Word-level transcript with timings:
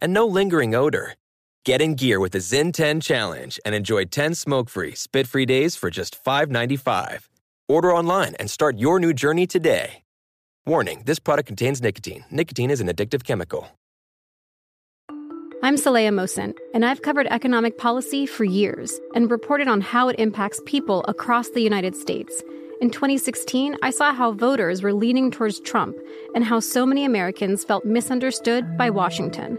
and 0.00 0.12
no 0.12 0.26
lingering 0.26 0.74
odor. 0.74 1.14
Get 1.64 1.82
in 1.82 1.94
gear 1.94 2.20
with 2.20 2.32
the 2.32 2.38
ZYN 2.38 2.72
10 2.72 3.00
Challenge 3.00 3.60
and 3.64 3.74
enjoy 3.74 4.06
10 4.06 4.34
smoke 4.34 4.68
free, 4.68 4.94
spit 4.94 5.26
free 5.26 5.46
days 5.46 5.76
for 5.76 5.90
just 5.90 6.22
$5.95. 6.24 7.28
Order 7.68 7.94
online 7.94 8.34
and 8.40 8.50
start 8.50 8.78
your 8.78 8.98
new 8.98 9.12
journey 9.12 9.46
today. 9.46 10.02
Warning 10.66 11.02
this 11.04 11.18
product 11.18 11.46
contains 11.46 11.82
nicotine. 11.82 12.24
Nicotine 12.30 12.70
is 12.70 12.80
an 12.80 12.88
addictive 12.88 13.24
chemical. 13.24 13.68
I'm 15.62 15.76
Saleha 15.76 16.08
Mohsin, 16.08 16.54
and 16.72 16.86
I've 16.86 17.02
covered 17.02 17.26
economic 17.26 17.76
policy 17.76 18.24
for 18.24 18.44
years 18.44 18.98
and 19.14 19.30
reported 19.30 19.68
on 19.68 19.82
how 19.82 20.08
it 20.08 20.18
impacts 20.18 20.60
people 20.64 21.04
across 21.06 21.50
the 21.50 21.60
United 21.60 21.94
States. 21.94 22.42
In 22.80 22.88
2016, 22.88 23.76
I 23.82 23.90
saw 23.90 24.14
how 24.14 24.32
voters 24.32 24.82
were 24.82 24.94
leaning 24.94 25.30
towards 25.30 25.60
Trump 25.60 25.98
and 26.34 26.44
how 26.44 26.60
so 26.60 26.86
many 26.86 27.04
Americans 27.04 27.62
felt 27.62 27.84
misunderstood 27.84 28.78
by 28.78 28.88
Washington. 28.88 29.58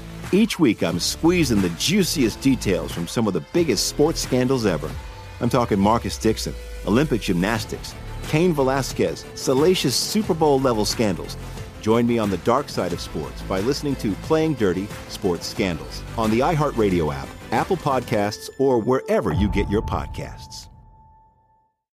Each 0.33 0.57
week, 0.57 0.81
I'm 0.81 0.97
squeezing 0.97 1.61
the 1.61 1.71
juiciest 1.71 2.39
details 2.39 2.93
from 2.93 3.05
some 3.05 3.27
of 3.27 3.33
the 3.33 3.43
biggest 3.51 3.87
sports 3.87 4.21
scandals 4.21 4.65
ever. 4.65 4.89
I'm 5.41 5.49
talking 5.49 5.77
Marcus 5.77 6.17
Dixon, 6.17 6.53
Olympic 6.87 7.19
gymnastics, 7.19 7.93
Cain 8.29 8.53
Velasquez, 8.53 9.25
salacious 9.35 9.93
Super 9.93 10.33
Bowl 10.33 10.57
level 10.57 10.85
scandals. 10.85 11.35
Join 11.81 12.07
me 12.07 12.17
on 12.17 12.29
the 12.29 12.37
dark 12.39 12.69
side 12.69 12.93
of 12.93 13.01
sports 13.01 13.41
by 13.41 13.59
listening 13.59 13.97
to 13.97 14.13
Playing 14.23 14.53
Dirty 14.53 14.87
Sports 15.09 15.47
Scandals 15.47 16.01
on 16.17 16.31
the 16.31 16.39
iHeartRadio 16.39 17.13
app, 17.13 17.27
Apple 17.51 17.75
Podcasts, 17.75 18.49
or 18.57 18.79
wherever 18.79 19.33
you 19.33 19.49
get 19.49 19.69
your 19.69 19.81
podcasts. 19.81 20.69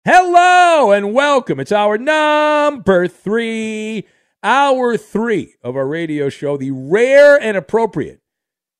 Hello 0.05 0.91
and 0.91 1.11
welcome. 1.11 1.59
It's 1.59 1.71
our 1.71 1.97
number 1.97 3.07
three, 3.07 4.05
hour 4.43 4.95
three 4.95 5.55
of 5.63 5.75
our 5.75 5.87
radio 5.87 6.29
show, 6.29 6.55
the 6.55 6.69
rare 6.69 7.35
and 7.41 7.57
appropriate 7.57 8.21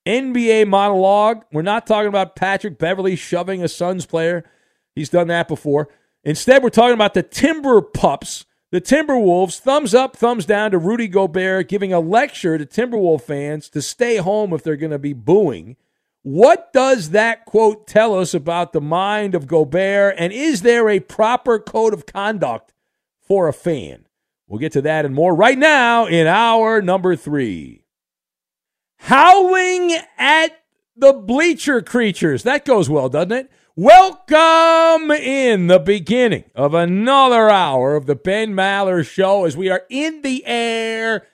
NBA 0.07 0.67
monologue. 0.67 1.43
We're 1.51 1.61
not 1.61 1.85
talking 1.85 2.07
about 2.07 2.35
Patrick 2.35 2.77
Beverley 2.77 3.15
shoving 3.15 3.61
a 3.61 3.67
Suns 3.67 4.05
player. 4.05 4.49
He's 4.95 5.09
done 5.09 5.27
that 5.27 5.47
before. 5.47 5.89
Instead, 6.23 6.63
we're 6.63 6.69
talking 6.69 6.93
about 6.93 7.13
the 7.13 7.23
Timber 7.23 7.81
Pups, 7.81 8.45
the 8.71 8.81
Timberwolves. 8.81 9.59
Thumbs 9.59 9.93
up, 9.93 10.15
thumbs 10.15 10.45
down 10.45 10.71
to 10.71 10.77
Rudy 10.77 11.07
Gobert 11.07 11.67
giving 11.67 11.91
a 11.91 11.99
lecture 11.99 12.57
to 12.57 12.65
Timberwolf 12.65 13.21
fans 13.21 13.69
to 13.69 13.81
stay 13.81 14.17
home 14.17 14.53
if 14.53 14.63
they're 14.63 14.75
going 14.75 14.91
to 14.91 14.99
be 14.99 15.13
booing. 15.13 15.75
What 16.23 16.73
does 16.73 17.11
that 17.11 17.45
quote 17.45 17.87
tell 17.87 18.17
us 18.17 18.33
about 18.33 18.73
the 18.73 18.81
mind 18.81 19.35
of 19.35 19.47
Gobert? 19.47 20.15
And 20.17 20.33
is 20.33 20.61
there 20.61 20.89
a 20.89 20.99
proper 20.99 21.59
code 21.59 21.93
of 21.93 22.05
conduct 22.05 22.73
for 23.21 23.47
a 23.47 23.53
fan? 23.53 24.07
We'll 24.47 24.59
get 24.59 24.71
to 24.73 24.81
that 24.81 25.05
and 25.05 25.13
more 25.13 25.35
right 25.35 25.57
now 25.57 26.05
in 26.05 26.27
our 26.27 26.81
number 26.81 27.15
three. 27.15 27.83
Howling 28.97 29.95
at 30.17 30.59
the 30.95 31.13
bleacher 31.13 31.81
creatures. 31.81 32.43
That 32.43 32.65
goes 32.65 32.89
well, 32.89 33.07
doesn't 33.07 33.31
it? 33.31 33.51
Welcome 33.75 35.11
in 35.11 35.67
the 35.67 35.79
beginning 35.79 36.45
of 36.55 36.73
another 36.73 37.49
hour 37.49 37.95
of 37.95 38.05
the 38.05 38.15
Ben 38.15 38.53
Maller 38.53 39.07
Show 39.07 39.45
as 39.45 39.55
we 39.55 39.69
are 39.69 39.83
in 39.89 40.23
the 40.23 40.43
air 40.45 41.27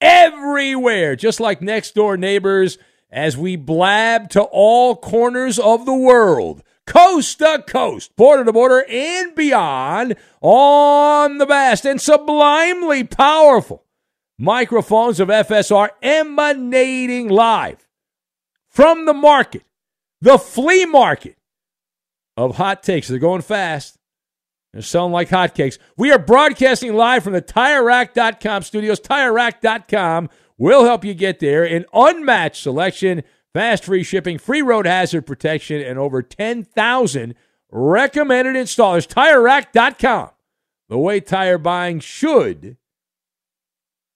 everywhere, 0.00 1.14
just 1.14 1.38
like 1.38 1.60
next 1.60 1.94
door 1.94 2.16
neighbors 2.16 2.78
as 3.10 3.36
we 3.36 3.56
blab 3.56 4.30
to 4.30 4.42
all 4.42 4.96
corners 4.96 5.58
of 5.58 5.84
the 5.84 5.94
world, 5.94 6.62
coast 6.86 7.38
to 7.38 7.62
coast, 7.66 8.16
border 8.16 8.44
to 8.44 8.52
border, 8.52 8.84
and 8.88 9.34
beyond 9.34 10.16
on 10.40 11.38
the 11.38 11.46
vast 11.46 11.84
and 11.84 12.00
sublimely 12.00 13.04
powerful 13.04 13.84
microphones 14.38 15.20
of 15.20 15.28
FSR 15.28 15.90
emanating 16.02 17.28
live 17.28 17.86
from 18.68 19.06
the 19.06 19.14
market, 19.14 19.64
the 20.20 20.38
flea 20.38 20.86
market 20.86 21.36
of 22.36 22.56
hot 22.56 22.82
takes. 22.82 23.08
They're 23.08 23.18
going 23.18 23.42
fast. 23.42 23.98
They're 24.72 24.82
selling 24.82 25.12
like 25.12 25.28
hotcakes. 25.28 25.78
We 25.98 26.12
are 26.12 26.18
broadcasting 26.18 26.94
live 26.94 27.22
from 27.22 27.34
the 27.34 27.42
TireRack.com 27.42 28.62
studios. 28.62 29.00
TireRack.com 29.00 30.30
will 30.56 30.84
help 30.84 31.04
you 31.04 31.12
get 31.12 31.40
there. 31.40 31.64
An 31.64 31.84
unmatched 31.92 32.62
selection, 32.62 33.22
fast 33.52 33.84
free 33.84 34.02
shipping, 34.02 34.38
free 34.38 34.62
road 34.62 34.86
hazard 34.86 35.26
protection, 35.26 35.82
and 35.82 35.98
over 35.98 36.22
10,000 36.22 37.34
recommended 37.70 38.56
installers. 38.56 39.06
TireRack.com, 39.06 40.30
the 40.88 40.98
way 40.98 41.20
tire 41.20 41.58
buying 41.58 42.00
should 42.00 42.78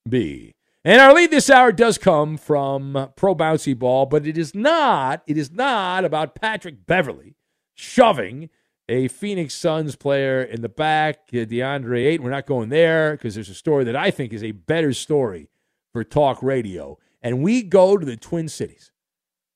be. 0.08 0.54
And 0.84 1.00
our 1.00 1.12
lead 1.12 1.32
this 1.32 1.50
hour 1.50 1.72
does 1.72 1.98
come 1.98 2.36
from 2.36 3.10
Pro 3.16 3.34
Bouncy 3.34 3.76
Ball, 3.76 4.06
but 4.06 4.26
it 4.26 4.38
is 4.38 4.54
not, 4.54 5.22
it 5.26 5.36
is 5.36 5.50
not 5.50 6.04
about 6.04 6.36
Patrick 6.36 6.86
Beverley 6.86 7.34
shoving 7.74 8.50
a 8.88 9.08
Phoenix 9.08 9.54
Suns 9.54 9.96
player 9.96 10.42
in 10.42 10.62
the 10.62 10.68
back, 10.68 11.22
uh, 11.32 11.38
DeAndre 11.38 12.06
Ayton. 12.06 12.24
We're 12.24 12.30
not 12.30 12.46
going 12.46 12.68
there 12.68 13.12
because 13.12 13.34
there's 13.34 13.48
a 13.48 13.54
story 13.54 13.84
that 13.84 13.96
I 13.96 14.10
think 14.10 14.32
is 14.32 14.44
a 14.44 14.52
better 14.52 14.92
story 14.92 15.48
for 15.92 16.04
talk 16.04 16.42
radio. 16.42 16.98
And 17.20 17.42
we 17.42 17.62
go 17.62 17.96
to 17.96 18.06
the 18.06 18.16
Twin 18.16 18.48
Cities. 18.48 18.92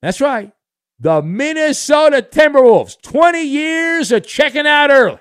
That's 0.03 0.21
right. 0.21 0.52
The 0.99 1.23
Minnesota 1.23 2.26
Timberwolves. 2.29 3.00
20 3.00 3.43
years 3.43 4.11
of 4.11 4.26
checking 4.26 4.67
out 4.67 4.91
early. 4.91 5.20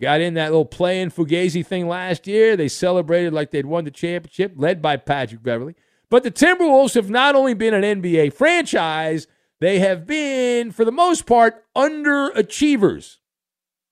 Got 0.00 0.20
in 0.20 0.34
that 0.34 0.50
little 0.50 0.64
play-in 0.64 1.10
Fugazi 1.10 1.66
thing 1.66 1.88
last 1.88 2.26
year. 2.26 2.56
They 2.56 2.68
celebrated 2.68 3.32
like 3.32 3.50
they'd 3.50 3.66
won 3.66 3.84
the 3.84 3.90
championship, 3.90 4.52
led 4.56 4.80
by 4.80 4.96
Patrick 4.96 5.42
Beverley. 5.42 5.74
But 6.10 6.22
the 6.22 6.30
Timberwolves 6.30 6.94
have 6.94 7.10
not 7.10 7.34
only 7.34 7.54
been 7.54 7.74
an 7.74 8.02
NBA 8.02 8.32
franchise, 8.32 9.26
they 9.60 9.80
have 9.80 10.06
been, 10.06 10.70
for 10.70 10.84
the 10.84 10.92
most 10.92 11.26
part, 11.26 11.64
underachievers 11.76 13.16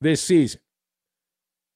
this 0.00 0.22
season. 0.22 0.60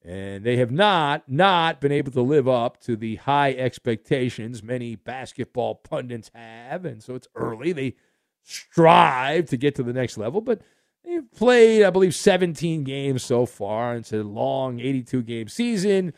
And 0.03 0.43
they 0.43 0.57
have 0.57 0.71
not, 0.71 1.29
not 1.29 1.79
been 1.79 1.91
able 1.91 2.11
to 2.13 2.21
live 2.21 2.47
up 2.47 2.81
to 2.81 2.95
the 2.95 3.17
high 3.17 3.51
expectations 3.51 4.63
many 4.63 4.95
basketball 4.95 5.75
pundits 5.75 6.31
have. 6.33 6.85
And 6.85 7.03
so 7.03 7.13
it's 7.13 7.27
early. 7.35 7.71
They 7.71 7.95
strive 8.41 9.47
to 9.49 9.57
get 9.57 9.75
to 9.75 9.83
the 9.83 9.93
next 9.93 10.17
level, 10.17 10.41
but 10.41 10.61
they've 11.03 11.31
played, 11.33 11.83
I 11.83 11.89
believe, 11.89 12.15
17 12.15 12.83
games 12.83 13.23
so 13.23 13.45
far. 13.45 13.95
It's 13.95 14.13
a 14.13 14.23
long 14.23 14.79
82 14.79 15.23
game 15.23 15.47
season. 15.47 16.13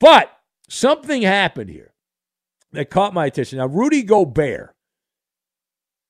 But 0.00 0.30
something 0.68 1.22
happened 1.22 1.70
here 1.70 1.94
that 2.72 2.90
caught 2.90 3.14
my 3.14 3.26
attention. 3.26 3.58
Now, 3.58 3.66
Rudy 3.66 4.02
Gobert 4.02 4.74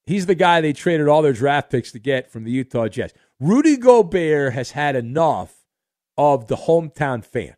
he's 0.06 0.26
the 0.26 0.34
guy 0.34 0.60
they 0.60 0.72
traded 0.72 1.08
all 1.08 1.22
their 1.22 1.32
draft 1.32 1.70
picks 1.70 1.92
to 1.92 1.98
get 1.98 2.30
from 2.30 2.44
the 2.44 2.50
Utah 2.50 2.88
Jazz. 2.88 3.12
Rudy 3.40 3.76
Gobert 3.76 4.52
has 4.52 4.72
had 4.72 4.96
enough 4.96 5.64
of 6.16 6.48
the 6.48 6.56
hometown 6.56 7.24
fan. 7.24 7.56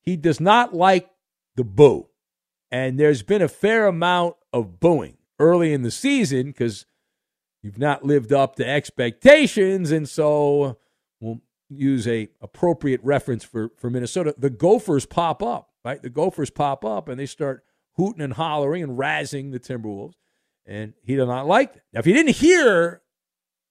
He 0.00 0.16
does 0.16 0.40
not 0.40 0.74
like 0.74 1.10
the 1.56 1.64
boo. 1.64 2.08
And 2.70 2.98
there's 2.98 3.22
been 3.22 3.42
a 3.42 3.48
fair 3.48 3.86
amount 3.86 4.36
of 4.52 4.80
booing 4.80 5.18
early 5.38 5.72
in 5.72 5.82
the 5.82 5.90
season 5.90 6.46
because 6.46 6.86
you've 7.62 7.78
not 7.78 8.04
lived 8.04 8.32
up 8.32 8.56
to 8.56 8.68
expectations. 8.68 9.90
And 9.90 10.08
so 10.08 10.78
we'll 11.20 11.40
use 11.68 12.06
a 12.06 12.28
appropriate 12.40 13.00
reference 13.02 13.44
for, 13.44 13.70
for 13.76 13.90
Minnesota. 13.90 14.34
The 14.36 14.50
Gophers 14.50 15.06
pop 15.06 15.42
up, 15.42 15.70
right? 15.84 16.02
The 16.02 16.10
Gophers 16.10 16.50
pop 16.50 16.84
up 16.84 17.08
and 17.08 17.18
they 17.18 17.26
start 17.26 17.64
hooting 17.96 18.22
and 18.22 18.34
hollering 18.34 18.82
and 18.82 18.98
razzing 18.98 19.52
the 19.52 19.60
Timberwolves. 19.60 20.14
And 20.66 20.94
he 21.02 21.16
did 21.16 21.26
not 21.26 21.46
like 21.46 21.74
that. 21.74 21.82
Now, 21.92 22.00
if 22.00 22.06
you 22.06 22.14
didn't 22.14 22.36
hear 22.36 23.02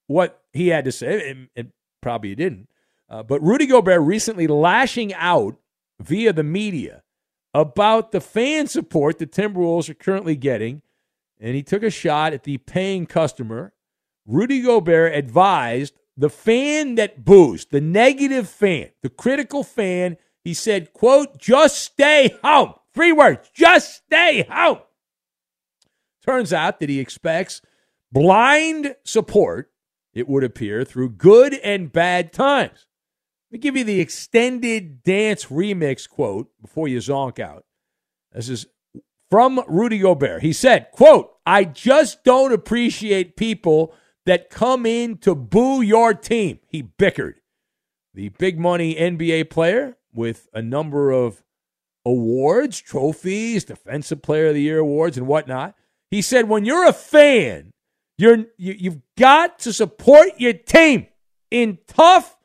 what 0.07 0.41
he 0.51 0.67
had 0.67 0.85
to 0.85 0.91
say, 0.91 1.29
and, 1.29 1.47
and 1.55 1.71
probably 2.01 2.29
he 2.29 2.35
didn't, 2.35 2.67
uh, 3.09 3.23
but 3.23 3.41
Rudy 3.41 3.65
Gobert 3.65 4.01
recently 4.01 4.47
lashing 4.47 5.13
out 5.13 5.57
via 5.99 6.33
the 6.33 6.43
media 6.43 7.03
about 7.53 8.11
the 8.11 8.21
fan 8.21 8.67
support 8.67 9.19
the 9.19 9.27
Timberwolves 9.27 9.89
are 9.89 9.93
currently 9.93 10.35
getting. 10.35 10.81
And 11.39 11.55
he 11.55 11.63
took 11.63 11.83
a 11.83 11.89
shot 11.89 12.33
at 12.33 12.43
the 12.43 12.57
paying 12.57 13.05
customer. 13.05 13.73
Rudy 14.25 14.61
Gobert 14.61 15.15
advised 15.15 15.93
the 16.17 16.29
fan 16.29 16.95
that 16.95 17.25
boos, 17.25 17.65
the 17.65 17.81
negative 17.81 18.49
fan, 18.49 18.89
the 19.01 19.09
critical 19.09 19.63
fan, 19.63 20.17
he 20.43 20.53
said, 20.53 20.93
quote, 20.93 21.37
just 21.37 21.79
stay 21.79 22.37
home. 22.43 22.73
Three 22.93 23.11
words, 23.11 23.49
just 23.53 24.03
stay 24.05 24.45
home. 24.49 24.79
Turns 26.25 26.53
out 26.53 26.79
that 26.79 26.89
he 26.89 26.99
expects 26.99 27.61
blind 28.11 28.95
support, 29.03 29.71
it 30.13 30.27
would 30.27 30.43
appear, 30.43 30.83
through 30.83 31.11
good 31.11 31.53
and 31.55 31.91
bad 31.91 32.33
times. 32.33 32.85
Let 33.49 33.53
me 33.53 33.59
give 33.59 33.77
you 33.77 33.83
the 33.83 33.99
extended 33.99 35.03
dance 35.03 35.45
remix 35.45 36.07
quote 36.07 36.49
before 36.61 36.87
you 36.87 36.99
zonk 36.99 37.39
out. 37.39 37.65
This 38.31 38.49
is 38.49 38.65
from 39.29 39.61
Rudy 39.67 39.99
Gobert. 39.99 40.41
He 40.41 40.53
said, 40.53 40.89
quote, 40.91 41.31
I 41.45 41.63
just 41.63 42.23
don't 42.23 42.53
appreciate 42.53 43.35
people 43.35 43.93
that 44.25 44.49
come 44.49 44.85
in 44.85 45.17
to 45.19 45.35
boo 45.35 45.81
your 45.81 46.13
team. 46.13 46.59
He 46.67 46.81
bickered. 46.81 47.35
The 48.13 48.29
big 48.29 48.59
money 48.59 48.95
NBA 48.95 49.49
player 49.49 49.97
with 50.13 50.49
a 50.53 50.61
number 50.61 51.11
of 51.11 51.43
awards, 52.05 52.79
trophies, 52.81 53.63
defensive 53.65 54.21
player 54.21 54.47
of 54.47 54.55
the 54.55 54.61
year 54.61 54.79
awards 54.79 55.17
and 55.17 55.27
whatnot. 55.27 55.75
He 56.09 56.21
said, 56.21 56.49
when 56.49 56.65
you're 56.65 56.87
a 56.87 56.93
fan, 56.93 57.71
you're, 58.17 58.45
you, 58.57 58.75
you've 58.77 59.01
got 59.17 59.59
to 59.59 59.71
support 59.71 60.29
your 60.37 60.53
team 60.53 61.07
in 61.49 61.79
tough 61.87 62.37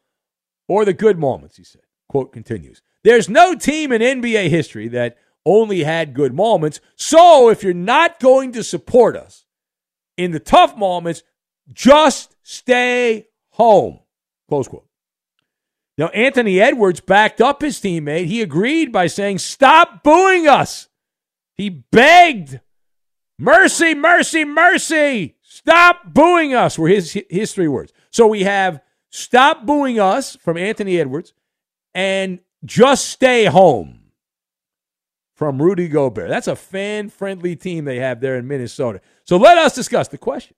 or 0.69 0.85
the 0.85 0.93
good 0.93 1.19
moments, 1.19 1.57
he 1.57 1.65
said. 1.65 1.83
Quote 2.09 2.33
continues. 2.33 2.83
There's 3.03 3.29
no 3.29 3.55
team 3.55 3.93
in 3.93 4.03
NBA 4.03 4.49
history 4.49 4.89
that 4.89 5.17
only 5.45 5.85
had 5.85 6.15
good 6.15 6.35
moments. 6.35 6.81
So 6.97 7.49
if 7.51 7.63
you're 7.63 7.75
not 7.75 8.21
going 8.21 8.53
to 8.53 8.65
support 8.65 9.17
us 9.17 9.47
in 10.17 10.33
the 10.33 10.41
tough 10.41 10.77
moments, 10.77 11.23
just 11.73 12.37
stay 12.43 13.29
home. 13.51 14.01
Close 14.49 14.69
quote. 14.69 14.87
Now, 15.99 16.09
Anthony 16.09 16.61
Edwards 16.61 17.01
backed 17.01 17.41
up 17.41 17.63
his 17.63 17.79
teammate. 17.79 18.27
He 18.27 18.43
agreed 18.43 18.93
by 18.93 19.07
saying, 19.07 19.39
Stop 19.39 20.03
booing 20.03 20.47
us. 20.47 20.89
He 21.55 21.71
begged, 21.71 22.61
Mercy, 23.39 23.95
mercy, 23.95 24.45
mercy. 24.45 25.37
Stop 25.43 26.13
booing 26.13 26.55
us, 26.55 26.79
were 26.79 26.89
his, 26.89 27.19
his 27.31 27.53
three 27.53 27.69
words. 27.69 27.93
So 28.11 28.27
we 28.27 28.45
have 28.45 28.81
Stop 29.11 29.65
booing 29.65 29.99
us 29.99 30.37
from 30.37 30.59
Anthony 30.59 31.01
Edwards 31.01 31.33
and 31.95 32.41
just 32.67 33.09
stay 33.09 33.47
home 33.47 34.01
from 35.35 35.63
Rudy 35.63 35.89
Gobert. 35.89 36.29
That's 36.29 36.49
a 36.49 36.57
fan 36.57 37.09
friendly 37.09 37.57
team 37.57 37.87
they 37.87 37.99
have 37.99 38.21
there 38.21 38.37
in 38.37 38.47
Minnesota. 38.47 39.01
So 39.25 39.39
let 39.39 39.57
us 39.57 39.75
discuss 39.75 40.09
the 40.09 40.19
question. 40.19 40.55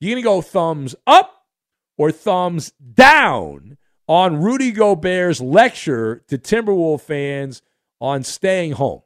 You 0.00 0.10
going 0.10 0.22
to 0.22 0.26
go 0.26 0.40
thumbs 0.40 0.94
up 1.06 1.44
or 1.98 2.10
thumbs 2.10 2.72
down 2.94 3.76
on 4.08 4.40
Rudy 4.40 4.72
Gobert's 4.72 5.40
lecture 5.40 6.24
to 6.28 6.38
Timberwolf 6.38 7.02
fans 7.02 7.62
on 8.00 8.22
staying 8.22 8.72
home? 8.72 9.02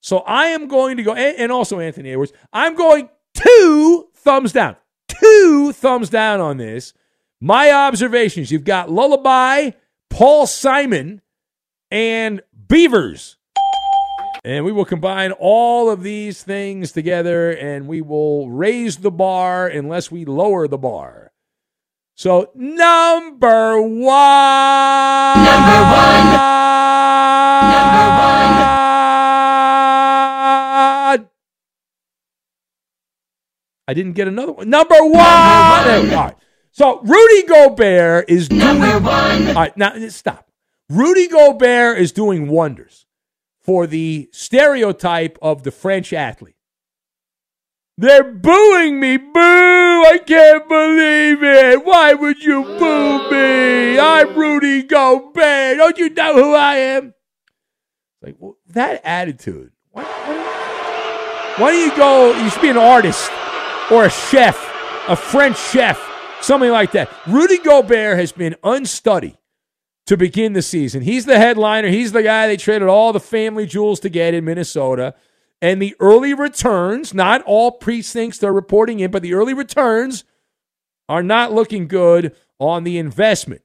So 0.00 0.18
I 0.18 0.46
am 0.46 0.66
going 0.68 0.96
to 0.96 1.02
go, 1.02 1.14
and 1.14 1.52
also 1.52 1.78
Anthony 1.78 2.10
Edwards, 2.10 2.32
I'm 2.52 2.74
going 2.74 3.10
two 3.34 4.08
thumbs 4.14 4.52
down. 4.52 4.76
Two 5.08 5.72
thumbs 5.72 6.10
down 6.10 6.40
on 6.40 6.56
this 6.56 6.94
my 7.40 7.70
observations 7.70 8.50
you've 8.50 8.64
got 8.64 8.90
Lullaby, 8.90 9.72
Paul 10.08 10.46
Simon, 10.46 11.20
and 11.90 12.40
Beavers. 12.68 13.36
And 14.44 14.64
we 14.66 14.72
will 14.72 14.84
combine 14.84 15.32
all 15.32 15.90
of 15.90 16.02
these 16.02 16.42
things 16.42 16.92
together 16.92 17.50
and 17.50 17.88
we 17.88 18.02
will 18.02 18.50
raise 18.50 18.98
the 18.98 19.10
bar 19.10 19.66
unless 19.66 20.10
we 20.10 20.26
lower 20.26 20.68
the 20.68 20.76
bar. 20.76 21.32
So, 22.14 22.50
number 22.54 23.80
one. 23.80 24.04
Number 25.40 25.80
one. 25.80 26.26
Number 27.72 28.06
one. 28.10 28.34
I 33.86 33.92
didn't 33.94 34.12
get 34.12 34.28
another 34.28 34.52
one. 34.52 34.68
Number 34.68 34.96
one. 35.00 35.12
Number 35.12 36.08
one. 36.08 36.14
All 36.14 36.24
right. 36.24 36.36
So 36.72 37.00
Rudy 37.02 37.46
Gobert 37.46 38.28
is 38.28 38.48
doing. 38.48 38.60
Number 38.60 38.98
one. 38.98 39.48
All 39.48 39.54
right, 39.54 39.76
now 39.76 40.08
stop. 40.08 40.50
Rudy 40.88 41.28
Gobert 41.28 41.98
is 41.98 42.12
doing 42.12 42.48
wonders 42.48 43.03
for 43.64 43.86
the 43.86 44.28
stereotype 44.32 45.38
of 45.42 45.62
the 45.62 45.70
French 45.70 46.12
athlete. 46.12 46.54
They're 47.96 48.24
booing 48.24 49.00
me. 49.00 49.16
Boo! 49.16 49.30
I 49.34 50.20
can't 50.24 50.68
believe 50.68 51.42
it. 51.42 51.84
Why 51.84 52.14
would 52.14 52.42
you 52.42 52.62
boo 52.62 53.30
me? 53.30 53.98
I'm 53.98 54.36
Rudy 54.36 54.82
Gobert. 54.82 55.78
Don't 55.78 55.98
you 55.98 56.10
know 56.10 56.34
who 56.34 56.54
I 56.54 56.76
am? 56.76 57.14
Like, 58.20 58.36
well, 58.38 58.56
that 58.68 59.00
attitude. 59.04 59.72
Why, 59.90 60.02
why, 60.04 61.54
why 61.58 61.72
don't 61.72 61.90
you 61.90 61.96
go? 61.96 62.36
You 62.42 62.50
should 62.50 62.62
be 62.62 62.68
an 62.68 62.76
artist 62.76 63.30
or 63.90 64.04
a 64.04 64.10
chef, 64.10 64.56
a 65.08 65.16
French 65.16 65.58
chef 65.58 65.98
Something 66.44 66.72
like 66.72 66.92
that. 66.92 67.10
Rudy 67.26 67.56
Gobert 67.56 68.18
has 68.18 68.30
been 68.30 68.54
unstudied 68.62 69.38
to 70.06 70.16
begin 70.16 70.52
the 70.52 70.62
season. 70.62 71.02
He's 71.02 71.24
the 71.24 71.38
headliner. 71.38 71.88
He's 71.88 72.12
the 72.12 72.22
guy 72.22 72.46
they 72.46 72.56
traded 72.56 72.88
all 72.88 73.12
the 73.12 73.20
family 73.20 73.66
jewels 73.66 74.00
to 74.00 74.08
get 74.08 74.34
in 74.34 74.44
Minnesota. 74.44 75.14
And 75.62 75.80
the 75.80 75.96
early 75.98 76.34
returns, 76.34 77.14
not 77.14 77.42
all 77.42 77.72
precincts 77.72 78.38
they're 78.38 78.52
reporting 78.52 79.00
in, 79.00 79.10
but 79.10 79.22
the 79.22 79.34
early 79.34 79.54
returns 79.54 80.24
are 81.08 81.22
not 81.22 81.52
looking 81.52 81.88
good 81.88 82.36
on 82.58 82.84
the 82.84 82.98
investment. 82.98 83.62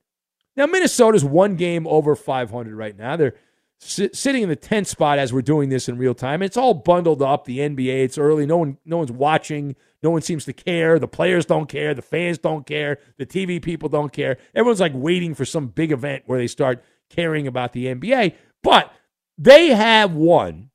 Now, 0.56 0.66
Minnesota's 0.66 1.26
one 1.26 1.56
game 1.56 1.86
over 1.88 2.16
500 2.16 2.76
right 2.76 2.98
now. 2.98 3.16
They're 3.16 3.36
sitting 3.80 4.44
in 4.44 4.50
the 4.50 4.58
10th 4.58 4.88
spot 4.88 5.20
as 5.20 5.32
we're 5.32 5.42
doing 5.42 5.70
this 5.70 5.88
in 5.88 5.98
real 5.98 6.14
time. 6.14 6.42
It's 6.42 6.58
all 6.58 6.74
bundled 6.74 7.22
up. 7.22 7.46
The 7.46 7.60
NBA, 7.60 8.04
it's 8.04 8.18
early. 8.18 8.46
No 8.46 8.58
one, 8.58 8.78
no 8.86 8.98
one's 8.98 9.12
watching. 9.12 9.76
No 10.02 10.10
one 10.10 10.22
seems 10.22 10.46
to 10.46 10.54
care. 10.54 10.98
The 10.98 11.08
players 11.08 11.46
don't 11.46 11.68
care. 11.68 11.94
The 11.94 12.02
fans 12.02 12.38
don't 12.38 12.66
care. 12.66 13.00
The 13.18 13.26
TV 13.26 13.62
people 13.62 13.90
don't 13.90 14.14
care. 14.14 14.38
Everyone's 14.56 14.80
like 14.80 14.94
waiting 14.96 15.36
for 15.36 15.46
some 15.46 15.68
big 15.68 15.92
event 15.92 16.24
where 16.26 16.40
they 16.40 16.48
start 16.48 16.84
caring 17.10 17.48
about 17.48 17.74
the 17.74 17.88
NBA. 17.88 18.36
But 18.64 18.94
they 19.38 19.70
have 19.70 20.14
won 20.14 20.70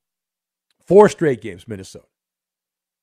four 0.85 1.09
straight 1.09 1.41
games, 1.41 1.67
Minnesota. 1.67 2.05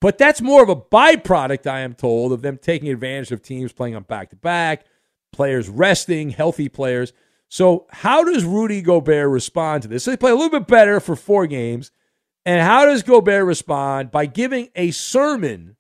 But 0.00 0.18
that's 0.18 0.40
more 0.40 0.62
of 0.62 0.68
a 0.68 0.76
byproduct, 0.76 1.66
I 1.68 1.80
am 1.80 1.94
told, 1.94 2.32
of 2.32 2.42
them 2.42 2.58
taking 2.58 2.88
advantage 2.88 3.30
of 3.30 3.42
teams 3.42 3.72
playing 3.72 3.94
on 3.94 4.02
back 4.02 4.30
to 4.30 4.36
back, 4.36 4.84
players 5.32 5.68
resting, 5.68 6.30
healthy 6.30 6.68
players. 6.68 7.12
So, 7.48 7.86
how 7.90 8.24
does 8.24 8.44
Rudy 8.44 8.82
Gobert 8.82 9.28
respond 9.28 9.82
to 9.82 9.88
this? 9.88 10.04
So 10.04 10.10
they 10.10 10.16
play 10.16 10.30
a 10.30 10.34
little 10.34 10.58
bit 10.58 10.66
better 10.66 10.98
for 10.98 11.14
four 11.14 11.46
games. 11.46 11.92
And 12.44 12.60
how 12.60 12.86
does 12.86 13.04
Gobert 13.04 13.44
respond? 13.44 14.10
By 14.10 14.26
giving 14.26 14.70
a 14.74 14.90
sermon 14.90 15.76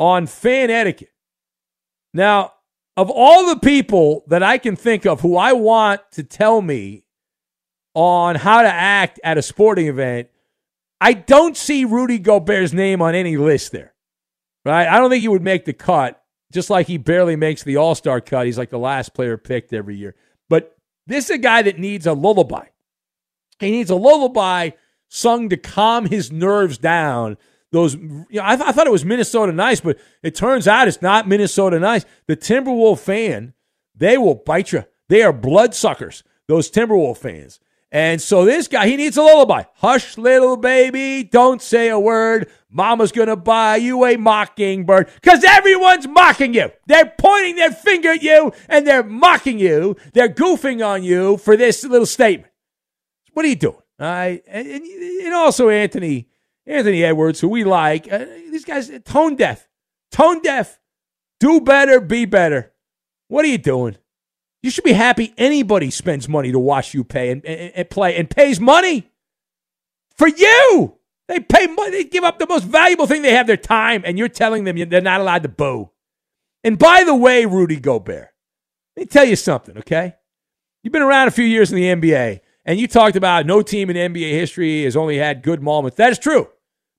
on 0.00 0.26
fan 0.26 0.70
etiquette. 0.70 1.12
Now, 2.12 2.54
of 2.96 3.10
all 3.10 3.46
the 3.46 3.60
people 3.60 4.24
that 4.26 4.42
I 4.42 4.58
can 4.58 4.74
think 4.74 5.06
of 5.06 5.20
who 5.20 5.36
I 5.36 5.52
want 5.52 6.00
to 6.12 6.24
tell 6.24 6.60
me 6.60 7.04
on 7.94 8.34
how 8.34 8.62
to 8.62 8.68
act 8.68 9.20
at 9.22 9.38
a 9.38 9.42
sporting 9.42 9.86
event, 9.86 10.28
I 11.00 11.12
don't 11.12 11.56
see 11.56 11.84
Rudy 11.84 12.18
Gobert's 12.18 12.72
name 12.72 13.00
on 13.00 13.14
any 13.14 13.36
list 13.36 13.72
there. 13.72 13.94
Right? 14.64 14.88
I 14.88 14.98
don't 14.98 15.10
think 15.10 15.22
he 15.22 15.28
would 15.28 15.42
make 15.42 15.64
the 15.64 15.72
cut, 15.72 16.22
just 16.52 16.68
like 16.68 16.86
he 16.86 16.98
barely 16.98 17.36
makes 17.36 17.62
the 17.62 17.76
All 17.76 17.94
Star 17.94 18.20
cut. 18.20 18.46
He's 18.46 18.58
like 18.58 18.70
the 18.70 18.78
last 18.78 19.14
player 19.14 19.36
picked 19.36 19.72
every 19.72 19.96
year. 19.96 20.14
But 20.48 20.76
this 21.06 21.26
is 21.26 21.36
a 21.36 21.38
guy 21.38 21.62
that 21.62 21.78
needs 21.78 22.06
a 22.06 22.12
lullaby. 22.12 22.66
He 23.58 23.70
needs 23.70 23.90
a 23.90 23.96
lullaby 23.96 24.70
sung 25.08 25.48
to 25.50 25.56
calm 25.56 26.06
his 26.06 26.30
nerves 26.32 26.78
down 26.78 27.36
those. 27.72 27.94
You 27.94 28.26
know, 28.30 28.42
I, 28.42 28.56
th- 28.56 28.68
I 28.68 28.72
thought 28.72 28.86
it 28.86 28.92
was 28.92 29.04
Minnesota 29.04 29.52
nice, 29.52 29.80
but 29.80 29.98
it 30.22 30.34
turns 30.34 30.66
out 30.68 30.88
it's 30.88 31.02
not 31.02 31.28
Minnesota 31.28 31.78
nice. 31.78 32.04
The 32.26 32.36
Timberwolf 32.36 32.98
fan, 33.00 33.54
they 33.94 34.18
will 34.18 34.34
bite 34.34 34.72
you. 34.72 34.84
They 35.08 35.22
are 35.22 35.32
bloodsuckers. 35.32 36.22
Those 36.48 36.70
Timberwolf 36.70 37.18
fans. 37.18 37.60
And 37.92 38.22
so 38.22 38.44
this 38.44 38.68
guy, 38.68 38.86
he 38.86 38.96
needs 38.96 39.16
a 39.16 39.22
lullaby. 39.22 39.64
Hush, 39.74 40.16
little 40.16 40.56
baby, 40.56 41.24
don't 41.24 41.60
say 41.60 41.88
a 41.88 41.98
word. 41.98 42.48
Mama's 42.68 43.10
gonna 43.10 43.34
buy 43.36 43.76
you 43.76 44.04
a 44.04 44.16
mockingbird. 44.16 45.10
Because 45.20 45.42
everyone's 45.42 46.06
mocking 46.06 46.54
you. 46.54 46.70
They're 46.86 47.12
pointing 47.18 47.56
their 47.56 47.72
finger 47.72 48.10
at 48.10 48.22
you 48.22 48.52
and 48.68 48.86
they're 48.86 49.02
mocking 49.02 49.58
you. 49.58 49.96
They're 50.12 50.28
goofing 50.28 50.86
on 50.86 51.02
you 51.02 51.36
for 51.38 51.56
this 51.56 51.84
little 51.84 52.06
statement. 52.06 52.52
What 53.32 53.44
are 53.44 53.48
you 53.48 53.56
doing? 53.56 53.74
All 53.98 54.06
right. 54.06 54.42
And, 54.46 54.66
and 54.68 55.34
also 55.34 55.68
Anthony, 55.68 56.28
Anthony 56.70 57.04
Edwards, 57.04 57.40
who 57.40 57.48
we 57.48 57.64
like. 57.64 58.10
Uh, 58.10 58.24
these 58.50 58.64
guys, 58.64 58.90
tone 59.04 59.36
deaf. 59.36 59.68
Tone 60.12 60.40
deaf. 60.40 60.78
Do 61.40 61.60
better, 61.60 62.00
be 62.00 62.26
better. 62.26 62.72
What 63.28 63.44
are 63.44 63.48
you 63.48 63.58
doing? 63.58 63.96
You 64.62 64.70
should 64.70 64.84
be 64.84 64.92
happy 64.92 65.32
anybody 65.38 65.90
spends 65.90 66.28
money 66.28 66.52
to 66.52 66.58
watch 66.58 66.94
you 66.94 67.02
pay 67.02 67.30
and, 67.30 67.44
and, 67.44 67.72
and 67.74 67.90
play 67.90 68.16
and 68.16 68.28
pays 68.28 68.60
money 68.60 69.10
for 70.16 70.28
you. 70.28 70.96
They 71.28 71.40
pay 71.40 71.66
money. 71.66 71.90
They 71.90 72.04
give 72.04 72.24
up 72.24 72.38
the 72.38 72.46
most 72.46 72.64
valuable 72.64 73.06
thing 73.06 73.22
they 73.22 73.34
have, 73.34 73.46
their 73.46 73.56
time, 73.56 74.02
and 74.04 74.18
you're 74.18 74.28
telling 74.28 74.64
them 74.64 74.76
they're 74.88 75.00
not 75.00 75.20
allowed 75.20 75.44
to 75.44 75.48
boo. 75.48 75.90
And 76.62 76.78
by 76.78 77.04
the 77.04 77.14
way, 77.14 77.46
Rudy 77.46 77.80
Gobert, 77.80 78.28
let 78.96 79.02
me 79.02 79.06
tell 79.06 79.24
you 79.24 79.36
something, 79.36 79.78
okay? 79.78 80.16
You've 80.82 80.92
been 80.92 81.02
around 81.02 81.28
a 81.28 81.32
few 81.32 81.44
years 81.44 81.72
in 81.72 81.76
the 81.76 81.84
NBA, 81.84 82.40
and 82.64 82.78
you 82.78 82.86
talked 82.86 83.16
about 83.16 83.46
no 83.46 83.62
team 83.62 83.88
in 83.90 84.12
NBA 84.12 84.30
history 84.32 84.84
has 84.84 84.96
only 84.96 85.16
had 85.16 85.42
good 85.42 85.62
moments. 85.62 85.96
That 85.96 86.10
is 86.10 86.18
true. 86.18 86.48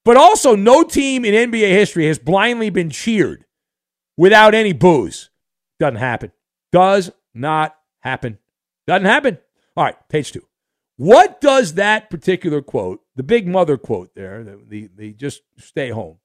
But 0.03 0.17
also, 0.17 0.55
no 0.55 0.83
team 0.83 1.25
in 1.25 1.51
NBA 1.51 1.69
history 1.69 2.07
has 2.07 2.17
blindly 2.17 2.69
been 2.69 2.89
cheered 2.89 3.45
without 4.17 4.55
any 4.55 4.73
booze. 4.73 5.29
Doesn't 5.79 5.97
happen. 5.97 6.31
Does 6.71 7.11
not 7.33 7.75
happen. 7.99 8.39
Doesn't 8.87 9.05
happen. 9.05 9.37
All 9.77 9.83
right, 9.83 10.09
page 10.09 10.31
two. 10.31 10.45
What 10.97 11.41
does 11.41 11.75
that 11.75 12.09
particular 12.09 12.61
quote, 12.61 13.01
the 13.15 13.23
big 13.23 13.47
mother 13.47 13.77
quote 13.77 14.13
there, 14.13 14.43
the, 14.43 14.59
the, 14.67 14.89
the 14.95 15.13
just 15.13 15.41
stay 15.57 15.89
home, 15.89 16.17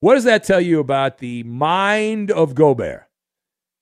what 0.00 0.14
does 0.14 0.24
that 0.24 0.44
tell 0.44 0.60
you 0.60 0.78
about 0.80 1.18
the 1.18 1.42
mind 1.42 2.30
of 2.30 2.54
Gobert? 2.54 3.08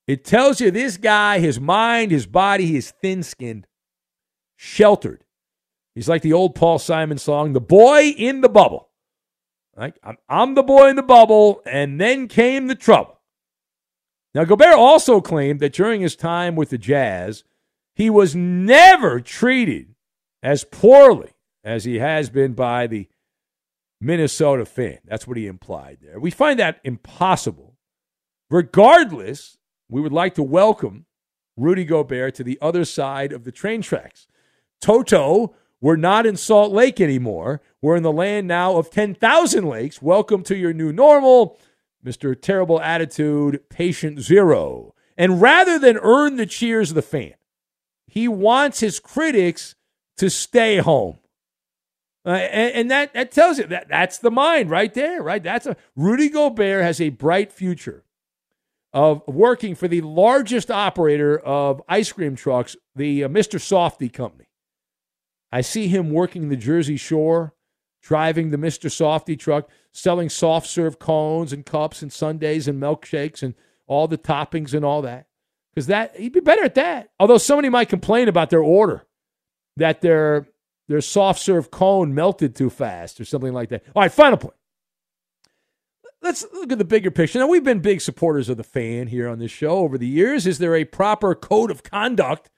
It 0.06 0.24
tells 0.24 0.60
you 0.60 0.70
this 0.70 0.96
guy, 0.96 1.38
his 1.38 1.58
mind, 1.58 2.10
his 2.10 2.26
body, 2.26 2.66
he 2.66 2.76
is 2.76 2.90
thin 2.90 3.22
skinned, 3.22 3.66
sheltered. 4.56 5.24
He's 5.94 6.08
like 6.08 6.22
the 6.22 6.32
old 6.32 6.54
Paul 6.54 6.78
Simon 6.78 7.18
song, 7.18 7.52
The 7.52 7.60
Boy 7.60 8.08
in 8.16 8.40
the 8.40 8.48
Bubble. 8.48 8.90
Like, 9.76 9.98
I'm, 10.02 10.16
I'm 10.28 10.54
the 10.54 10.62
boy 10.62 10.88
in 10.88 10.96
the 10.96 11.02
bubble, 11.02 11.62
and 11.66 12.00
then 12.00 12.28
came 12.28 12.66
the 12.66 12.74
trouble. 12.74 13.20
Now, 14.34 14.44
Gobert 14.44 14.74
also 14.74 15.20
claimed 15.20 15.60
that 15.60 15.72
during 15.72 16.00
his 16.00 16.16
time 16.16 16.56
with 16.56 16.70
the 16.70 16.78
Jazz, 16.78 17.44
he 17.94 18.10
was 18.10 18.34
never 18.34 19.20
treated 19.20 19.94
as 20.42 20.64
poorly 20.64 21.30
as 21.62 21.84
he 21.84 21.98
has 21.98 22.30
been 22.30 22.52
by 22.52 22.86
the 22.86 23.08
Minnesota 24.00 24.64
fan. 24.64 24.98
That's 25.04 25.26
what 25.26 25.36
he 25.36 25.46
implied 25.46 25.98
there. 26.02 26.18
We 26.18 26.30
find 26.30 26.58
that 26.58 26.80
impossible. 26.84 27.76
Regardless, 28.50 29.56
we 29.88 30.00
would 30.00 30.12
like 30.12 30.34
to 30.34 30.42
welcome 30.42 31.06
Rudy 31.56 31.84
Gobert 31.84 32.34
to 32.34 32.44
the 32.44 32.58
other 32.60 32.84
side 32.84 33.32
of 33.32 33.44
the 33.44 33.52
train 33.52 33.82
tracks. 33.82 34.26
Toto, 34.80 35.54
we're 35.80 35.96
not 35.96 36.26
in 36.26 36.36
Salt 36.36 36.72
Lake 36.72 37.00
anymore. 37.00 37.60
We're 37.82 37.96
in 37.96 38.02
the 38.02 38.12
land 38.12 38.48
now 38.48 38.76
of 38.76 38.90
10,000 38.90 39.66
lakes. 39.66 40.00
Welcome 40.00 40.42
to 40.44 40.56
your 40.56 40.72
new 40.72 40.92
normal. 40.92 41.58
Mr. 42.04 42.38
Terrible 42.40 42.80
Attitude, 42.80 43.60
Patient 43.68 44.20
Zero. 44.20 44.94
And 45.16 45.40
rather 45.40 45.78
than 45.78 45.96
earn 45.98 46.36
the 46.36 46.46
cheers 46.46 46.90
of 46.90 46.96
the 46.96 47.02
fan, 47.02 47.34
he 48.06 48.28
wants 48.28 48.80
his 48.80 49.00
critics 49.00 49.74
to 50.18 50.30
stay 50.30 50.78
home. 50.78 51.18
Uh, 52.26 52.30
and, 52.30 52.74
and, 52.74 52.90
that, 52.90 53.12
that 53.14 53.30
tells 53.30 53.58
you 53.58 53.66
that 53.66 53.88
that's 53.88 54.18
the 54.18 54.30
mind 54.30 54.70
right 54.70 54.94
there, 54.94 55.22
right? 55.22 55.42
That's 55.42 55.66
a 55.66 55.76
Rudy 55.94 56.30
Gobert 56.30 56.82
has 56.82 57.00
a 57.00 57.10
bright 57.10 57.52
future 57.52 58.04
of 58.94 59.22
working 59.26 59.74
for 59.74 59.88
the 59.88 60.00
largest 60.00 60.70
operator 60.70 61.38
of 61.38 61.82
ice 61.88 62.12
cream 62.12 62.34
trucks, 62.36 62.76
the 62.96 63.24
uh, 63.24 63.28
Mr. 63.28 63.58
Softee 63.58 64.10
Company. 64.10 64.43
I 65.54 65.60
see 65.60 65.86
him 65.86 66.10
working 66.10 66.48
the 66.48 66.56
Jersey 66.56 66.96
Shore 66.96 67.54
driving 68.02 68.50
the 68.50 68.56
Mr. 68.56 68.90
Softee 68.90 69.38
truck, 69.38 69.70
selling 69.92 70.28
soft 70.28 70.66
serve 70.66 70.98
cones 70.98 71.52
and 71.52 71.64
cups 71.64 72.02
and 72.02 72.12
sundaes 72.12 72.66
and 72.66 72.82
milkshakes 72.82 73.40
and 73.40 73.54
all 73.86 74.08
the 74.08 74.18
toppings 74.18 74.74
and 74.74 74.84
all 74.84 75.00
that. 75.02 75.28
Because 75.72 75.86
that 75.86 76.16
he'd 76.16 76.32
be 76.32 76.40
better 76.40 76.64
at 76.64 76.74
that. 76.74 77.10
Although 77.20 77.38
somebody 77.38 77.68
might 77.68 77.88
complain 77.88 78.26
about 78.26 78.50
their 78.50 78.64
order, 78.64 79.06
that 79.76 80.00
their 80.00 80.48
their 80.88 81.00
soft 81.00 81.40
serve 81.40 81.70
cone 81.70 82.16
melted 82.16 82.56
too 82.56 82.68
fast 82.68 83.20
or 83.20 83.24
something 83.24 83.52
like 83.52 83.68
that. 83.68 83.84
All 83.94 84.02
right, 84.02 84.10
final 84.10 84.38
point. 84.38 84.56
Let's 86.20 86.44
look 86.52 86.72
at 86.72 86.78
the 86.78 86.84
bigger 86.84 87.12
picture. 87.12 87.38
Now 87.38 87.46
we've 87.46 87.62
been 87.62 87.78
big 87.78 88.00
supporters 88.00 88.48
of 88.48 88.56
the 88.56 88.64
fan 88.64 89.06
here 89.06 89.28
on 89.28 89.38
this 89.38 89.52
show 89.52 89.78
over 89.78 89.98
the 89.98 90.08
years. 90.08 90.48
Is 90.48 90.58
there 90.58 90.74
a 90.74 90.84
proper 90.84 91.36
code 91.36 91.70
of 91.70 91.84
conduct 91.84 92.50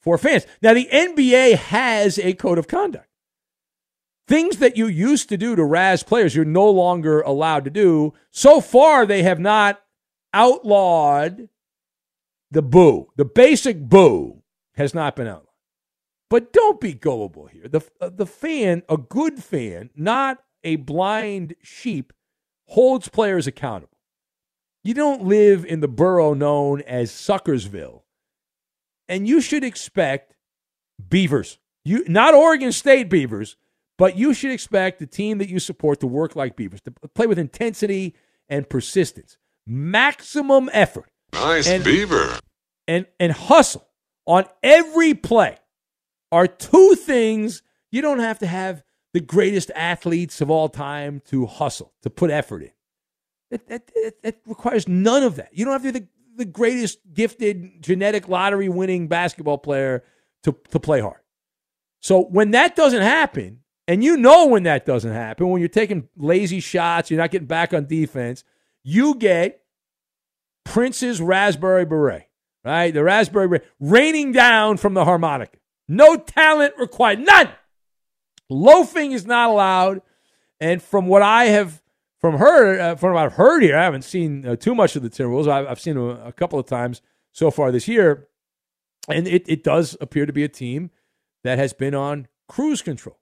for 0.00 0.18
fans? 0.18 0.46
Now 0.62 0.74
the 0.74 0.88
NBA 0.92 1.56
has 1.56 2.18
a 2.18 2.34
code 2.34 2.58
of 2.58 2.68
conduct. 2.68 3.06
Things 4.26 4.58
that 4.58 4.76
you 4.76 4.86
used 4.86 5.28
to 5.30 5.36
do 5.36 5.56
to 5.56 5.64
razz 5.64 6.02
players, 6.02 6.36
you're 6.36 6.44
no 6.44 6.70
longer 6.70 7.20
allowed 7.22 7.64
to 7.64 7.70
do. 7.70 8.12
So 8.30 8.60
far, 8.60 9.04
they 9.04 9.24
have 9.24 9.40
not 9.40 9.82
outlawed 10.32 11.48
the 12.50 12.62
boo. 12.62 13.08
The 13.16 13.24
basic 13.24 13.80
boo 13.80 14.42
has 14.74 14.94
not 14.94 15.16
been 15.16 15.26
outlawed. 15.26 15.46
But 16.28 16.52
don't 16.52 16.80
be 16.80 16.94
gullible 16.94 17.46
here. 17.46 17.66
The, 17.68 17.80
uh, 18.00 18.10
the 18.10 18.26
fan, 18.26 18.84
a 18.88 18.96
good 18.96 19.42
fan, 19.42 19.90
not 19.96 20.38
a 20.62 20.76
blind 20.76 21.56
sheep, 21.60 22.12
holds 22.66 23.08
players 23.08 23.48
accountable. 23.48 23.98
You 24.84 24.94
don't 24.94 25.24
live 25.24 25.64
in 25.64 25.80
the 25.80 25.88
borough 25.88 26.34
known 26.34 26.82
as 26.82 27.10
Suckersville, 27.10 27.99
and 29.10 29.28
you 29.28 29.42
should 29.42 29.64
expect 29.64 30.34
beavers. 31.06 31.58
You 31.84 32.04
not 32.08 32.32
Oregon 32.34 32.72
State 32.72 33.10
beavers, 33.10 33.56
but 33.98 34.16
you 34.16 34.32
should 34.32 34.50
expect 34.50 34.98
the 34.98 35.06
team 35.06 35.36
that 35.38 35.50
you 35.50 35.58
support 35.58 36.00
to 36.00 36.06
work 36.06 36.34
like 36.34 36.56
Beavers, 36.56 36.80
to 36.82 36.90
play 36.90 37.26
with 37.26 37.38
intensity 37.38 38.14
and 38.48 38.66
persistence, 38.66 39.36
maximum 39.66 40.70
effort. 40.72 41.10
Nice 41.34 41.68
and, 41.68 41.84
Beaver. 41.84 42.38
And, 42.88 43.04
and 43.20 43.30
hustle 43.30 43.86
on 44.26 44.46
every 44.62 45.12
play 45.12 45.58
are 46.32 46.46
two 46.46 46.94
things 46.94 47.62
you 47.92 48.00
don't 48.00 48.20
have 48.20 48.38
to 48.38 48.46
have 48.46 48.82
the 49.12 49.20
greatest 49.20 49.70
athletes 49.74 50.40
of 50.40 50.50
all 50.50 50.70
time 50.70 51.20
to 51.26 51.44
hustle, 51.44 51.92
to 52.00 52.08
put 52.08 52.30
effort 52.30 52.62
in. 52.62 52.70
It, 53.50 53.62
it, 53.68 53.90
it, 53.94 54.18
it 54.22 54.40
requires 54.46 54.88
none 54.88 55.24
of 55.24 55.36
that. 55.36 55.50
You 55.52 55.66
don't 55.66 55.72
have 55.72 55.82
to 55.82 55.92
be 55.92 55.98
the, 55.98 56.08
the 56.36 56.44
greatest 56.44 56.98
gifted 57.12 57.82
genetic 57.82 58.28
lottery 58.28 58.68
winning 58.68 59.08
basketball 59.08 59.58
player 59.58 60.04
to, 60.44 60.56
to 60.70 60.80
play 60.80 61.00
hard. 61.00 61.20
So 62.00 62.22
when 62.22 62.52
that 62.52 62.76
doesn't 62.76 63.02
happen, 63.02 63.60
and 63.86 64.02
you 64.04 64.16
know 64.16 64.46
when 64.46 64.62
that 64.64 64.86
doesn't 64.86 65.12
happen, 65.12 65.48
when 65.48 65.60
you're 65.60 65.68
taking 65.68 66.08
lazy 66.16 66.60
shots, 66.60 67.10
you're 67.10 67.18
not 67.18 67.30
getting 67.30 67.48
back 67.48 67.74
on 67.74 67.86
defense, 67.86 68.44
you 68.82 69.14
get 69.16 69.62
Prince's 70.64 71.20
raspberry 71.20 71.84
beret, 71.84 72.28
right? 72.64 72.94
The 72.94 73.02
raspberry 73.02 73.48
beret 73.48 73.66
raining 73.80 74.32
down 74.32 74.76
from 74.76 74.94
the 74.94 75.04
harmonica. 75.04 75.58
No 75.88 76.16
talent 76.16 76.74
required, 76.78 77.18
none. 77.18 77.50
Loafing 78.48 79.12
is 79.12 79.26
not 79.26 79.50
allowed. 79.50 80.02
And 80.60 80.82
from 80.82 81.06
what 81.06 81.22
I 81.22 81.46
have 81.46 81.79
from 82.20 82.38
her, 82.38 82.78
uh, 82.78 82.96
from 82.96 83.14
what 83.14 83.24
I've 83.24 83.32
heard 83.32 83.62
here, 83.62 83.76
I 83.76 83.84
haven't 83.84 84.02
seen 84.02 84.46
uh, 84.46 84.56
too 84.56 84.74
much 84.74 84.94
of 84.94 85.02
the 85.02 85.10
Timberwolves. 85.10 85.48
I've, 85.48 85.66
I've 85.66 85.80
seen 85.80 85.94
them 85.94 86.20
a 86.24 86.32
couple 86.32 86.58
of 86.58 86.66
times 86.66 87.00
so 87.32 87.50
far 87.50 87.72
this 87.72 87.88
year, 87.88 88.28
and 89.08 89.26
it, 89.26 89.44
it 89.48 89.64
does 89.64 89.96
appear 90.00 90.26
to 90.26 90.32
be 90.32 90.44
a 90.44 90.48
team 90.48 90.90
that 91.44 91.58
has 91.58 91.72
been 91.72 91.94
on 91.94 92.28
cruise 92.48 92.82
control 92.82 93.18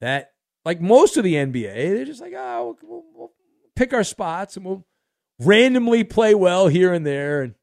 that, 0.00 0.32
like 0.64 0.80
most 0.80 1.16
of 1.16 1.24
the 1.24 1.34
NBA, 1.34 1.74
they're 1.74 2.04
just 2.04 2.20
like, 2.20 2.34
oh, 2.36 2.76
we'll, 2.82 3.04
we'll 3.14 3.32
pick 3.76 3.92
our 3.92 4.04
spots 4.04 4.56
and 4.56 4.66
we'll 4.66 4.84
randomly 5.38 6.02
play 6.02 6.34
well 6.34 6.66
here 6.68 6.92
and 6.92 7.06
there. 7.06 7.42
And 7.42 7.54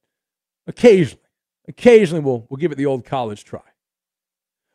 occasionally, 0.67 1.21
occasionally 1.67 2.23
we'll, 2.23 2.47
we'll 2.49 2.57
give 2.57 2.71
it 2.71 2.75
the 2.75 2.85
old 2.85 3.03
college 3.03 3.43
try. 3.43 3.61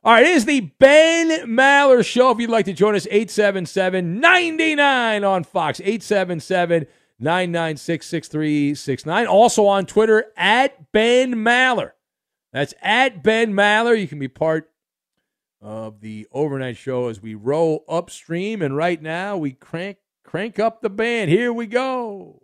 All 0.04 0.12
right, 0.12 0.25
it 0.25 0.32
is 0.32 0.44
the 0.44 0.61
Ben 0.61 1.46
Maller 1.49 2.04
Show. 2.04 2.30
If 2.30 2.38
you'd 2.38 2.50
like 2.50 2.66
to 2.66 2.75
join 2.75 2.94
us, 2.94 3.06
877 3.06 4.20
99 4.20 5.25
on 5.25 5.44
Fox, 5.44 5.80
877 5.80 6.87
996 7.18 8.06
6369. 8.06 9.26
Also 9.26 9.66
on 9.66 9.87
Twitter, 9.87 10.26
at 10.37 10.92
Ben 10.92 11.34
Maller. 11.37 11.92
That's 12.52 12.75
at 12.82 13.23
Ben 13.23 13.54
Maller. 13.54 13.99
You 13.99 14.06
can 14.06 14.18
be 14.18 14.28
part 14.28 14.70
of 15.62 16.02
the 16.02 16.26
overnight 16.32 16.76
show 16.76 17.08
as 17.08 17.23
we 17.23 17.34
roll 17.34 17.84
upstream. 17.88 18.61
And 18.61 18.76
right 18.76 19.00
now, 19.00 19.38
we 19.38 19.52
crank 19.52 19.96
Crank 20.25 20.58
up 20.58 20.80
the 20.82 20.90
band. 20.90 21.30
Here 21.30 21.52
we 21.52 21.66
go. 21.66 22.42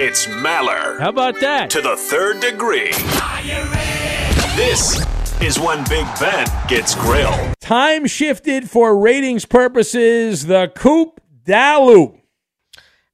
It's 0.00 0.26
Maller 0.26 0.98
How 0.98 1.10
about 1.10 1.38
that? 1.40 1.68
to 1.70 1.82
the 1.82 1.94
third 1.96 2.40
degree. 2.40 2.92
This 4.56 5.03
is 5.42 5.58
when 5.58 5.84
Big 5.88 6.06
Ben 6.20 6.46
gets 6.68 6.94
grilled. 6.94 7.54
Time 7.60 8.06
shifted 8.06 8.70
for 8.70 8.96
ratings 8.96 9.44
purposes. 9.44 10.46
The 10.46 10.70
Coop 10.74 11.20
Dalu. 11.44 12.20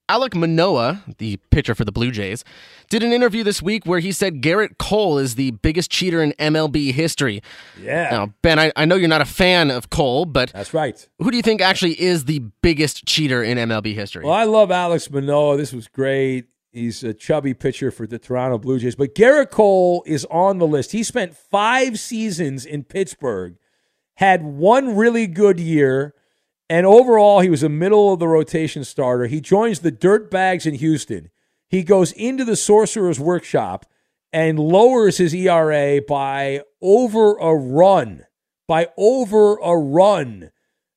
Alek 0.08 0.34
Manoah, 0.34 1.04
the 1.18 1.36
pitcher 1.50 1.72
for 1.74 1.84
the 1.84 1.92
Blue 1.92 2.10
Jays, 2.10 2.44
did 2.88 3.04
an 3.04 3.12
interview 3.12 3.44
this 3.44 3.62
week 3.62 3.86
where 3.86 4.00
he 4.00 4.10
said 4.10 4.42
Gerrit 4.42 4.76
Cole 4.76 5.18
is 5.18 5.36
the 5.36 5.52
biggest 5.52 5.88
cheater 5.88 6.20
in 6.20 6.32
MLB 6.32 6.92
history. 6.92 7.40
Yeah. 7.80 8.08
Now, 8.10 8.34
Ben, 8.42 8.58
I, 8.58 8.72
I 8.74 8.86
know 8.86 8.96
you're 8.96 9.08
not 9.08 9.20
a 9.20 9.24
fan 9.26 9.70
of 9.70 9.90
Cole, 9.90 10.24
but 10.24 10.52
That's 10.52 10.74
right. 10.74 11.08
who 11.20 11.30
do 11.30 11.36
you 11.36 11.44
think 11.44 11.60
actually 11.60 12.00
is 12.00 12.24
the 12.24 12.40
biggest 12.60 13.06
cheater 13.06 13.40
in 13.40 13.56
MLB 13.56 13.94
history? 13.94 14.24
Well, 14.24 14.34
I 14.34 14.44
love 14.44 14.72
Alex 14.72 15.08
Manoah. 15.08 15.56
This 15.56 15.72
was 15.72 15.86
great. 15.86 16.46
He's 16.72 17.02
a 17.02 17.12
chubby 17.12 17.52
pitcher 17.54 17.90
for 17.90 18.06
the 18.06 18.18
Toronto 18.18 18.58
Blue 18.58 18.78
Jays. 18.78 18.94
But 18.94 19.14
Gerrit 19.14 19.50
Cole 19.50 20.04
is 20.06 20.24
on 20.26 20.58
the 20.58 20.66
list. 20.66 20.92
He 20.92 21.02
spent 21.02 21.36
five 21.36 21.98
seasons 21.98 22.64
in 22.64 22.84
Pittsburgh, 22.84 23.56
had 24.16 24.44
one 24.44 24.96
really 24.96 25.26
good 25.26 25.58
year, 25.58 26.14
and 26.70 26.86
overall, 26.86 27.40
he 27.40 27.50
was 27.50 27.64
a 27.64 27.68
middle 27.68 28.12
of 28.12 28.20
the 28.20 28.28
rotation 28.28 28.84
starter. 28.84 29.26
He 29.26 29.40
joins 29.40 29.80
the 29.80 29.90
Dirtbags 29.90 30.66
in 30.66 30.74
Houston. 30.74 31.30
He 31.66 31.82
goes 31.82 32.12
into 32.12 32.44
the 32.44 32.54
Sorcerer's 32.54 33.18
Workshop 33.18 33.86
and 34.32 34.56
lowers 34.56 35.18
his 35.18 35.34
ERA 35.34 36.00
by 36.00 36.62
over 36.80 37.36
a 37.38 37.56
run. 37.56 38.24
By 38.68 38.88
over 38.96 39.56
a 39.56 39.76
run. 39.76 40.52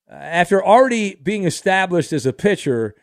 After 0.08 0.64
already 0.64 1.16
being 1.16 1.44
established 1.44 2.14
as 2.14 2.28
a 2.28 2.34
pitcher, 2.34 2.94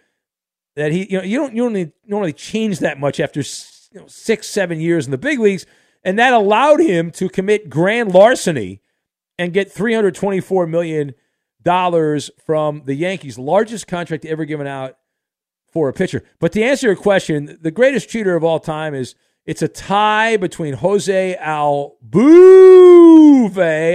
that 0.77 0.93
he 0.93 1.11
you 1.11 1.19
know 1.19 1.25
you 1.25 1.39
don't 1.39 1.55
you 1.55 1.63
don't 1.63 1.73
need- 1.73 1.93
normally 2.07 2.33
change 2.33 2.79
that 2.81 2.99
much 2.99 3.21
after 3.21 3.41
you 3.41 4.01
know, 4.01 4.07
six 4.07 4.49
seven 4.49 4.81
years 4.81 5.07
in 5.07 5.11
the 5.11 5.19
big 5.19 5.39
leagues, 5.39 5.67
and 6.05 6.19
that 6.19 6.33
allowed 6.33 6.81
him 6.81 7.11
to 7.13 7.29
commit 7.29 7.69
grand 7.69 8.13
larceny 8.13 8.81
and 9.39 9.53
get 9.53 9.71
three 9.71 9.95
hundred 9.95 10.15
twenty 10.15 10.41
four 10.41 10.67
million 10.67 11.15
dollars 11.63 12.31
from 12.45 12.83
the 12.87 12.95
Yankees, 12.95 13.39
largest 13.39 13.87
contract 13.87 14.25
ever 14.25 14.45
given 14.45 14.67
out 14.67 14.97
for 15.73 15.89
a 15.89 15.93
pitcher. 15.93 16.25
But 16.39 16.53
to 16.53 16.63
answer 16.63 16.87
your 16.89 16.97
question, 16.97 17.59
the 17.61 17.71
greatest 17.71 18.09
cheater 18.09 18.35
of 18.35 18.45
all 18.45 18.59
time 18.59 18.95
is 18.95 19.15
it's 19.47 19.63
a 19.63 19.69
tie 19.69 20.37
between 20.37 20.75
Jose 20.75 21.37
Altuve, 21.41 21.97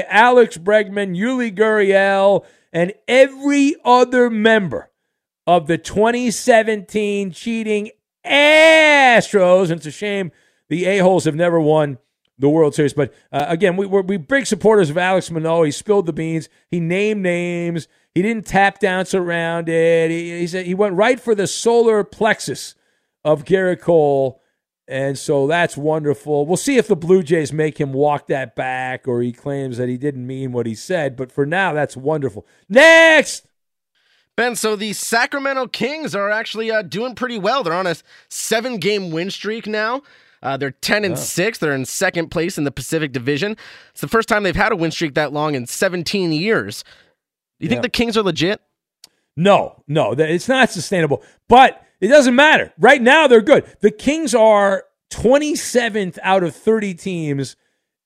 Alex 0.07 0.57
Bregman, 0.57 1.15
Yuli 1.17 1.55
Gurriel, 1.55 2.45
and 2.73 2.93
every 3.07 3.75
other 3.83 4.29
member 4.29 4.89
of 5.47 5.67
the 5.67 5.77
2017 5.77 7.31
cheating 7.31 7.91
Astros. 8.25 9.63
And 9.63 9.73
it's 9.73 9.85
a 9.85 9.91
shame 9.91 10.31
the 10.69 10.85
A-holes 10.85 11.25
have 11.25 11.35
never 11.35 11.59
won 11.59 11.97
the 12.37 12.49
World 12.49 12.75
Series. 12.75 12.93
But 12.93 13.13
uh, 13.31 13.45
again, 13.47 13.77
we, 13.77 13.85
we're 13.85 14.01
we 14.01 14.17
big 14.17 14.45
supporters 14.45 14.89
of 14.89 14.97
Alex 14.97 15.31
Manoah. 15.31 15.65
He 15.65 15.71
spilled 15.71 16.05
the 16.05 16.13
beans. 16.13 16.49
He 16.69 16.79
named 16.79 17.21
names. 17.21 17.87
He 18.13 18.21
didn't 18.21 18.45
tap 18.45 18.79
dance 18.79 19.13
around 19.13 19.69
it. 19.69 20.11
He, 20.11 20.39
he 20.39 20.47
said 20.47 20.65
he 20.65 20.73
went 20.73 20.95
right 20.95 21.19
for 21.19 21.35
the 21.35 21.47
solar 21.47 22.03
plexus 22.03 22.75
of 23.23 23.45
Gerrit 23.45 23.81
Cole. 23.81 24.41
And 24.87 25.17
so 25.17 25.47
that's 25.47 25.75
wonderful. 25.75 26.45
We'll 26.45 26.57
see 26.57 26.77
if 26.77 26.87
the 26.87 26.95
Blue 26.95 27.23
Jays 27.23 27.51
make 27.51 27.79
him 27.79 27.91
walk 27.91 28.27
that 28.27 28.55
back 28.55 29.07
or 29.07 29.21
he 29.21 29.31
claims 29.31 29.77
that 29.77 29.89
he 29.89 29.97
didn't 29.97 30.27
mean 30.27 30.51
what 30.51 30.67
he 30.67 30.75
said. 30.75 31.15
But 31.15 31.31
for 31.31 31.45
now, 31.45 31.73
that's 31.73 31.97
wonderful. 31.97 32.45
Next! 32.69 33.47
Ben, 34.35 34.55
so 34.55 34.75
the 34.75 34.93
Sacramento 34.93 35.67
Kings 35.67 36.13
are 36.13 36.29
actually 36.29 36.69
uh, 36.69 36.81
doing 36.81 37.15
pretty 37.15 37.37
well. 37.37 37.63
They're 37.63 37.73
on 37.73 37.87
a 37.87 37.95
seven 38.29 38.77
game 38.77 39.11
win 39.11 39.31
streak 39.31 39.65
now. 39.65 40.01
Uh, 40.43 40.57
they're 40.57 40.71
10 40.71 41.05
and 41.05 41.17
6. 41.17 41.57
They're 41.57 41.73
in 41.73 41.85
second 41.85 42.29
place 42.29 42.57
in 42.57 42.65
the 42.65 42.71
Pacific 42.71 43.11
Division. 43.11 43.57
It's 43.91 44.01
the 44.01 44.07
first 44.07 44.29
time 44.29 44.43
they've 44.43 44.55
had 44.55 44.71
a 44.71 44.75
win 44.75 44.91
streak 44.91 45.15
that 45.15 45.33
long 45.33 45.55
in 45.55 45.65
17 45.65 46.31
years. 46.31 46.83
Do 47.59 47.65
you 47.65 47.69
think 47.69 47.81
the 47.81 47.89
Kings 47.89 48.17
are 48.17 48.21
legit? 48.21 48.61
No, 49.37 49.83
no, 49.87 50.11
it's 50.11 50.47
not 50.47 50.69
sustainable. 50.69 51.23
But 51.47 51.81
it 51.99 52.09
doesn't 52.09 52.35
matter. 52.35 52.73
Right 52.77 53.01
now, 53.01 53.27
they're 53.27 53.41
good. 53.41 53.65
The 53.79 53.91
Kings 53.91 54.35
are 54.35 54.83
27th 55.11 56.19
out 56.21 56.43
of 56.43 56.55
30 56.55 56.93
teams 56.93 57.55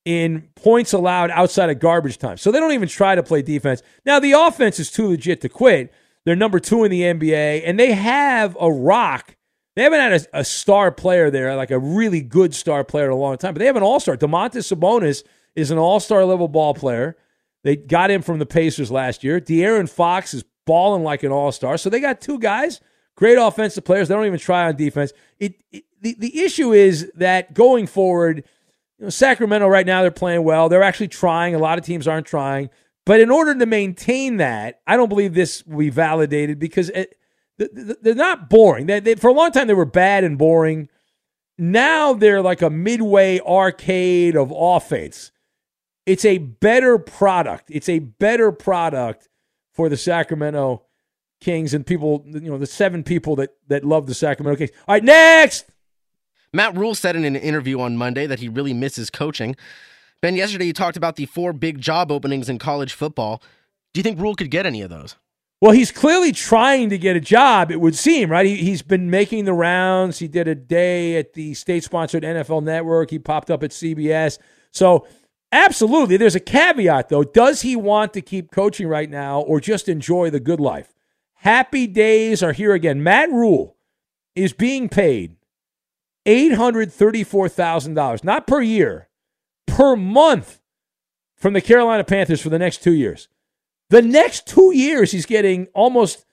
in 0.05 0.49
points 0.55 0.93
allowed 0.93 1.31
outside 1.31 1.69
of 1.69 1.79
garbage 1.79 2.17
time. 2.19 2.37
So 2.37 2.51
they 2.51 2.59
don't 2.59 2.71
even 2.71 2.87
try 2.87 3.15
to 3.15 3.23
play 3.23 3.41
defense. 3.41 3.81
Now, 4.05 4.19
the 4.19 4.31
offense 4.31 4.79
is 4.79 4.91
too 4.91 5.09
legit 5.09 5.41
to 5.41 5.49
quit. 5.49 5.93
They're 6.25 6.35
number 6.35 6.59
two 6.59 6.83
in 6.83 6.91
the 6.91 7.01
NBA, 7.01 7.63
and 7.65 7.79
they 7.79 7.93
have 7.93 8.57
a 8.59 8.71
rock. 8.71 9.35
They 9.75 9.83
haven't 9.83 9.99
had 9.99 10.13
a, 10.13 10.39
a 10.39 10.43
star 10.43 10.91
player 10.91 11.31
there, 11.31 11.55
like 11.55 11.71
a 11.71 11.79
really 11.79 12.21
good 12.21 12.53
star 12.53 12.83
player 12.83 13.05
in 13.05 13.11
a 13.11 13.15
long 13.15 13.37
time, 13.37 13.53
but 13.53 13.59
they 13.59 13.65
have 13.65 13.77
an 13.77 13.83
all 13.83 13.99
star. 13.99 14.17
Domantas 14.17 14.73
Sabonis 14.73 15.23
is 15.55 15.71
an 15.71 15.77
all 15.77 15.99
star 15.99 16.25
level 16.25 16.47
ball 16.47 16.73
player. 16.73 17.15
They 17.63 17.75
got 17.75 18.11
him 18.11 18.21
from 18.21 18.39
the 18.39 18.45
Pacers 18.45 18.91
last 18.91 19.23
year. 19.23 19.39
De'Aaron 19.39 19.89
Fox 19.89 20.33
is 20.33 20.43
balling 20.65 21.03
like 21.03 21.23
an 21.23 21.31
all 21.31 21.51
star. 21.51 21.77
So 21.77 21.89
they 21.89 21.99
got 21.99 22.21
two 22.21 22.39
guys, 22.39 22.79
great 23.15 23.37
offensive 23.37 23.83
players. 23.83 24.07
They 24.07 24.15
don't 24.15 24.25
even 24.25 24.39
try 24.39 24.67
on 24.67 24.75
defense. 24.75 25.11
It, 25.39 25.61
it 25.71 25.83
the, 26.01 26.15
the 26.17 26.41
issue 26.41 26.71
is 26.71 27.11
that 27.15 27.53
going 27.53 27.87
forward, 27.87 28.43
you 28.97 29.05
know, 29.05 29.09
Sacramento 29.09 29.67
right 29.67 29.85
now 29.85 30.01
they're 30.01 30.11
playing 30.11 30.43
well. 30.43 30.69
They're 30.69 30.83
actually 30.83 31.09
trying. 31.09 31.55
A 31.55 31.59
lot 31.59 31.77
of 31.77 31.85
teams 31.85 32.07
aren't 32.07 32.27
trying. 32.27 32.69
But 33.09 33.21
in 33.21 33.31
order 33.31 33.55
to 33.55 33.65
maintain 33.65 34.37
that, 34.37 34.81
I 34.85 34.95
don't 34.95 35.09
believe 35.09 35.33
this 35.33 35.65
will 35.65 35.79
be 35.79 35.89
validated 35.89 36.59
because 36.59 36.89
it, 36.91 37.17
th- 37.57 37.71
th- 37.73 37.97
they're 38.03 38.13
not 38.13 38.51
boring. 38.51 38.85
They, 38.85 38.99
they, 38.99 39.15
for 39.15 39.31
a 39.31 39.33
long 39.33 39.49
time, 39.49 39.65
they 39.65 39.73
were 39.73 39.83
bad 39.83 40.23
and 40.23 40.37
boring. 40.37 40.89
Now 41.57 42.13
they're 42.13 42.43
like 42.43 42.61
a 42.61 42.69
midway 42.69 43.39
arcade 43.39 44.35
of 44.35 44.53
offense. 44.55 45.31
It's 46.05 46.23
a 46.23 46.37
better 46.37 46.99
product. 46.99 47.71
It's 47.71 47.89
a 47.89 47.97
better 47.97 48.51
product 48.51 49.27
for 49.73 49.89
the 49.89 49.97
Sacramento 49.97 50.83
Kings 51.41 51.73
and 51.73 51.87
people, 51.87 52.23
you 52.27 52.41
know, 52.41 52.59
the 52.59 52.67
seven 52.67 53.03
people 53.03 53.35
that, 53.37 53.55
that 53.69 53.83
love 53.83 54.05
the 54.05 54.13
Sacramento 54.13 54.55
Kings. 54.55 54.71
All 54.87 54.93
right, 54.93 55.03
next. 55.03 55.65
Matt 56.53 56.77
Rhule 56.77 56.93
said 56.93 57.15
in 57.15 57.25
an 57.25 57.35
interview 57.35 57.79
on 57.79 57.97
Monday 57.97 58.27
that 58.27 58.39
he 58.39 58.49
really 58.49 58.75
misses 58.75 59.09
coaching. 59.09 59.55
Ben, 60.21 60.35
yesterday 60.35 60.65
you 60.65 60.73
talked 60.73 60.97
about 60.97 61.15
the 61.15 61.25
four 61.25 61.53
big 61.53 61.79
job 61.79 62.11
openings 62.11 62.49
in 62.49 62.57
college 62.57 62.93
football. 62.93 63.41
Do 63.93 63.99
you 63.99 64.03
think 64.03 64.19
Rhule 64.19 64.35
could 64.35 64.51
get 64.51 64.65
any 64.65 64.81
of 64.81 64.89
those? 64.89 65.15
Well, 65.61 65.71
he's 65.73 65.91
clearly 65.91 66.31
trying 66.31 66.89
to 66.89 66.97
get 66.97 67.17
a 67.17 67.21
job, 67.21 67.69
it 67.69 67.81
would 67.81 67.95
seem, 67.95 68.31
right? 68.31 68.45
He, 68.45 68.55
he's 68.57 68.81
been 68.81 69.09
making 69.09 69.43
the 69.43 69.53
rounds. 69.53 70.19
He 70.19 70.27
did 70.29 70.47
a 70.47 70.55
day 70.55 71.17
at 71.17 71.33
the 71.33 71.53
state 71.53 71.83
sponsored 71.83 72.23
NFL 72.23 72.63
network. 72.63 73.09
He 73.09 73.19
popped 73.19 73.51
up 73.51 73.61
at 73.61 73.71
CBS. 73.71 74.39
So, 74.71 75.05
absolutely. 75.51 76.15
There's 76.15 76.35
a 76.35 76.39
caveat, 76.39 77.09
though. 77.09 77.25
Does 77.25 77.61
he 77.61 77.75
want 77.75 78.13
to 78.13 78.21
keep 78.21 78.51
coaching 78.51 78.87
right 78.87 79.09
now 79.09 79.41
or 79.41 79.59
just 79.59 79.89
enjoy 79.89 80.29
the 80.29 80.39
good 80.39 80.61
life? 80.61 80.93
Happy 81.33 81.87
days 81.87 82.41
are 82.41 82.53
here 82.53 82.73
again. 82.73 83.03
Matt 83.03 83.29
Rhule 83.29 83.75
is 84.35 84.53
being 84.53 84.87
paid 84.87 85.35
$834,000, 86.25 88.23
not 88.23 88.47
per 88.47 88.61
year, 88.61 89.08
per 89.69 89.95
month 89.95 90.61
from 91.35 91.53
the 91.53 91.61
Carolina 91.61 92.03
Panthers 92.03 92.41
for 92.41 92.49
the 92.49 92.59
next 92.59 92.83
two 92.83 92.93
years. 92.93 93.27
The 93.89 94.01
next 94.01 94.47
two 94.47 94.73
years, 94.73 95.11
he's 95.11 95.25
getting 95.25 95.67
almost 95.73 96.25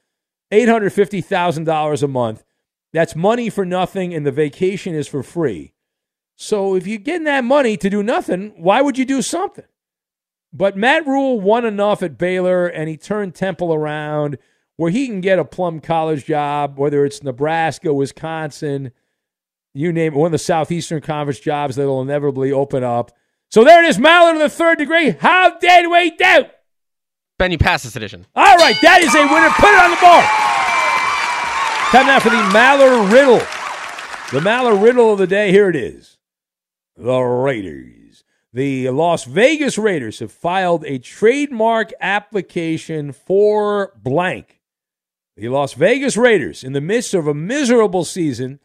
$850,000 0.52 2.02
a 2.02 2.08
month. 2.08 2.44
That's 2.92 3.16
money 3.16 3.50
for 3.50 3.64
nothing, 3.64 4.14
and 4.14 4.26
the 4.26 4.32
vacation 4.32 4.94
is 4.94 5.08
for 5.08 5.22
free. 5.22 5.74
So 6.36 6.74
if 6.74 6.86
you're 6.86 6.98
getting 6.98 7.24
that 7.24 7.44
money 7.44 7.76
to 7.78 7.88
do 7.88 8.02
nothing, 8.02 8.52
why 8.56 8.82
would 8.82 8.98
you 8.98 9.04
do 9.04 9.22
something? 9.22 9.64
But 10.52 10.76
Matt 10.76 11.06
Rhule 11.06 11.40
won 11.40 11.64
enough 11.64 12.02
at 12.02 12.18
Baylor, 12.18 12.66
and 12.66 12.88
he 12.88 12.96
turned 12.96 13.34
Temple 13.34 13.72
around 13.72 14.38
where 14.76 14.90
he 14.90 15.06
can 15.06 15.20
get 15.20 15.38
a 15.38 15.44
plum 15.44 15.80
college 15.80 16.26
job, 16.26 16.78
whether 16.78 17.04
it's 17.04 17.22
Nebraska, 17.22 17.92
Wisconsin, 17.92 18.92
you 19.72 19.92
name 19.92 20.14
it, 20.14 20.16
one 20.16 20.26
of 20.26 20.32
the 20.32 20.38
Southeastern 20.38 21.00
Conference 21.00 21.40
jobs 21.40 21.76
that'll 21.76 22.00
inevitably 22.00 22.52
open 22.52 22.82
up. 22.82 23.12
So 23.50 23.64
there 23.64 23.82
it 23.82 23.88
is, 23.88 23.98
Mallard 23.98 24.36
of 24.36 24.42
the 24.42 24.48
third 24.48 24.78
degree. 24.78 25.10
How 25.10 25.58
did 25.58 25.90
we 25.90 26.10
do? 26.10 26.44
Ben, 27.38 27.52
you 27.52 27.58
passed 27.58 27.84
this 27.84 27.96
edition. 27.96 28.26
All 28.34 28.56
right, 28.56 28.76
that 28.82 29.02
is 29.02 29.14
a 29.14 29.22
winner. 29.22 29.50
Put 29.50 29.70
it 29.70 29.80
on 29.80 29.90
the 29.90 29.96
board. 30.00 30.24
Time 31.90 32.06
now 32.06 32.18
for 32.18 32.30
the 32.30 32.36
Maller 32.52 33.10
Riddle. 33.12 33.38
The 34.32 34.40
Maller 34.40 34.82
Riddle 34.82 35.12
of 35.12 35.18
the 35.18 35.26
day. 35.26 35.52
Here 35.52 35.68
it 35.68 35.76
is. 35.76 36.18
The 36.96 37.20
Raiders. 37.20 38.24
The 38.52 38.90
Las 38.90 39.24
Vegas 39.24 39.78
Raiders 39.78 40.18
have 40.20 40.32
filed 40.32 40.84
a 40.84 40.98
trademark 40.98 41.92
application 42.00 43.12
for 43.12 43.92
blank. 44.02 44.60
The 45.36 45.48
Las 45.50 45.74
Vegas 45.74 46.16
Raiders, 46.16 46.64
in 46.64 46.72
the 46.72 46.80
midst 46.80 47.12
of 47.12 47.26
a 47.26 47.34
miserable 47.34 48.04
season, 48.04 48.60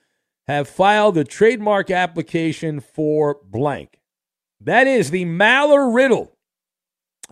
have 0.48 0.70
filed 0.70 1.18
a 1.18 1.26
trademark 1.26 1.92
application 1.92 2.80
for 2.80 3.40
blank. 3.44 4.01
That 4.62 4.88
is 4.88 5.12
the 5.12 5.26
Maller 5.26 5.94
Riddle. 5.94 6.32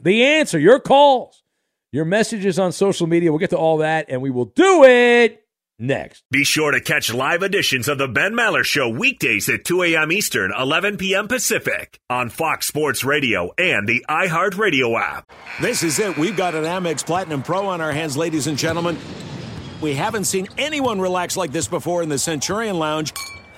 The 0.02 0.24
answer, 0.24 0.58
your 0.60 0.80
calls. 0.80 1.44
your 1.92 2.06
messages 2.06 2.60
on 2.60 2.72
social 2.72 3.08
media. 3.08 3.32
We'll 3.32 3.40
get 3.40 3.50
to 3.52 3.58
all 3.58 3.78
that, 3.78 4.06
and 4.10 4.22
we 4.22 4.30
will 4.30 4.46
do 4.46 4.84
it 4.84 5.44
next. 5.80 6.24
Be 6.32 6.44
sure 6.44 6.72
to 6.72 6.80
catch 6.82 7.14
live 7.14 7.42
editions 7.42 7.88
of 7.88 7.98
the 7.98 8.08
Ben 8.08 8.34
Maller 8.34 8.64
Show 8.64 8.90
weekdays 8.90 9.50
at 9.50 9.66
2 9.66 9.84
a.m. 9.84 10.12
Eastern, 10.12 10.52
11 10.58 10.98
p.m. 10.98 11.28
Pacific 11.28 12.00
on 12.10 12.30
Fox 12.30 12.68
Sports 12.68 13.04
Radio 13.04 13.52
and 13.58 13.88
the 13.88 14.06
iHeartRadio 14.10 15.00
app. 15.00 15.32
This 15.62 15.82
is 15.84 15.98
it. 16.00 16.18
We've 16.18 16.38
got 16.38 16.54
an 16.56 16.64
Amex 16.64 17.06
Platinum 17.06 17.42
Pro 17.44 17.66
on 17.68 17.82
our 17.82 17.92
hands, 17.92 18.16
ladies 18.18 18.48
and 18.48 18.58
gentlemen. 18.58 18.98
We 19.82 19.96
haven't 19.96 20.26
seen 20.26 20.48
anyone 20.58 21.00
relax 21.02 21.38
like 21.38 21.52
this 21.52 21.68
before 21.68 22.04
in 22.04 22.10
the 22.10 22.20
Centurion 22.20 22.78
Lounge. 22.78 23.14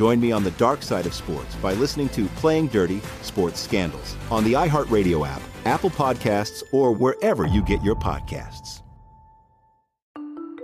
Join 0.00 0.18
me 0.18 0.32
on 0.32 0.44
the 0.44 0.50
dark 0.52 0.82
side 0.82 1.04
of 1.04 1.12
sports 1.12 1.54
by 1.56 1.74
listening 1.74 2.08
to 2.10 2.24
Playing 2.36 2.68
Dirty 2.68 3.02
Sports 3.20 3.60
Scandals 3.60 4.16
on 4.30 4.44
the 4.44 4.54
iHeartRadio 4.54 5.28
app, 5.28 5.42
Apple 5.66 5.90
Podcasts, 5.90 6.62
or 6.72 6.90
wherever 6.90 7.46
you 7.46 7.62
get 7.62 7.84
your 7.84 7.96
podcasts. 7.96 8.80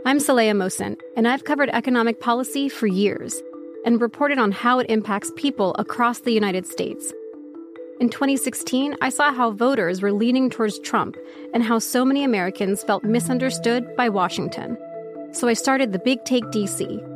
I'm 0.07 0.21
Saleha 0.21 0.53
Mohsin, 0.53 0.99
and 1.19 1.29
I've 1.29 1.45
covered 1.45 1.69
economic 1.75 2.19
policy 2.19 2.71
for 2.71 2.87
years 2.87 3.43
and 3.85 4.01
reported 4.01 4.39
on 4.39 4.53
how 4.53 4.79
it 4.79 4.89
impacts 4.89 5.31
people 5.37 5.77
across 5.79 6.21
the 6.21 6.33
United 6.33 6.67
States. 6.67 7.13
In 8.01 8.09
2016, 8.09 8.97
I 9.03 9.11
saw 9.11 9.35
how 9.35 9.51
voters 9.51 10.01
were 10.01 10.13
leaning 10.15 10.49
towards 10.49 10.79
Trump 10.79 11.15
and 11.53 11.63
how 11.63 11.79
so 11.79 12.07
many 12.07 12.25
Americans 12.25 12.83
felt 12.83 13.05
misunderstood 13.05 13.97
by 13.97 14.09
Washington. 14.09 14.79
So 15.33 15.47
I 15.47 15.53
started 15.53 15.93
the 15.93 15.99
Big 15.99 16.25
Take 16.25 16.45
DC. 16.45 17.16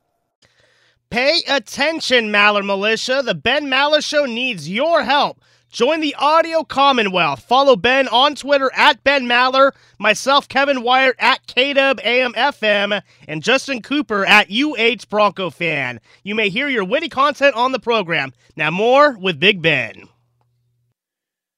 Pay 1.11 1.41
attention, 1.49 2.31
Maller 2.31 2.65
Militia. 2.65 3.21
The 3.21 3.35
Ben 3.35 3.65
Maller 3.65 4.01
Show 4.01 4.25
needs 4.25 4.69
your 4.69 5.03
help. 5.03 5.41
Join 5.69 5.99
the 5.99 6.15
audio 6.17 6.63
commonwealth. 6.63 7.43
Follow 7.43 7.75
Ben 7.75 8.07
on 8.07 8.33
Twitter 8.33 8.71
at 8.73 9.03
Ben 9.03 9.25
Maller, 9.25 9.73
myself, 9.99 10.47
Kevin 10.47 10.83
Wyatt 10.83 11.17
at 11.19 11.45
KW 11.47 11.99
AM 12.05 12.31
FM, 12.31 13.01
and 13.27 13.43
Justin 13.43 13.81
Cooper 13.81 14.25
at 14.25 14.49
UH 14.49 15.09
Bronco 15.09 15.49
Fan. 15.49 15.99
You 16.23 16.33
may 16.33 16.47
hear 16.47 16.69
your 16.69 16.85
witty 16.85 17.09
content 17.09 17.55
on 17.55 17.73
the 17.73 17.79
program. 17.79 18.31
Now 18.55 18.71
more 18.71 19.17
with 19.17 19.37
Big 19.37 19.61
Ben. 19.61 20.07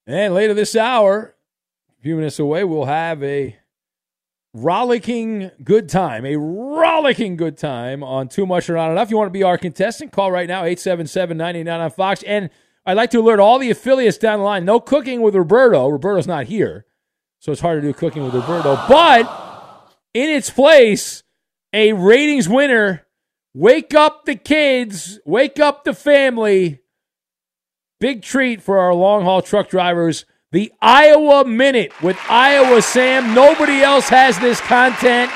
And 0.08 0.34
later 0.34 0.56
this 0.56 0.76
hour, 0.76 1.36
a 2.00 2.02
few 2.02 2.16
minutes 2.16 2.40
away, 2.40 2.64
we'll 2.64 2.86
have 2.86 3.22
a 3.22 3.56
rollicking 4.56 5.52
good 5.64 5.90
time, 5.90 6.26
a 6.26 6.38
rollicking 6.94 7.36
good 7.36 7.58
time 7.58 8.04
on 8.04 8.28
Too 8.28 8.46
Much 8.46 8.70
or 8.70 8.76
Not 8.76 8.92
Enough. 8.92 9.10
You 9.10 9.18
want 9.18 9.28
to 9.28 9.34
be 9.34 9.44
our 9.44 9.58
contestant? 9.58 10.12
Call 10.12 10.32
right 10.32 10.48
now, 10.48 10.60
877 10.60 11.36
99 11.36 11.82
on 11.82 11.92
Fox. 11.92 12.22
And 12.24 12.52
I'd 12.86 12.98
like 12.98 13.10
to 13.12 13.20
alert 13.20 13.40
all 13.40 13.58
the 13.58 13.72
affiliates 13.72 14.18
down 14.18 14.40
the 14.40 14.46
line 14.46 14.64
no 14.64 14.80
cooking 14.80 15.22
with 15.22 15.36
Roberto. 15.36 15.90
Roberto's 15.90 16.28
not 16.28 16.46
here, 16.46 16.86
so 17.40 17.52
it's 17.52 17.62
hard 17.62 17.82
to 17.82 17.88
do 17.88 17.94
cooking 17.94 18.24
with 18.24 18.36
Roberto. 18.36 18.76
But 18.88 19.92
in 20.14 20.30
its 20.30 20.50
place, 20.50 21.24
a 21.72 21.94
ratings 21.94 22.48
winner. 22.48 23.08
Wake 23.56 23.94
up 23.94 24.26
the 24.26 24.36
kids, 24.36 25.20
wake 25.26 25.60
up 25.60 25.84
the 25.84 25.94
family. 25.94 26.80
Big 28.00 28.24
treat 28.24 28.62
for 28.62 28.80
our 28.80 28.94
long 28.94 29.24
haul 29.24 29.42
truck 29.42 29.70
drivers 29.70 30.26
the 30.52 30.72
Iowa 30.82 31.46
Minute 31.46 31.92
with 32.04 32.18
Iowa 32.30 32.82
Sam. 32.82 33.34
Nobody 33.34 33.82
else 33.82 34.10
has 34.10 34.38
this 34.40 34.62
content. 34.62 35.32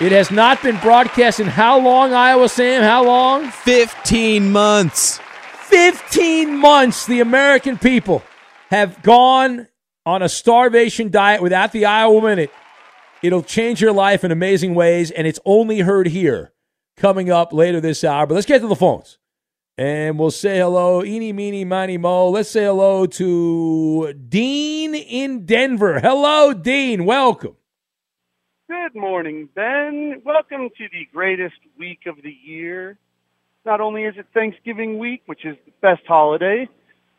It 0.00 0.12
has 0.12 0.30
not 0.30 0.62
been 0.62 0.78
broadcast 0.78 1.40
in 1.40 1.46
how 1.46 1.78
long, 1.78 2.14
Iowa 2.14 2.48
Sam? 2.48 2.82
How 2.82 3.04
long? 3.04 3.50
15 3.50 4.50
months. 4.50 5.20
15 5.64 6.56
months 6.56 7.04
the 7.04 7.20
American 7.20 7.76
people 7.76 8.22
have 8.70 9.02
gone 9.02 9.68
on 10.06 10.22
a 10.22 10.28
starvation 10.30 11.10
diet 11.10 11.42
without 11.42 11.72
the 11.72 11.84
Iowa 11.84 12.22
Minute. 12.22 12.50
It'll 13.22 13.42
change 13.42 13.82
your 13.82 13.92
life 13.92 14.24
in 14.24 14.32
amazing 14.32 14.74
ways, 14.74 15.10
and 15.10 15.26
it's 15.26 15.38
only 15.44 15.80
heard 15.80 16.06
here 16.06 16.54
coming 16.96 17.30
up 17.30 17.52
later 17.52 17.78
this 17.78 18.02
hour. 18.02 18.26
But 18.26 18.36
let's 18.36 18.46
get 18.46 18.62
to 18.62 18.68
the 18.68 18.76
phones. 18.76 19.18
And 19.76 20.18
we'll 20.18 20.30
say 20.30 20.60
hello, 20.60 21.04
eeny, 21.04 21.34
meeny, 21.34 21.66
miny, 21.66 21.98
mo. 21.98 22.30
Let's 22.30 22.48
say 22.48 22.64
hello 22.64 23.04
to 23.04 24.14
Dean 24.14 24.94
in 24.94 25.44
Denver. 25.44 26.00
Hello, 26.00 26.54
Dean. 26.54 27.04
Welcome. 27.04 27.56
Good 28.70 28.94
morning, 28.94 29.48
Ben. 29.52 30.22
Welcome 30.24 30.68
to 30.78 30.84
the 30.92 31.04
greatest 31.12 31.56
week 31.76 32.02
of 32.06 32.14
the 32.22 32.30
year. 32.30 32.96
Not 33.66 33.80
only 33.80 34.04
is 34.04 34.14
it 34.16 34.26
Thanksgiving 34.32 35.00
week, 35.00 35.22
which 35.26 35.44
is 35.44 35.56
the 35.66 35.72
best 35.82 36.02
holiday, 36.06 36.68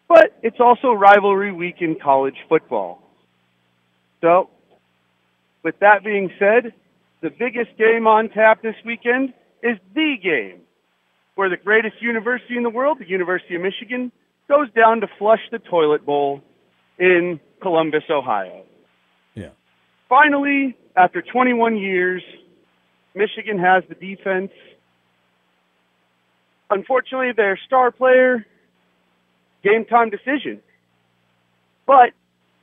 but 0.08 0.34
it's 0.44 0.62
also 0.62 0.94
rivalry 0.94 1.52
week 1.52 1.82
in 1.82 1.98
college 2.02 2.38
football. 2.48 3.04
So, 4.22 4.50
with 5.62 5.78
that 5.82 6.06
being 6.06 6.32
said, 6.40 6.74
the 7.20 7.30
biggest 7.30 7.78
game 7.78 8.08
on 8.08 8.30
tap 8.30 8.62
this 8.62 8.76
weekend 8.86 9.34
is 9.62 9.78
the 9.94 10.16
game 10.24 10.62
where 11.36 11.50
the 11.50 11.58
greatest 11.58 12.02
university 12.02 12.56
in 12.56 12.64
the 12.64 12.70
world, 12.70 13.00
the 13.00 13.10
University 13.10 13.56
of 13.56 13.62
Michigan, 13.62 14.14
goes 14.48 14.72
down 14.72 15.02
to 15.02 15.08
flush 15.20 15.42
the 15.52 15.60
toilet 15.60 16.06
bowl 16.06 16.40
in 16.98 17.42
Columbus, 17.62 18.04
Ohio. 18.10 18.64
Yeah. 19.36 19.50
Finally, 20.08 20.78
after 20.96 21.22
21 21.22 21.78
years, 21.78 22.24
Michigan 23.16 23.60
has 23.60 23.84
the 23.90 23.96
defense. 23.96 24.52
Unfortunately, 26.70 27.32
their 27.36 27.60
star 27.66 27.92
player, 27.92 28.46
game 29.64 29.86
time 29.86 30.10
decision. 30.10 30.62
But 31.86 32.12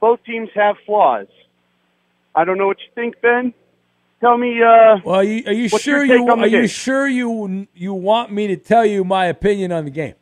both 0.01 0.21
teams 0.25 0.49
have 0.55 0.77
flaws. 0.87 1.27
I 2.35 2.45
don't 2.45 2.57
know 2.59 2.67
what 2.67 2.79
you 2.79 2.91
think, 2.95 3.21
Ben. 3.21 3.53
Tell 4.21 4.37
me. 4.39 4.61
Uh, 4.63 4.99
well, 5.05 5.17
are 5.17 5.25
you, 5.25 5.43
are 5.47 5.53
you 5.53 5.69
sure 5.69 6.05
you 6.05 6.29
are 6.29 6.47
you 6.47 6.59
game? 6.61 6.67
sure 6.67 7.07
you 7.07 7.69
you 7.75 7.93
want 7.95 8.33
me 8.33 8.47
to 8.49 8.57
tell 8.57 8.85
you 8.85 9.05
my 9.05 9.27
opinion 9.27 9.71
on 9.73 9.85
the 9.85 9.91
game? 9.91 10.15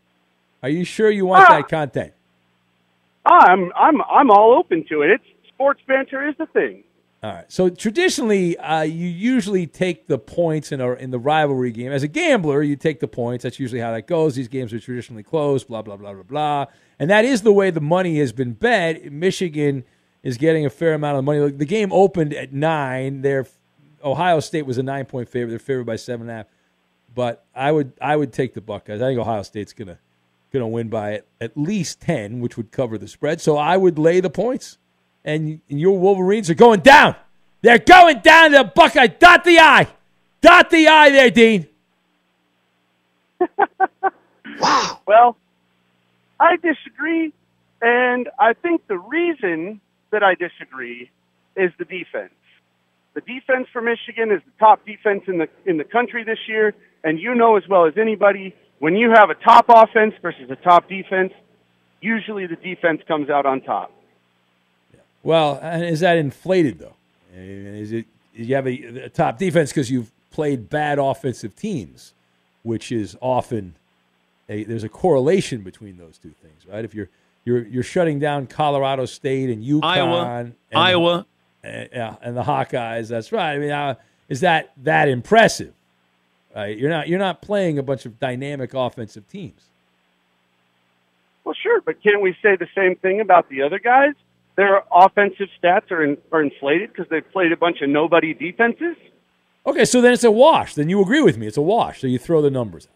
Are 0.63 0.69
you 0.69 0.85
sure 0.85 1.11
you 1.11 1.27
want 1.27 1.49
Ah. 1.49 1.57
that 1.57 1.69
content? 1.69 2.13
I'm 3.25 3.73
I'm 3.75 4.03
I'm 4.03 4.31
all 4.31 4.57
open 4.59 4.85
to 4.89 5.03
it. 5.03 5.11
It's 5.13 5.25
sports 5.49 5.81
banter 5.87 6.29
is 6.29 6.35
the 6.39 6.47
thing. 6.47 6.83
All 7.27 7.33
right. 7.33 7.45
So 7.51 7.69
traditionally, 7.69 8.57
uh, 8.59 8.83
you 8.83 9.09
usually 9.09 9.67
take 9.67 10.07
the 10.07 10.17
points 10.17 10.71
in 10.71 10.81
a, 10.81 10.93
in 10.93 11.11
the 11.11 11.19
rivalry 11.19 11.73
game. 11.73 11.91
As 11.91 12.05
a 12.05 12.09
gambler, 12.09 12.63
you 12.63 12.77
take 12.77 13.01
the 13.01 13.09
points. 13.09 13.43
That's 13.43 13.59
usually 13.59 13.81
how 13.81 13.91
that 13.91 14.07
goes. 14.07 14.37
These 14.37 14.47
games 14.47 14.73
are 14.73 14.79
traditionally 14.79 15.25
close. 15.25 15.65
Blah 15.65 15.83
blah 15.83 15.97
blah 15.97 16.13
blah 16.13 16.23
blah. 16.23 16.67
And 17.01 17.11
that 17.11 17.25
is 17.25 17.43
the 17.43 17.53
way 17.53 17.71
the 17.71 17.81
money 17.81 18.21
has 18.21 18.33
been 18.33 18.53
bet. 18.53 19.11
Michigan 19.11 19.83
is 20.23 20.39
getting 20.39 20.67
a 20.67 20.71
fair 20.71 20.95
amount 20.95 21.19
of 21.19 21.25
money. 21.25 21.51
The 21.51 21.65
game 21.65 21.93
opened 21.93 22.33
at 22.33 22.53
nine. 22.53 23.23
Their 23.23 23.49
Ohio 24.05 24.39
State 24.39 24.65
was 24.65 24.79
a 24.79 24.85
nine 24.85 25.07
point 25.07 25.29
favorite. 25.29 25.51
They're 25.51 25.59
favored 25.59 25.87
by 25.87 25.97
seven 25.97 26.29
and 26.29 26.31
a 26.31 26.35
half. 26.35 26.47
But 27.13 27.45
I 27.57 27.73
would 27.73 27.93
I 28.01 28.15
would 28.15 28.33
take 28.33 28.55
the 28.55 28.61
Buckeyes. 28.61 29.03
I 29.03 29.07
think 29.07 29.19
Ohio 29.19 29.43
State's 29.43 29.73
gonna 29.73 29.99
gonna 30.53 30.69
win 30.69 30.91
by 30.91 31.15
at, 31.15 31.27
at 31.41 31.57
least 31.57 32.03
ten, 32.03 32.39
which 32.39 32.57
would 32.57 32.71
cover 32.71 32.99
the 32.99 33.09
spread. 33.09 33.41
So 33.41 33.57
I 33.57 33.77
would 33.77 33.99
lay 33.99 34.21
the 34.21 34.31
points 34.31 34.79
and 35.27 35.61
your 35.69 35.99
Wolverines 35.99 36.49
are 36.49 36.55
going 36.55 36.81
down. 36.81 37.17
They're 37.61 37.79
going 37.79 38.21
down 38.21 38.53
to 38.53 38.59
the 38.59 38.65
Buckeye. 38.65 39.09
Dot 39.09 39.45
the 39.45 39.59
I. 39.59 39.89
Dot 40.41 40.71
the 40.71 40.87
I 40.87 41.11
there, 41.11 41.31
Dean. 41.31 41.67
wow. 44.61 45.01
Well, 45.07 45.37
I 46.39 46.57
disagree, 46.57 47.33
and 47.83 48.29
I 48.39 48.53
think 48.55 48.87
the 48.87 48.99
reason 48.99 49.81
that 50.13 50.23
I 50.23 50.35
disagree 50.35 51.11
is 51.57 51.73
the 51.79 51.85
defense. 51.85 52.33
The 53.15 53.21
defense 53.23 53.67
for 53.73 53.83
Michigan 53.83 54.31
is 54.31 54.43
the 54.45 54.53
top 54.59 54.87
defense 54.87 55.25
in 55.27 55.39
the 55.39 55.49
in 55.65 55.79
the 55.79 55.85
country 55.85 56.23
this 56.23 56.39
year, 56.47 56.75
and 57.03 57.19
you 57.19 57.35
know 57.35 57.57
as 57.57 57.67
well 57.69 57.87
as 57.87 57.95
anybody 57.99 58.55
when 58.79 58.95
you 58.95 59.11
have 59.11 59.31
a 59.31 59.35
top 59.35 59.67
offense 59.69 60.15
versus 60.21 60.51
a 60.51 60.57
top 60.57 60.89
defense, 60.89 61.33
usually 62.01 62.47
the 62.47 62.57
defense 62.57 63.01
comes 63.09 63.31
out 63.31 63.47
on 63.47 63.63
top. 63.63 63.91
Well, 65.27 65.59
and 65.61 65.85
is 65.85 66.01
that 66.01 66.19
inflated 66.19 66.79
though? 66.79 66.95
Is 67.35 67.91
it 67.91 68.07
you 68.33 68.55
have 68.55 68.67
a, 68.69 69.07
a 69.07 69.09
top 69.09 69.39
defense 69.39 69.71
because 69.71 69.91
you've 69.91 70.13
played 70.31 70.71
bad 70.71 71.01
offensive 71.01 71.57
teams, 71.57 72.15
which 72.63 72.93
is 72.93 73.17
often 73.21 73.75
a, 74.49 74.63
there's 74.63 74.85
a 74.85 74.89
correlation 74.89 75.63
between 75.63 75.99
those 75.99 76.17
two 76.19 76.33
things, 76.43 76.65
right? 76.73 76.85
If 76.85 76.95
you're 76.95 77.09
you're 77.45 77.67
you're 77.67 77.83
shutting 77.83 78.21
down 78.21 78.47
Colorado 78.47 79.05
State 79.05 79.51
and 79.51 79.65
UConn, 79.65 79.83
Iowa. 79.85 80.25
and, 80.39 80.55
Iowa. 80.73 81.27
and- 81.65 81.89
yeah, 81.93 82.15
and 82.23 82.37
the 82.37 82.45
Hawkeyes. 82.45 83.09
That's 83.09 83.33
right. 83.33 83.55
I 83.55 83.59
mean, 83.59 83.73
uh, 83.73 83.97
is 84.29 84.41
that 84.43 84.71
that 84.85 85.09
impressive? 85.09 85.75
Right? 86.55 86.79
You're 86.79 86.91
not 86.91 87.09
you're 87.09 87.19
not 87.19 87.43
playing 87.43 87.81
a 87.81 87.83
bunch 87.83 88.07
of 88.07 88.21
dynamic 88.21 88.75
offensive 88.75 89.29
teams. 89.29 89.61
Well, 91.43 91.57
sure, 91.61 91.81
but 91.81 92.01
can't 92.01 92.23
we 92.23 92.37
say 92.41 92.55
the 92.55 92.69
same 92.77 92.95
thing 92.95 93.21
about 93.21 93.49
the 93.49 93.63
other 93.63 93.81
guys? 93.81 94.15
Their 94.57 94.83
offensive 94.93 95.49
stats 95.63 95.91
are 95.91 96.03
in, 96.03 96.17
are 96.33 96.43
inflated 96.43 96.91
because 96.93 97.07
they've 97.11 97.29
played 97.33 97.53
a 97.53 97.57
bunch 97.57 97.83
of 97.83 97.91
nobody 97.91 98.33
defenses. 98.35 98.97
Okay, 99.67 99.85
so 99.85 100.01
then 100.01 100.13
it's 100.13 100.25
a 100.25 100.31
wash. 100.31 100.75
Then 100.75 100.89
you 100.89 101.03
agree 101.03 101.21
with 101.21 101.37
me. 101.37 101.47
It's 101.47 101.57
a 101.57 101.63
wash. 101.63 102.01
So 102.01 102.07
you 102.07 102.19
throw 102.19 102.41
the 102.41 102.51
numbers 102.51 102.87
out. 102.87 102.93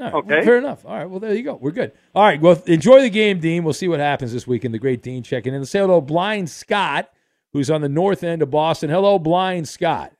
All 0.00 0.06
right, 0.06 0.12
well, 0.26 0.36
Okay. 0.36 0.44
fair 0.44 0.58
enough. 0.58 0.84
All 0.86 0.94
right, 0.96 1.08
well, 1.10 1.18
there 1.20 1.34
you 1.34 1.42
go. 1.42 1.54
We're 1.56 1.70
good. 1.72 1.92
All 2.14 2.22
right, 2.24 2.40
well, 2.40 2.60
enjoy 2.66 3.00
the 3.02 3.10
game, 3.10 3.40
Dean. 3.40 3.64
We'll 3.64 3.72
see 3.72 3.88
what 3.88 4.00
happens 4.00 4.32
this 4.32 4.46
weekend. 4.46 4.74
The 4.74 4.78
great 4.78 5.02
Dean 5.02 5.22
checking 5.22 5.54
in. 5.54 5.60
Let's 5.60 5.70
say 5.72 5.80
hello, 5.80 6.00
Blind 6.00 6.50
Scott, 6.50 7.10
who's 7.52 7.70
on 7.70 7.80
the 7.80 7.88
north 7.88 8.22
end 8.22 8.42
of 8.42 8.50
Boston. 8.50 8.90
Hello, 8.90 9.18
Blind 9.18 9.66
Scott. 9.68 10.12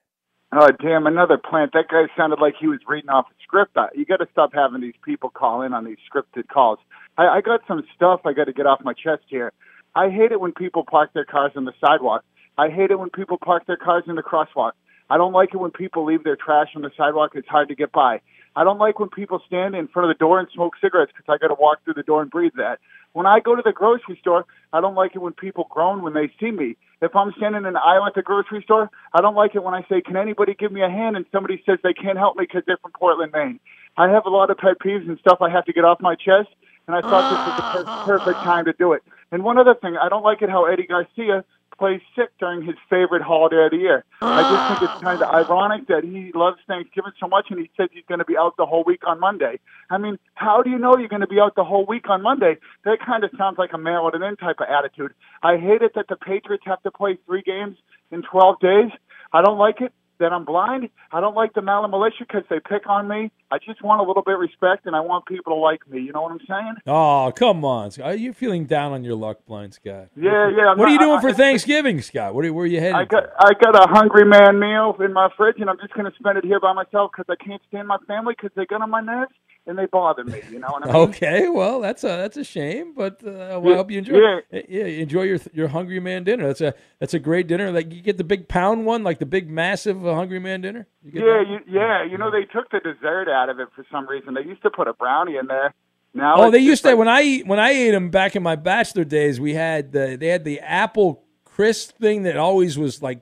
Uh, 0.50 0.68
oh, 0.70 0.76
damn, 0.82 1.06
another 1.06 1.36
plant. 1.36 1.72
That 1.74 1.88
guy 1.88 2.06
sounded 2.16 2.40
like 2.40 2.54
he 2.58 2.66
was 2.66 2.80
reading 2.88 3.10
off 3.10 3.26
a 3.30 3.34
script. 3.42 3.76
Uh, 3.76 3.86
you 3.94 4.04
got 4.06 4.16
to 4.16 4.26
stop 4.32 4.50
having 4.54 4.80
these 4.80 4.94
people 5.04 5.28
call 5.30 5.62
in 5.62 5.74
on 5.74 5.84
these 5.84 5.98
scripted 6.12 6.48
calls. 6.48 6.78
I, 7.18 7.26
I 7.28 7.40
got 7.40 7.60
some 7.68 7.82
stuff 7.94 8.20
I 8.24 8.32
got 8.32 8.44
to 8.44 8.52
get 8.52 8.66
off 8.66 8.80
my 8.82 8.94
chest 8.94 9.24
here. 9.28 9.52
I 9.94 10.10
hate 10.10 10.32
it 10.32 10.40
when 10.40 10.52
people 10.52 10.84
park 10.84 11.12
their 11.14 11.24
cars 11.24 11.52
on 11.56 11.64
the 11.64 11.72
sidewalk. 11.80 12.24
I 12.56 12.68
hate 12.68 12.90
it 12.90 12.98
when 12.98 13.10
people 13.10 13.38
park 13.38 13.66
their 13.66 13.76
cars 13.76 14.04
in 14.06 14.16
the 14.16 14.22
crosswalk. 14.22 14.72
I 15.10 15.16
don't 15.16 15.32
like 15.32 15.50
it 15.54 15.58
when 15.58 15.70
people 15.70 16.04
leave 16.04 16.24
their 16.24 16.36
trash 16.36 16.68
on 16.76 16.82
the 16.82 16.90
sidewalk. 16.96 17.32
It's 17.34 17.48
hard 17.48 17.68
to 17.68 17.74
get 17.74 17.92
by. 17.92 18.20
I 18.56 18.64
don't 18.64 18.78
like 18.78 18.98
when 18.98 19.08
people 19.08 19.40
stand 19.46 19.74
in 19.74 19.88
front 19.88 20.10
of 20.10 20.14
the 20.14 20.18
door 20.18 20.38
and 20.38 20.48
smoke 20.52 20.74
cigarettes 20.80 21.12
because 21.16 21.32
I 21.32 21.38
got 21.38 21.54
to 21.54 21.60
walk 21.60 21.84
through 21.84 21.94
the 21.94 22.02
door 22.02 22.20
and 22.20 22.30
breathe 22.30 22.52
that. 22.56 22.80
When 23.12 23.26
I 23.26 23.40
go 23.40 23.54
to 23.56 23.62
the 23.64 23.72
grocery 23.72 24.18
store, 24.20 24.44
I 24.72 24.80
don't 24.80 24.94
like 24.94 25.12
it 25.14 25.20
when 25.20 25.32
people 25.32 25.66
groan 25.70 26.02
when 26.02 26.12
they 26.12 26.30
see 26.38 26.50
me. 26.50 26.76
If 27.00 27.14
I'm 27.14 27.32
standing 27.36 27.60
in 27.62 27.66
an 27.66 27.76
aisle 27.76 28.06
at 28.06 28.14
the 28.14 28.22
grocery 28.22 28.62
store, 28.62 28.90
I 29.14 29.20
don't 29.20 29.36
like 29.36 29.54
it 29.54 29.62
when 29.62 29.74
I 29.74 29.82
say, 29.88 30.00
"Can 30.00 30.16
anybody 30.16 30.54
give 30.54 30.72
me 30.72 30.82
a 30.82 30.90
hand?" 30.90 31.16
and 31.16 31.24
somebody 31.32 31.62
says 31.64 31.78
they 31.82 31.94
can't 31.94 32.18
help 32.18 32.36
me 32.36 32.44
because 32.44 32.64
they're 32.66 32.76
from 32.78 32.92
Portland, 32.92 33.32
Maine. 33.32 33.60
I 33.96 34.08
have 34.08 34.26
a 34.26 34.30
lot 34.30 34.50
of 34.50 34.58
pet 34.58 34.78
peeves 34.84 35.08
and 35.08 35.18
stuff 35.18 35.40
I 35.40 35.48
have 35.50 35.64
to 35.66 35.72
get 35.72 35.84
off 35.84 36.00
my 36.00 36.16
chest, 36.16 36.48
and 36.86 36.96
I 36.96 37.02
thought 37.02 37.28
this 37.28 37.40
was 37.44 37.54
the 37.56 37.62
per- 37.62 37.88
perfect 38.00 38.42
time 38.42 38.64
to 38.66 38.72
do 38.72 38.92
it. 38.92 39.02
And 39.30 39.42
one 39.42 39.58
other 39.58 39.74
thing, 39.74 39.96
I 39.96 40.08
don't 40.08 40.22
like 40.22 40.42
it 40.42 40.48
how 40.48 40.64
Eddie 40.64 40.86
Garcia 40.86 41.44
plays 41.78 42.00
sick 42.16 42.30
during 42.40 42.62
his 42.62 42.74
favorite 42.90 43.22
holiday 43.22 43.64
of 43.64 43.70
the 43.70 43.76
year. 43.76 44.04
I 44.20 44.42
just 44.42 44.80
think 44.80 44.90
it's 44.90 45.00
kind 45.02 45.22
of 45.22 45.28
ah. 45.28 45.36
ironic 45.36 45.86
that 45.86 46.02
he 46.02 46.32
loves 46.34 46.58
Thanksgiving 46.66 47.12
so 47.20 47.28
much 47.28 47.46
and 47.50 47.60
he 47.60 47.70
says 47.76 47.88
he's 47.92 48.04
going 48.08 48.18
to 48.18 48.24
be 48.24 48.36
out 48.36 48.56
the 48.56 48.66
whole 48.66 48.82
week 48.84 49.02
on 49.06 49.20
Monday. 49.20 49.60
I 49.88 49.98
mean, 49.98 50.18
how 50.34 50.62
do 50.62 50.70
you 50.70 50.78
know 50.78 50.96
you're 50.96 51.08
going 51.08 51.22
to 51.22 51.28
be 51.28 51.38
out 51.40 51.54
the 51.54 51.64
whole 51.64 51.86
week 51.86 52.10
on 52.10 52.22
Monday? 52.22 52.56
That 52.84 52.98
kind 53.04 53.22
of 53.22 53.30
sounds 53.38 53.58
like 53.58 53.72
a 53.72 53.78
mail 53.78 54.10
it 54.12 54.20
in 54.20 54.36
type 54.36 54.56
of 54.58 54.66
attitude. 54.68 55.14
I 55.42 55.56
hate 55.56 55.82
it 55.82 55.92
that 55.94 56.08
the 56.08 56.16
Patriots 56.16 56.64
have 56.66 56.82
to 56.82 56.90
play 56.90 57.18
three 57.26 57.42
games 57.42 57.76
in 58.10 58.22
12 58.22 58.58
days. 58.60 58.90
I 59.32 59.42
don't 59.42 59.58
like 59.58 59.80
it 59.80 59.92
that 60.18 60.32
I'm 60.32 60.44
blind. 60.44 60.88
I 61.12 61.20
don't 61.20 61.34
like 61.34 61.54
the 61.54 61.60
Maller 61.60 61.88
militia 61.90 62.20
because 62.26 62.42
they 62.50 62.58
pick 62.60 62.88
on 62.88 63.08
me. 63.08 63.30
I 63.50 63.58
just 63.58 63.82
want 63.82 64.00
a 64.00 64.04
little 64.04 64.22
bit 64.22 64.34
of 64.34 64.40
respect 64.40 64.86
and 64.86 64.94
I 64.94 65.00
want 65.00 65.26
people 65.26 65.54
to 65.54 65.58
like 65.58 65.88
me. 65.88 66.00
You 66.00 66.12
know 66.12 66.22
what 66.22 66.32
I'm 66.32 66.40
saying? 66.46 66.74
Oh, 66.86 67.32
come 67.34 67.64
on. 67.64 67.90
Are 68.02 68.14
you 68.14 68.32
feeling 68.32 68.66
down 68.66 68.92
on 68.92 69.04
your 69.04 69.14
luck, 69.14 69.38
Blind 69.46 69.74
Scott? 69.74 70.08
Yeah, 70.16 70.50
yeah. 70.54 70.74
What 70.74 70.88
are 70.88 70.92
you 70.92 70.98
doing 70.98 71.18
I- 71.18 71.20
for 71.20 71.30
I- 71.30 71.32
Thanksgiving, 71.34 72.00
Scott? 72.02 72.34
What 72.34 72.44
are, 72.44 72.52
where 72.52 72.64
are 72.64 72.66
you 72.66 72.80
heading? 72.80 72.96
I 72.96 73.04
got 73.04 73.24
I 73.38 73.52
got 73.54 73.74
a 73.74 73.88
hungry 73.88 74.24
man 74.24 74.58
meal 74.58 74.96
in 75.00 75.12
my 75.12 75.28
fridge, 75.36 75.56
and 75.60 75.70
I'm 75.70 75.78
just 75.78 75.94
going 75.94 76.10
to 76.10 76.16
spend 76.18 76.36
it 76.38 76.44
here 76.44 76.60
by 76.60 76.72
myself 76.72 77.10
because 77.16 77.26
I 77.30 77.42
can't 77.42 77.62
stand 77.68 77.88
my 77.88 77.98
family 78.06 78.34
because 78.36 78.50
they 78.56 78.66
get 78.66 78.80
on 78.82 78.90
my 78.90 79.00
nerves 79.00 79.32
and 79.68 79.78
they 79.78 79.86
bother 79.86 80.24
me. 80.24 80.40
You 80.50 80.58
know 80.58 80.68
what 80.70 80.82
I 80.88 80.92
mean? 80.92 80.96
Okay, 81.10 81.48
well, 81.48 81.80
that's 81.80 82.02
a 82.02 82.08
that's 82.08 82.36
a 82.36 82.42
shame, 82.44 82.94
but 82.94 83.22
uh, 83.24 83.60
well, 83.62 83.74
I 83.74 83.76
hope 83.76 83.90
you 83.90 83.98
enjoy. 83.98 84.18
yeah. 84.50 84.60
yeah, 84.68 84.84
enjoy 84.84 85.22
your 85.22 85.38
your 85.52 85.68
Hungry 85.68 86.00
Man 86.00 86.24
dinner. 86.24 86.46
That's 86.48 86.60
a 86.60 86.74
that's 86.98 87.14
a 87.14 87.18
great 87.18 87.46
dinner. 87.46 87.70
Like 87.70 87.92
you 87.92 88.02
get 88.02 88.16
the 88.18 88.24
big 88.24 88.48
pound 88.48 88.86
one, 88.86 89.04
like 89.04 89.18
the 89.20 89.26
big 89.26 89.48
massive 89.48 90.04
uh, 90.04 90.14
Hungry 90.14 90.40
Man 90.40 90.62
dinner. 90.62 90.86
You 91.04 91.12
get 91.12 91.22
Yeah, 91.22 91.40
you, 91.42 91.58
yeah. 91.68 92.04
You 92.04 92.18
know 92.18 92.30
they 92.30 92.44
took 92.44 92.70
the 92.70 92.80
dessert 92.80 93.28
out 93.28 93.48
of 93.50 93.60
it 93.60 93.68
for 93.76 93.84
some 93.92 94.08
reason. 94.08 94.34
They 94.34 94.42
used 94.42 94.62
to 94.62 94.70
put 94.70 94.88
a 94.88 94.94
brownie 94.94 95.36
in 95.36 95.46
there. 95.46 95.74
Now 96.14 96.36
Oh, 96.42 96.50
they 96.50 96.58
used 96.58 96.82
to 96.82 96.88
like- 96.90 96.98
when 96.98 97.08
I 97.08 97.22
eat 97.22 97.46
when 97.46 97.60
I 97.60 97.70
ate 97.70 97.90
them 97.92 98.10
back 98.10 98.34
in 98.34 98.42
my 98.42 98.56
bachelor 98.56 99.04
days. 99.04 99.38
We 99.38 99.54
had 99.54 99.92
the, 99.92 100.16
they 100.18 100.28
had 100.28 100.44
the 100.44 100.58
apple 100.60 101.22
crisp 101.44 101.98
thing 101.98 102.22
that 102.22 102.36
always 102.36 102.78
was 102.78 103.02
like 103.02 103.20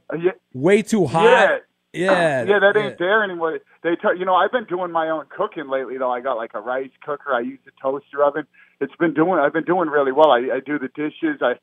way 0.54 0.82
too 0.82 1.06
hot. 1.06 1.24
Yeah, 1.24 1.56
yeah, 1.96 2.44
yeah, 2.44 2.58
that 2.58 2.76
ain't 2.76 2.98
there 2.98 3.24
anymore. 3.24 3.58
They, 3.82 3.96
t- 3.96 4.18
you 4.18 4.24
know, 4.24 4.34
I've 4.34 4.52
been 4.52 4.64
doing 4.64 4.92
my 4.92 5.08
own 5.08 5.24
cooking 5.36 5.68
lately. 5.68 5.98
Though 5.98 6.10
I 6.10 6.20
got 6.20 6.36
like 6.36 6.52
a 6.54 6.60
rice 6.60 6.90
cooker. 7.04 7.32
I 7.32 7.40
use 7.40 7.58
a 7.66 7.82
toaster 7.82 8.22
oven. 8.24 8.46
It's 8.80 8.94
been 8.96 9.14
doing. 9.14 9.38
I've 9.40 9.52
been 9.52 9.64
doing 9.64 9.88
really 9.88 10.12
well. 10.12 10.30
I, 10.30 10.56
I 10.56 10.60
do 10.64 10.78
the 10.78 10.88
dishes. 10.88 11.40
I, 11.40 11.54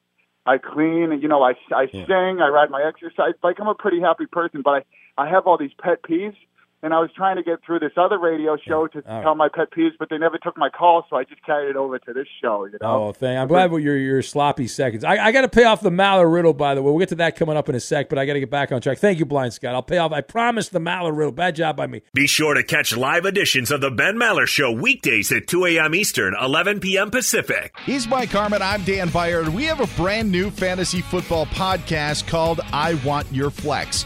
I 0.45 0.57
clean. 0.57 1.19
You 1.21 1.27
know, 1.27 1.43
I 1.43 1.53
I 1.71 1.87
Yeah. 1.91 2.05
sing. 2.07 2.41
I 2.41 2.49
ride 2.49 2.69
my 2.69 2.83
exercise. 2.83 3.33
Like 3.43 3.59
I'm 3.59 3.67
a 3.67 3.75
pretty 3.75 4.01
happy 4.01 4.25
person, 4.25 4.61
but 4.63 4.71
I 5.17 5.23
I 5.25 5.29
have 5.29 5.45
all 5.47 5.57
these 5.57 5.73
pet 5.79 6.01
peeves. 6.03 6.35
And 6.83 6.93
I 6.93 6.99
was 6.99 7.09
trying 7.15 7.37
to 7.37 7.43
get 7.43 7.63
through 7.65 7.79
this 7.79 7.93
other 7.95 8.19
radio 8.19 8.57
show 8.57 8.87
to 8.87 9.01
All 9.07 9.21
tell 9.23 9.35
my 9.35 9.47
pet 9.47 9.71
peeves, 9.71 9.91
but 9.97 10.09
they 10.09 10.17
never 10.17 10.37
took 10.37 10.57
my 10.57 10.69
call, 10.69 11.05
so 11.09 11.15
I 11.15 11.23
just 11.23 11.43
carried 11.45 11.69
it 11.69 11.75
over 11.77 11.97
to 11.97 12.13
this 12.13 12.27
show. 12.41 12.65
You 12.65 12.77
know. 12.81 13.07
Oh, 13.07 13.11
thank. 13.13 13.39
I'm 13.39 13.47
glad 13.47 13.71
with 13.71 13.83
your 13.83 13.97
your 13.97 14.21
sloppy 14.21 14.67
seconds. 14.67 15.05
I, 15.05 15.17
I 15.17 15.31
got 15.31 15.41
to 15.41 15.47
pay 15.49 15.63
off 15.63 15.79
the 15.79 15.89
Maller 15.89 16.31
riddle, 16.31 16.53
by 16.53 16.75
the 16.75 16.81
way. 16.81 16.91
We'll 16.91 16.99
get 16.99 17.07
to 17.09 17.15
that 17.15 17.37
coming 17.37 17.55
up 17.55 17.69
in 17.69 17.75
a 17.75 17.79
sec, 17.79 18.09
but 18.09 18.19
I 18.19 18.25
got 18.25 18.33
to 18.33 18.41
get 18.41 18.49
back 18.49 18.73
on 18.73 18.81
track. 18.81 18.97
Thank 18.99 19.17
you, 19.17 19.25
Blind 19.25 19.53
Scott. 19.53 19.73
I'll 19.73 19.81
pay 19.81 19.97
off. 19.97 20.11
I 20.11 20.19
promise 20.19 20.67
the 20.67 20.79
Maller 20.79 21.15
riddle. 21.15 21.31
Bad 21.31 21.55
job 21.55 21.77
by 21.77 21.87
me. 21.87 22.01
Be 22.13 22.27
sure 22.27 22.53
to 22.53 22.63
catch 22.63 22.95
live 22.97 23.25
editions 23.25 23.71
of 23.71 23.79
the 23.79 23.89
Ben 23.89 24.17
Maller 24.17 24.45
Show 24.45 24.69
weekdays 24.69 25.31
at 25.31 25.47
2 25.47 25.65
a.m. 25.67 25.95
Eastern, 25.95 26.35
11 26.39 26.81
p.m. 26.81 27.11
Pacific. 27.11 27.73
He's 27.85 28.09
Mike 28.09 28.29
Harmon. 28.29 28.61
I'm 28.61 28.83
Dan 28.83 29.07
Beyer, 29.07 29.39
and 29.39 29.55
we 29.55 29.63
have 29.63 29.79
a 29.79 29.87
brand 29.95 30.29
new 30.29 30.49
fantasy 30.49 30.99
football 30.99 31.45
podcast 31.45 32.27
called 32.27 32.59
I 32.73 32.95
Want 33.05 33.31
Your 33.31 33.51
Flex. 33.51 34.05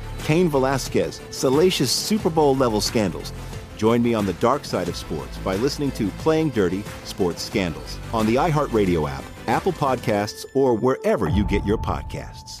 Cain 0.23 0.49
Velasquez, 0.49 1.21
salacious 1.31 1.91
Super 1.91 2.29
Bowl 2.29 2.55
level 2.55 2.81
scandals. 2.81 3.33
Join 3.77 4.01
me 4.03 4.13
on 4.13 4.25
the 4.25 4.33
dark 4.33 4.63
side 4.63 4.89
of 4.89 4.95
sports 4.95 5.37
by 5.39 5.55
listening 5.55 5.91
to 5.93 6.09
Playing 6.19 6.49
Dirty 6.49 6.83
Sports 7.03 7.41
Scandals 7.41 7.97
on 8.13 8.27
the 8.27 8.35
iHeartRadio 8.35 9.09
app, 9.09 9.23
Apple 9.47 9.73
Podcasts, 9.73 10.45
or 10.53 10.75
wherever 10.75 11.29
you 11.29 11.43
get 11.45 11.65
your 11.65 11.77
podcasts. 11.77 12.60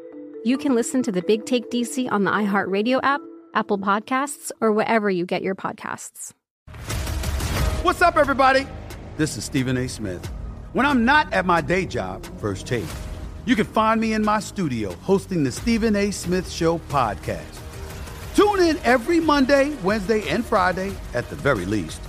you 0.43 0.57
can 0.57 0.73
listen 0.73 1.03
to 1.03 1.11
the 1.11 1.21
Big 1.21 1.45
Take 1.45 1.69
DC 1.69 2.11
on 2.11 2.23
the 2.23 2.31
iHeartRadio 2.31 2.99
app, 3.03 3.21
Apple 3.53 3.77
Podcasts, 3.77 4.51
or 4.59 4.71
wherever 4.71 5.09
you 5.09 5.25
get 5.25 5.43
your 5.43 5.55
podcasts. 5.55 6.33
What's 7.83 8.01
up, 8.01 8.17
everybody? 8.17 8.65
This 9.17 9.37
is 9.37 9.43
Stephen 9.43 9.77
A. 9.77 9.87
Smith. 9.87 10.25
When 10.73 10.85
I'm 10.85 11.05
not 11.05 11.31
at 11.33 11.45
my 11.45 11.61
day 11.61 11.85
job, 11.85 12.25
First 12.39 12.65
Take, 12.65 12.85
you 13.45 13.55
can 13.55 13.65
find 13.65 13.99
me 13.99 14.13
in 14.13 14.23
my 14.23 14.39
studio 14.39 14.93
hosting 15.01 15.43
the 15.43 15.51
Stephen 15.51 15.95
A. 15.95 16.11
Smith 16.11 16.49
Show 16.49 16.79
podcast. 16.89 17.59
Tune 18.35 18.61
in 18.61 18.77
every 18.83 19.19
Monday, 19.19 19.75
Wednesday, 19.83 20.27
and 20.29 20.45
Friday, 20.45 20.93
at 21.13 21.29
the 21.29 21.35
very 21.35 21.65
least, 21.65 22.01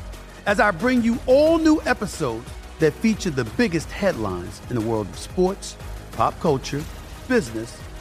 as 0.46 0.60
I 0.60 0.70
bring 0.70 1.02
you 1.02 1.18
all 1.26 1.58
new 1.58 1.82
episodes 1.82 2.48
that 2.78 2.92
feature 2.94 3.30
the 3.30 3.44
biggest 3.44 3.90
headlines 3.90 4.62
in 4.70 4.76
the 4.76 4.82
world 4.82 5.08
of 5.08 5.18
sports, 5.18 5.76
pop 6.12 6.38
culture, 6.40 6.82
business, 7.28 7.76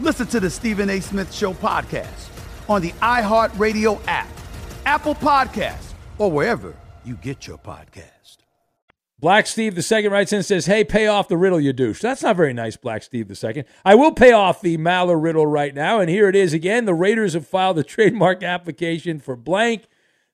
listen 0.00 0.26
to 0.28 0.40
the 0.40 0.50
Stephen 0.50 0.90
A. 0.90 1.00
Smith 1.00 1.32
Show 1.32 1.54
podcast 1.54 2.28
on 2.68 2.82
the 2.82 2.92
iHeartRadio 2.92 4.00
app, 4.06 4.28
Apple 4.84 5.14
Podcasts, 5.14 5.92
or 6.18 6.30
wherever 6.30 6.74
you 7.04 7.14
get 7.16 7.46
your 7.46 7.58
podcast. 7.58 8.38
Black 9.18 9.46
Steve 9.46 9.74
the 9.74 9.82
second 9.82 10.12
writes 10.12 10.32
in 10.32 10.36
and 10.36 10.44
says, 10.44 10.66
"Hey, 10.66 10.84
pay 10.84 11.06
off 11.06 11.28
the 11.28 11.38
riddle, 11.38 11.58
you 11.58 11.72
douche." 11.72 12.02
That's 12.02 12.22
not 12.22 12.36
very 12.36 12.52
nice, 12.52 12.76
Black 12.76 13.02
Steve 13.02 13.28
the 13.28 13.34
second. 13.34 13.64
I 13.84 13.94
will 13.94 14.12
pay 14.12 14.32
off 14.32 14.60
the 14.60 14.76
Maller 14.76 15.20
riddle 15.20 15.46
right 15.46 15.74
now, 15.74 16.00
and 16.00 16.10
here 16.10 16.28
it 16.28 16.36
is 16.36 16.52
again. 16.52 16.84
The 16.84 16.94
Raiders 16.94 17.32
have 17.32 17.46
filed 17.46 17.78
a 17.78 17.82
trademark 17.82 18.42
application 18.42 19.18
for 19.18 19.34
blank, 19.34 19.86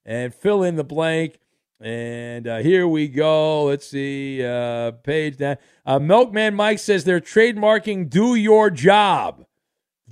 and 0.05 0.35
fill 0.35 0.65
in 0.65 0.75
the 0.75 0.85
blank. 0.85 1.39
And 1.81 2.47
uh, 2.49 2.59
here 2.59 2.87
we 2.89 3.09
go. 3.09 3.65
Let's 3.65 3.89
see. 3.89 4.45
Uh, 4.45 4.93
page 4.93 5.37
down. 5.37 5.57
Uh, 5.87 5.99
Milkman 5.99 6.55
Mike 6.55 6.79
says 6.79 7.05
they're 7.05 7.21
trademarking 7.21 8.11
"Do 8.11 8.35
Your 8.35 8.69
Job." 8.69 9.47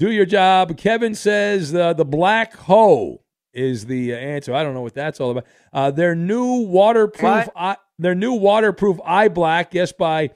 Do 0.01 0.11
your 0.11 0.25
job. 0.25 0.79
Kevin 0.79 1.15
says 1.15 1.75
uh, 1.75 1.93
the 1.93 2.07
black 2.07 2.55
hoe 2.55 3.21
is 3.53 3.85
the 3.85 4.15
answer. 4.15 4.55
I 4.55 4.63
don't 4.63 4.73
know 4.73 4.81
what 4.81 4.95
that's 4.95 5.21
all 5.21 5.31
about. 5.31 5.45
Uh, 5.75 5.91
their 5.91 6.15
new 6.15 6.63
waterproof, 6.63 7.51
eye, 7.55 7.77
their 7.99 8.15
new 8.15 8.33
waterproof 8.33 8.99
eye 9.05 9.29
black, 9.29 9.75
yes, 9.75 9.93
by 9.93 10.31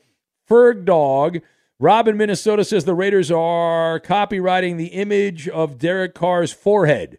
Ferg 0.46 0.84
Dog. 0.84 1.38
Robin, 1.78 2.18
Minnesota 2.18 2.62
says 2.62 2.84
the 2.84 2.92
Raiders 2.92 3.30
are 3.30 4.00
copywriting 4.00 4.76
the 4.76 4.88
image 4.88 5.48
of 5.48 5.78
Derek 5.78 6.14
Carr's 6.14 6.52
forehead. 6.52 7.16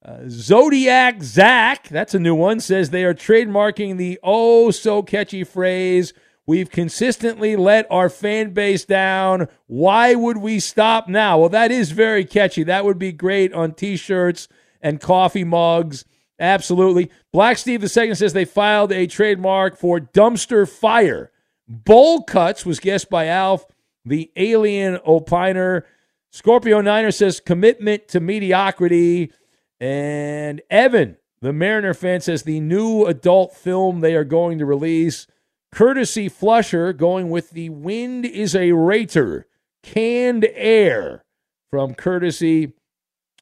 Uh, 0.00 0.18
Zodiac 0.28 1.24
Zach, 1.24 1.88
that's 1.88 2.14
a 2.14 2.20
new 2.20 2.36
one, 2.36 2.60
says 2.60 2.90
they 2.90 3.02
are 3.02 3.14
trademarking 3.14 3.96
the 3.96 4.20
oh 4.22 4.70
so 4.70 5.02
catchy 5.02 5.42
phrase, 5.42 6.12
We've 6.46 6.70
consistently 6.70 7.56
let 7.56 7.86
our 7.90 8.10
fan 8.10 8.52
base 8.52 8.84
down. 8.84 9.48
Why 9.66 10.14
would 10.14 10.36
we 10.36 10.60
stop 10.60 11.08
now? 11.08 11.38
Well, 11.38 11.48
that 11.48 11.70
is 11.70 11.90
very 11.90 12.24
catchy. 12.24 12.64
That 12.64 12.84
would 12.84 12.98
be 12.98 13.12
great 13.12 13.52
on 13.54 13.72
t 13.72 13.96
shirts 13.96 14.48
and 14.82 15.00
coffee 15.00 15.44
mugs. 15.44 16.04
Absolutely. 16.38 17.10
Black 17.32 17.56
Steve 17.56 17.82
II 17.82 18.14
says 18.14 18.32
they 18.32 18.44
filed 18.44 18.92
a 18.92 19.06
trademark 19.06 19.78
for 19.78 20.00
dumpster 20.00 20.68
fire. 20.68 21.30
Bowl 21.66 22.22
cuts 22.22 22.66
was 22.66 22.80
guessed 22.80 23.08
by 23.08 23.26
Alf, 23.26 23.64
the 24.04 24.30
alien 24.36 24.98
opiner. 24.98 25.84
Scorpio 26.30 26.80
Niner 26.82 27.10
says 27.12 27.40
commitment 27.40 28.08
to 28.08 28.20
mediocrity. 28.20 29.32
And 29.80 30.60
Evan, 30.68 31.16
the 31.40 31.52
Mariner 31.52 31.94
fan, 31.94 32.20
says 32.20 32.42
the 32.42 32.60
new 32.60 33.04
adult 33.04 33.54
film 33.54 34.00
they 34.00 34.14
are 34.14 34.24
going 34.24 34.58
to 34.58 34.66
release. 34.66 35.26
Courtesy 35.74 36.28
Flusher 36.28 36.92
going 36.92 37.30
with 37.30 37.50
the 37.50 37.68
Wind 37.68 38.24
is 38.24 38.54
a 38.54 38.70
Rater, 38.70 39.48
canned 39.82 40.46
air 40.54 41.24
from 41.68 41.94
Courtesy 41.94 42.74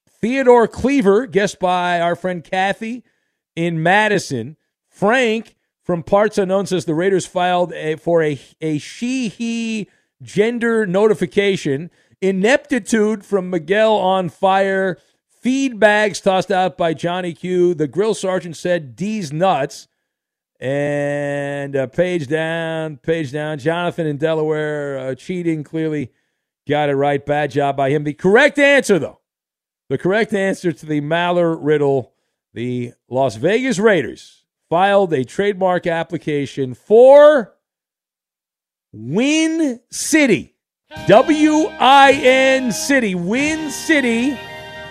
Theodore 0.09 0.67
Cleaver, 0.67 1.27
guessed 1.27 1.61
by 1.61 2.01
our 2.01 2.17
friend 2.17 2.43
Kathy 2.43 3.05
in 3.55 3.83
Madison. 3.83 4.57
Frank 4.89 5.57
from 5.83 6.03
Parts 6.03 6.39
Unknown 6.39 6.65
says 6.65 6.87
the 6.87 6.95
Raiders 6.95 7.27
filed 7.27 7.75
a, 7.75 7.97
for 7.97 8.23
a, 8.23 8.41
a 8.63 8.79
she 8.79 9.29
he 9.29 9.91
gender 10.23 10.87
notification. 10.87 11.91
Ineptitude 12.23 13.27
from 13.27 13.51
Miguel 13.51 13.93
on 13.93 14.31
fire. 14.31 14.97
Feed 15.29 15.79
bags 15.79 16.19
tossed 16.19 16.51
out 16.51 16.79
by 16.79 16.95
Johnny 16.95 17.35
Q. 17.35 17.75
The 17.75 17.89
grill 17.89 18.15
sergeant 18.15 18.57
said 18.57 18.97
D's 18.97 19.35
nuts. 19.35 19.87
And 20.63 21.75
uh, 21.75 21.89
page 21.89 22.29
down, 22.29 22.99
page 22.99 23.33
down. 23.33 23.59
Jonathan 23.59 24.07
in 24.07 24.17
Delaware 24.17 24.97
uh, 24.97 25.15
cheating 25.17 25.65
clearly 25.65 26.13
got 26.69 26.89
it 26.89 26.95
right. 26.95 27.27
Bad 27.27 27.51
job 27.51 27.77
by 27.77 27.91
him. 27.91 28.05
The 28.05 28.15
correct 28.15 28.61
answer, 28.61 29.01
though, 29.01 29.19
the 29.89 29.99
correct 29.99 30.33
answer 30.33 30.71
to 30.71 30.87
the 30.87 31.01
Maller 31.01 31.59
riddle, 31.61 32.13
the 32.55 32.93
Las 33.09 33.35
Vegas 33.35 33.81
Raiders 33.81 34.45
filed 34.71 35.13
a 35.13 35.25
trademark 35.25 35.89
application 35.89 36.75
for 36.75 37.57
Win 38.93 39.81
City. 39.91 40.55
W 41.09 41.67
I 41.81 42.13
N 42.13 42.71
City. 42.71 43.17
Win 43.17 43.69
City. 43.69 44.39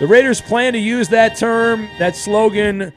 The 0.00 0.06
Raiders 0.06 0.42
plan 0.42 0.74
to 0.74 0.78
use 0.78 1.08
that 1.08 1.38
term, 1.38 1.88
that 1.98 2.14
slogan, 2.14 2.92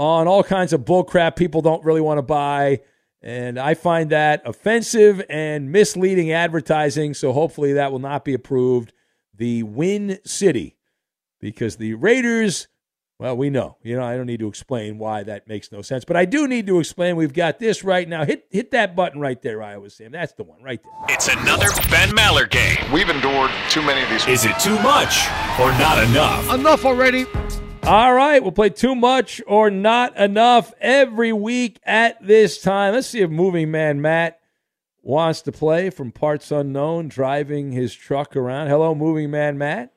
on 0.00 0.26
all 0.26 0.42
kinds 0.42 0.72
of 0.72 0.80
bullcrap 0.80 1.36
people 1.36 1.60
don't 1.60 1.84
really 1.84 2.00
want 2.00 2.16
to 2.16 2.22
buy. 2.22 2.80
And 3.20 3.58
I 3.58 3.74
find 3.74 4.08
that 4.08 4.40
offensive 4.46 5.22
and 5.28 5.70
misleading 5.70 6.32
advertising. 6.32 7.12
So 7.12 7.34
hopefully 7.34 7.74
that 7.74 7.92
will 7.92 7.98
not 7.98 8.24
be 8.24 8.32
approved. 8.32 8.94
The 9.34 9.62
Win 9.62 10.18
City, 10.24 10.78
because 11.38 11.76
the 11.76 11.92
Raiders, 11.94 12.68
well, 13.18 13.36
we 13.36 13.50
know. 13.50 13.76
You 13.82 13.96
know, 13.96 14.02
I 14.02 14.16
don't 14.16 14.24
need 14.24 14.40
to 14.40 14.48
explain 14.48 14.96
why 14.96 15.22
that 15.22 15.46
makes 15.46 15.70
no 15.70 15.82
sense, 15.82 16.06
but 16.06 16.16
I 16.16 16.24
do 16.24 16.48
need 16.48 16.66
to 16.68 16.78
explain. 16.78 17.16
We've 17.16 17.34
got 17.34 17.58
this 17.58 17.84
right 17.84 18.08
now. 18.08 18.24
Hit 18.24 18.46
hit 18.50 18.70
that 18.70 18.96
button 18.96 19.20
right 19.20 19.40
there, 19.42 19.62
Iowa 19.62 19.90
Sam. 19.90 20.12
That's 20.12 20.32
the 20.32 20.44
one 20.44 20.62
right 20.62 20.80
there. 20.82 21.14
It's 21.14 21.28
another 21.28 21.68
Ben 21.90 22.08
Maller 22.10 22.48
game. 22.48 22.90
We've 22.90 23.10
endured 23.10 23.50
too 23.68 23.82
many 23.82 24.02
of 24.02 24.08
these. 24.08 24.26
Is 24.26 24.46
it 24.46 24.58
too 24.58 24.78
much 24.80 25.26
or 25.60 25.70
not 25.72 26.02
enough? 26.02 26.54
Enough 26.54 26.86
already. 26.86 27.26
All 27.90 28.14
right, 28.14 28.40
we'll 28.40 28.52
play 28.52 28.70
too 28.70 28.94
much 28.94 29.42
or 29.48 29.68
not 29.68 30.16
enough 30.16 30.72
every 30.80 31.32
week 31.32 31.80
at 31.82 32.24
this 32.24 32.62
time. 32.62 32.94
Let's 32.94 33.08
see 33.08 33.20
if 33.20 33.30
Moving 33.30 33.72
Man 33.72 34.00
Matt 34.00 34.38
wants 35.02 35.42
to 35.42 35.50
play 35.50 35.90
from 35.90 36.12
Parts 36.12 36.52
Unknown, 36.52 37.08
driving 37.08 37.72
his 37.72 37.92
truck 37.92 38.36
around. 38.36 38.68
Hello, 38.68 38.94
Moving 38.94 39.32
Man 39.32 39.58
Matt. 39.58 39.92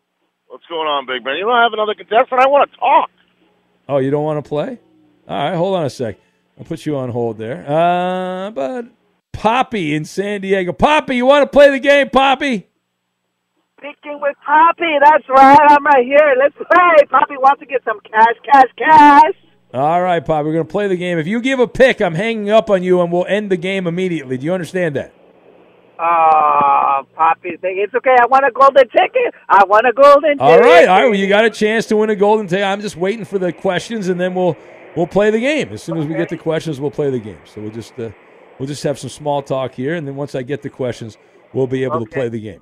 What's 0.47 0.65
going 0.65 0.87
on, 0.87 1.05
Big 1.05 1.23
Man? 1.23 1.35
You 1.37 1.43
don't 1.43 1.55
have 1.55 1.73
another 1.73 1.93
contestant? 1.93 2.41
I 2.41 2.47
want 2.47 2.71
to 2.71 2.77
talk. 2.77 3.11
Oh, 3.87 3.97
you 3.99 4.09
don't 4.09 4.23
want 4.23 4.43
to 4.43 4.49
play? 4.49 4.79
All 5.27 5.49
right, 5.49 5.55
hold 5.55 5.75
on 5.75 5.85
a 5.85 5.89
sec. 5.91 6.17
I'll 6.57 6.65
put 6.65 6.87
you 6.87 6.97
on 6.97 7.11
hold 7.11 7.37
there. 7.37 7.63
Uh, 7.69 8.49
but 8.49 8.87
Poppy 9.33 9.93
in 9.93 10.05
San 10.05 10.41
Diego. 10.41 10.73
Poppy, 10.73 11.15
you 11.17 11.27
want 11.27 11.43
to 11.43 11.55
play 11.55 11.69
the 11.69 11.79
game, 11.79 12.09
Poppy? 12.09 12.69
Speaking 13.83 14.17
with 14.21 14.37
Poppy, 14.45 14.95
that's 15.03 15.27
right. 15.27 15.59
I'm 15.69 15.85
right 15.85 16.05
here. 16.05 16.35
Let's 16.39 16.55
play. 16.55 17.05
Poppy 17.09 17.35
wants 17.35 17.59
to 17.59 17.65
get 17.65 17.83
some 17.83 17.99
cash, 18.09 18.35
cash, 18.45 18.69
cash. 18.77 19.33
All 19.73 20.01
right, 20.01 20.25
Poppy, 20.25 20.45
we're 20.45 20.53
going 20.53 20.65
to 20.65 20.71
play 20.71 20.87
the 20.87 20.95
game. 20.95 21.17
If 21.17 21.27
you 21.27 21.41
give 21.41 21.59
a 21.59 21.67
pick, 21.67 22.01
I'm 22.01 22.15
hanging 22.15 22.49
up 22.49 22.69
on 22.69 22.81
you 22.81 23.01
and 23.01 23.11
we'll 23.11 23.25
end 23.25 23.51
the 23.51 23.57
game 23.57 23.85
immediately. 23.85 24.37
Do 24.37 24.45
you 24.45 24.53
understand 24.53 24.95
that? 24.95 25.13
Oh, 25.99 27.01
thing. 27.41 27.57
It's 27.61 27.93
okay. 27.93 28.15
I 28.17 28.25
want 28.27 28.45
a 28.45 28.51
golden 28.51 28.87
ticket. 28.87 29.33
I 29.49 29.65
want 29.65 29.85
a 29.85 29.91
golden 29.91 30.39
All 30.39 30.51
ticket. 30.51 30.65
right, 30.65 30.87
all 30.87 31.01
right. 31.01 31.09
Well, 31.09 31.19
you 31.19 31.27
got 31.27 31.43
a 31.43 31.49
chance 31.49 31.85
to 31.87 31.97
win 31.97 32.09
a 32.09 32.15
golden 32.15 32.47
ticket. 32.47 32.63
I'm 32.63 32.79
just 32.79 32.95
waiting 32.95 33.25
for 33.25 33.37
the 33.37 33.51
questions, 33.51 34.07
and 34.07 34.17
then 34.17 34.33
we'll 34.33 34.55
we'll 34.95 35.07
play 35.07 35.29
the 35.29 35.41
game. 35.41 35.73
As 35.73 35.83
soon 35.83 35.97
as 35.97 36.05
we 36.05 36.15
get 36.15 36.29
the 36.29 36.37
questions, 36.37 36.79
we'll 36.79 36.91
play 36.91 37.09
the 37.09 37.19
game. 37.19 37.39
So 37.45 37.59
we'll 37.61 37.71
just 37.71 37.99
uh, 37.99 38.11
we'll 38.59 38.67
just 38.67 38.83
have 38.83 38.97
some 38.97 39.09
small 39.09 39.41
talk 39.41 39.73
here, 39.73 39.95
and 39.95 40.07
then 40.07 40.15
once 40.15 40.35
I 40.35 40.41
get 40.41 40.61
the 40.61 40.69
questions, 40.69 41.17
we'll 41.53 41.67
be 41.67 41.83
able 41.83 41.99
to 41.99 42.09
play 42.09 42.29
the 42.29 42.39
game. 42.39 42.61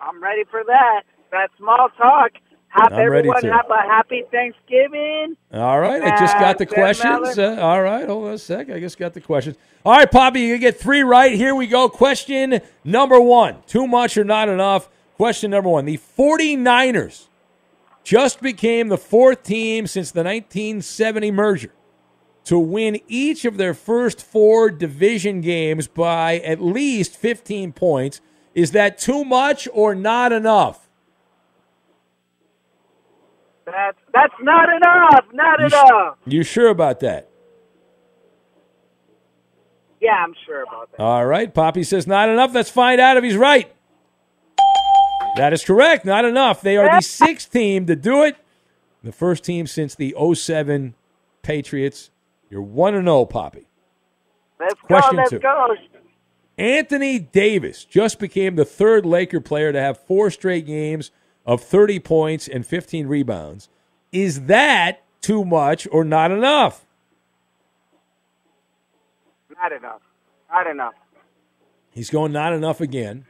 I'm 0.00 0.22
ready 0.22 0.44
for 0.50 0.62
that. 0.66 1.02
That 1.30 1.50
small 1.58 1.88
talk. 1.96 2.32
Have 2.68 2.92
I'm 2.92 3.00
everyone 3.00 3.42
have 3.42 3.66
a 3.68 3.82
happy 3.82 4.22
Thanksgiving. 4.30 5.36
All 5.52 5.80
right, 5.80 6.00
I 6.02 6.16
just 6.20 6.38
got 6.38 6.56
the 6.58 6.66
Ben 6.66 6.74
questions. 6.74 7.36
Uh, 7.36 7.58
all 7.60 7.82
right, 7.82 8.06
hold 8.06 8.28
on 8.28 8.34
a 8.34 8.38
sec. 8.38 8.70
I 8.70 8.78
just 8.78 8.96
got 8.96 9.12
the 9.12 9.20
questions. 9.20 9.56
All 9.84 9.92
right, 9.92 10.10
Poppy, 10.10 10.42
you 10.42 10.56
get 10.58 10.78
three 10.78 11.02
right. 11.02 11.32
Here 11.32 11.54
we 11.54 11.66
go. 11.66 11.88
Question 11.88 12.60
number 12.84 13.20
one 13.20 13.56
Too 13.66 13.88
much 13.88 14.16
or 14.16 14.24
not 14.24 14.48
enough? 14.48 14.88
Question 15.16 15.50
number 15.50 15.68
one 15.68 15.84
The 15.84 15.98
49ers 15.98 17.26
just 18.04 18.40
became 18.40 18.88
the 18.88 18.98
fourth 18.98 19.42
team 19.42 19.86
since 19.86 20.12
the 20.12 20.22
1970 20.22 21.30
merger 21.32 21.72
to 22.44 22.58
win 22.58 23.00
each 23.08 23.44
of 23.44 23.56
their 23.56 23.74
first 23.74 24.22
four 24.22 24.70
division 24.70 25.40
games 25.40 25.86
by 25.86 26.38
at 26.38 26.60
least 26.60 27.16
15 27.16 27.72
points. 27.72 28.20
Is 28.54 28.72
that 28.72 28.98
too 28.98 29.24
much 29.24 29.68
or 29.72 29.94
not 29.94 30.32
enough? 30.32 30.88
That's 33.64 33.98
that's 34.12 34.34
not 34.42 34.68
enough. 34.68 35.24
Not 35.32 35.60
You 35.60 35.68
sh- 35.68 35.72
enough. 35.72 36.16
You 36.26 36.42
sure 36.42 36.68
about 36.68 37.00
that? 37.00 37.28
Yeah, 40.00 40.12
I'm 40.24 40.34
sure 40.46 40.62
about 40.62 40.90
that. 40.92 41.00
All 41.00 41.26
right. 41.26 41.52
Poppy 41.52 41.84
says 41.84 42.06
not 42.06 42.28
enough. 42.28 42.52
Let's 42.54 42.70
find 42.70 43.00
out 43.00 43.16
if 43.16 43.22
he's 43.24 43.36
right. 43.36 43.72
That 45.36 45.52
is 45.52 45.64
correct. 45.64 46.04
Not 46.04 46.24
enough. 46.24 46.62
They 46.62 46.76
are 46.76 46.96
the 46.96 47.02
sixth 47.02 47.52
team 47.52 47.86
to 47.86 47.94
do 47.94 48.24
it. 48.24 48.36
The 49.04 49.12
first 49.12 49.44
team 49.44 49.66
since 49.66 49.94
the 49.94 50.14
07 50.34 50.94
Patriots. 51.42 52.10
You're 52.50 52.62
1 52.62 52.94
0, 52.94 53.24
Poppy. 53.26 53.66
Let's 54.58 54.74
Question 54.80 55.16
go. 55.16 55.20
Let's 55.22 55.30
two. 55.30 55.38
go. 55.38 55.74
Anthony 56.60 57.18
Davis 57.18 57.86
just 57.86 58.18
became 58.18 58.54
the 58.54 58.66
third 58.66 59.06
Laker 59.06 59.40
player 59.40 59.72
to 59.72 59.80
have 59.80 59.96
four 59.96 60.30
straight 60.30 60.66
games 60.66 61.10
of 61.46 61.62
30 61.62 62.00
points 62.00 62.46
and 62.46 62.66
15 62.66 63.06
rebounds. 63.06 63.70
Is 64.12 64.42
that 64.42 65.02
too 65.22 65.42
much 65.42 65.88
or 65.90 66.04
not 66.04 66.30
enough? 66.30 66.84
Not 69.56 69.72
enough. 69.72 70.02
Not 70.52 70.66
enough. 70.66 70.94
He's 71.92 72.10
going 72.10 72.32
not 72.32 72.52
enough 72.52 72.82
again. 72.82 73.24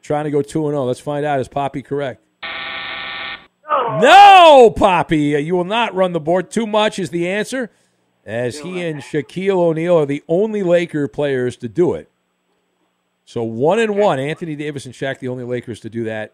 Trying 0.00 0.24
to 0.24 0.30
go 0.30 0.40
2 0.40 0.48
0. 0.48 0.84
Let's 0.84 1.00
find 1.00 1.26
out. 1.26 1.40
Is 1.40 1.48
Poppy 1.48 1.82
correct? 1.82 2.22
No, 4.00 4.72
Poppy. 4.76 5.34
Uh, 5.34 5.38
you 5.40 5.56
will 5.56 5.64
not 5.64 5.96
run 5.96 6.12
the 6.12 6.20
board. 6.20 6.48
Too 6.48 6.66
much 6.66 7.00
is 7.00 7.10
the 7.10 7.28
answer, 7.28 7.70
as 8.24 8.60
he 8.60 8.80
and 8.82 9.00
Shaquille 9.00 9.56
O'Neal 9.56 9.98
are 9.98 10.06
the 10.06 10.22
only 10.28 10.62
Laker 10.62 11.08
players 11.08 11.56
to 11.56 11.68
do 11.68 11.94
it. 11.94 12.08
So 13.28 13.42
one 13.42 13.78
and 13.78 13.94
one. 13.94 14.18
Anthony 14.18 14.56
Davis 14.56 14.86
and 14.86 14.94
Shaq, 14.94 15.18
the 15.18 15.28
only 15.28 15.44
Lakers 15.44 15.80
to 15.80 15.90
do 15.90 16.04
that, 16.04 16.32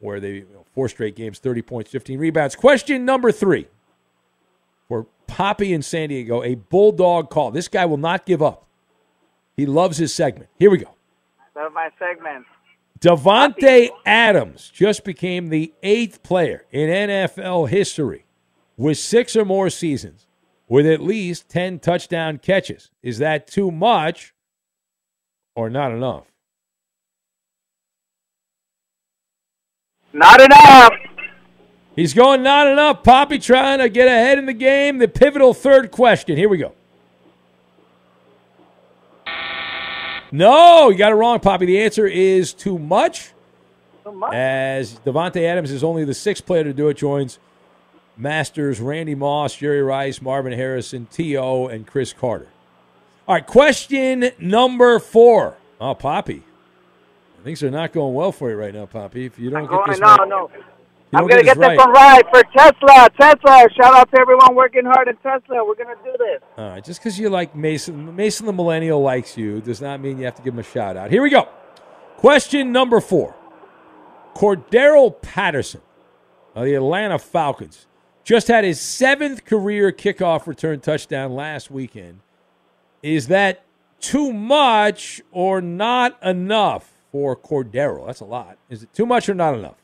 where 0.00 0.18
they 0.18 0.32
you 0.32 0.48
know, 0.52 0.64
four 0.74 0.88
straight 0.88 1.14
games, 1.14 1.38
30 1.38 1.62
points, 1.62 1.92
15 1.92 2.18
rebounds. 2.18 2.56
Question 2.56 3.04
number 3.04 3.30
three 3.30 3.68
for 4.88 5.06
Poppy 5.28 5.72
in 5.72 5.80
San 5.80 6.08
Diego, 6.08 6.42
a 6.42 6.56
bulldog 6.56 7.30
call. 7.30 7.52
This 7.52 7.68
guy 7.68 7.86
will 7.86 7.98
not 7.98 8.26
give 8.26 8.42
up. 8.42 8.66
He 9.56 9.64
loves 9.64 9.98
his 9.98 10.12
segment. 10.12 10.50
Here 10.58 10.72
we 10.72 10.78
go. 10.78 10.96
Love 11.54 11.72
my 11.72 11.90
segment. 12.00 12.46
Davante 12.98 13.90
Adams 14.04 14.72
just 14.74 15.04
became 15.04 15.50
the 15.50 15.72
eighth 15.84 16.24
player 16.24 16.64
in 16.72 16.88
NFL 16.88 17.68
history 17.68 18.24
with 18.76 18.98
six 18.98 19.36
or 19.36 19.44
more 19.44 19.70
seasons 19.70 20.26
with 20.66 20.84
at 20.84 21.00
least 21.00 21.48
10 21.48 21.78
touchdown 21.78 22.38
catches. 22.38 22.90
Is 23.04 23.18
that 23.18 23.46
too 23.46 23.70
much 23.70 24.33
or 25.54 25.70
not 25.70 25.92
enough? 25.92 26.24
Not 30.12 30.40
enough. 30.40 30.92
He's 31.96 32.14
going 32.14 32.42
not 32.42 32.66
enough. 32.66 33.02
Poppy 33.02 33.38
trying 33.38 33.78
to 33.78 33.88
get 33.88 34.08
ahead 34.08 34.38
in 34.38 34.46
the 34.46 34.52
game. 34.52 34.98
The 34.98 35.08
pivotal 35.08 35.54
third 35.54 35.90
question. 35.90 36.36
Here 36.36 36.48
we 36.48 36.58
go. 36.58 36.72
No, 40.32 40.90
you 40.90 40.98
got 40.98 41.12
it 41.12 41.14
wrong, 41.14 41.38
Poppy. 41.38 41.66
The 41.66 41.80
answer 41.82 42.06
is 42.06 42.52
too 42.52 42.78
much. 42.78 43.32
Too 44.02 44.10
much. 44.12 44.34
As 44.34 44.98
Davante 45.00 45.42
Adams 45.42 45.70
is 45.70 45.84
only 45.84 46.04
the 46.04 46.14
sixth 46.14 46.44
player 46.44 46.64
to 46.64 46.72
do 46.72 46.88
it, 46.88 46.96
joins 46.96 47.38
Masters, 48.16 48.80
Randy 48.80 49.14
Moss, 49.14 49.54
Jerry 49.54 49.82
Rice, 49.82 50.20
Marvin 50.20 50.52
Harrison, 50.52 51.06
T.O., 51.06 51.68
and 51.68 51.86
Cris 51.86 52.12
Carter. 52.12 52.48
All 53.26 53.34
right, 53.34 53.46
question 53.46 54.30
number 54.38 54.98
four. 54.98 55.56
Oh, 55.80 55.94
Poppy. 55.94 56.42
Things 57.42 57.62
are 57.62 57.70
not 57.70 57.92
going 57.92 58.14
well 58.14 58.32
for 58.32 58.50
you 58.50 58.56
right 58.56 58.72
now, 58.74 58.86
Poppy. 58.86 59.26
If 59.26 59.38
you 59.38 59.50
don't 59.50 59.70
get 59.70 59.80
this 59.86 59.98
no, 60.00 60.06
right, 60.16 60.28
no. 60.28 60.50
I'm 61.12 61.26
gonna 61.26 61.42
this 61.42 61.44
get 61.44 61.58
this 61.58 61.68
right- 61.68 61.78
one 61.78 61.92
right 61.92 62.22
for 62.32 62.42
Tesla. 62.56 63.08
Tesla. 63.18 63.66
Shout 63.80 63.94
out 63.94 64.10
to 64.12 64.20
everyone 64.20 64.54
working 64.54 64.84
hard 64.84 65.08
at 65.08 65.22
Tesla. 65.22 65.64
We're 65.64 65.74
gonna 65.74 65.94
do 66.04 66.14
this. 66.18 66.42
All 66.58 66.70
right, 66.70 66.84
just 66.84 67.00
because 67.00 67.18
you 67.18 67.30
like 67.30 67.54
Mason, 67.54 68.14
Mason 68.16 68.46
the 68.46 68.52
Millennial 68.52 69.00
likes 69.00 69.36
you 69.38 69.60
does 69.60 69.80
not 69.80 70.00
mean 70.00 70.18
you 70.18 70.24
have 70.24 70.34
to 70.36 70.42
give 70.42 70.54
him 70.54 70.60
a 70.60 70.64
shout 70.64 70.96
out. 70.96 71.10
Here 71.10 71.22
we 71.22 71.30
go. 71.30 71.48
Question 72.16 72.72
number 72.72 73.00
four. 73.00 73.34
Cordarrelle 74.34 75.20
Patterson 75.22 75.80
of 76.54 76.64
the 76.64 76.74
Atlanta 76.74 77.18
Falcons 77.18 77.86
just 78.24 78.48
had 78.48 78.64
his 78.64 78.80
seventh 78.80 79.44
career 79.44 79.92
kickoff 79.92 80.46
return 80.46 80.80
touchdown 80.80 81.34
last 81.34 81.70
weekend. 81.70 82.20
Is 83.04 83.26
that 83.26 83.62
too 84.00 84.32
much 84.32 85.20
or 85.30 85.60
not 85.60 86.16
enough 86.22 86.90
for 87.12 87.36
Cordarrelle? 87.36 88.06
That's 88.06 88.20
a 88.20 88.24
lot. 88.24 88.56
Is 88.70 88.82
it 88.82 88.94
too 88.94 89.04
much 89.04 89.28
or 89.28 89.34
not 89.34 89.54
enough? 89.54 89.76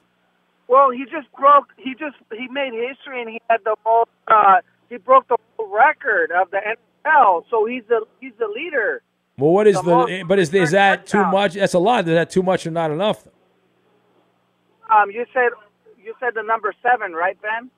Well, 0.69 0.91
he 0.91 1.05
just 1.05 1.31
broke. 1.39 1.67
He 1.77 1.93
just 1.93 2.17
he 2.33 2.49
made 2.49 2.73
history, 2.73 3.21
and 3.21 3.29
he 3.29 3.39
had 3.51 3.61
the 3.63 3.77
most. 3.85 4.09
Uh, 4.27 4.63
he 4.89 4.97
broke 4.97 5.29
the 5.29 5.37
record 5.63 6.31
of 6.33 6.51
the 6.51 6.61
NFL. 7.05 7.45
So 7.51 7.67
he's 7.67 7.83
the 7.91 8.07
he's 8.21 8.33
the 8.39 8.47
leader. 8.49 9.03
Well, 9.37 9.51
what 9.51 9.67
is 9.67 9.77
The 9.77 9.83
the? 9.83 10.25
but 10.27 10.39
is 10.39 10.55
is 10.55 10.71
that 10.71 11.07
too 11.07 11.23
much? 11.27 11.55
That's 11.55 11.75
a 11.75 11.79
lot. 11.79 12.09
Is 12.09 12.15
that 12.15 12.31
too 12.31 12.43
much 12.43 12.67
or 12.67 12.71
not 12.71 12.91
enough? 12.91 13.27
Um, 14.91 15.11
you 15.11 15.27
said 15.35 15.51
you 16.03 16.15
said 16.21 16.31
the 16.35 16.43
number 16.43 16.73
seven, 16.83 17.13
right, 17.13 17.37
Ben? 17.43 17.71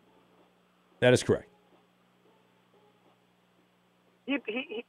That 1.01 1.13
is 1.13 1.25
correct. 1.25 1.49
He, 4.25 4.39
he, 4.47 4.85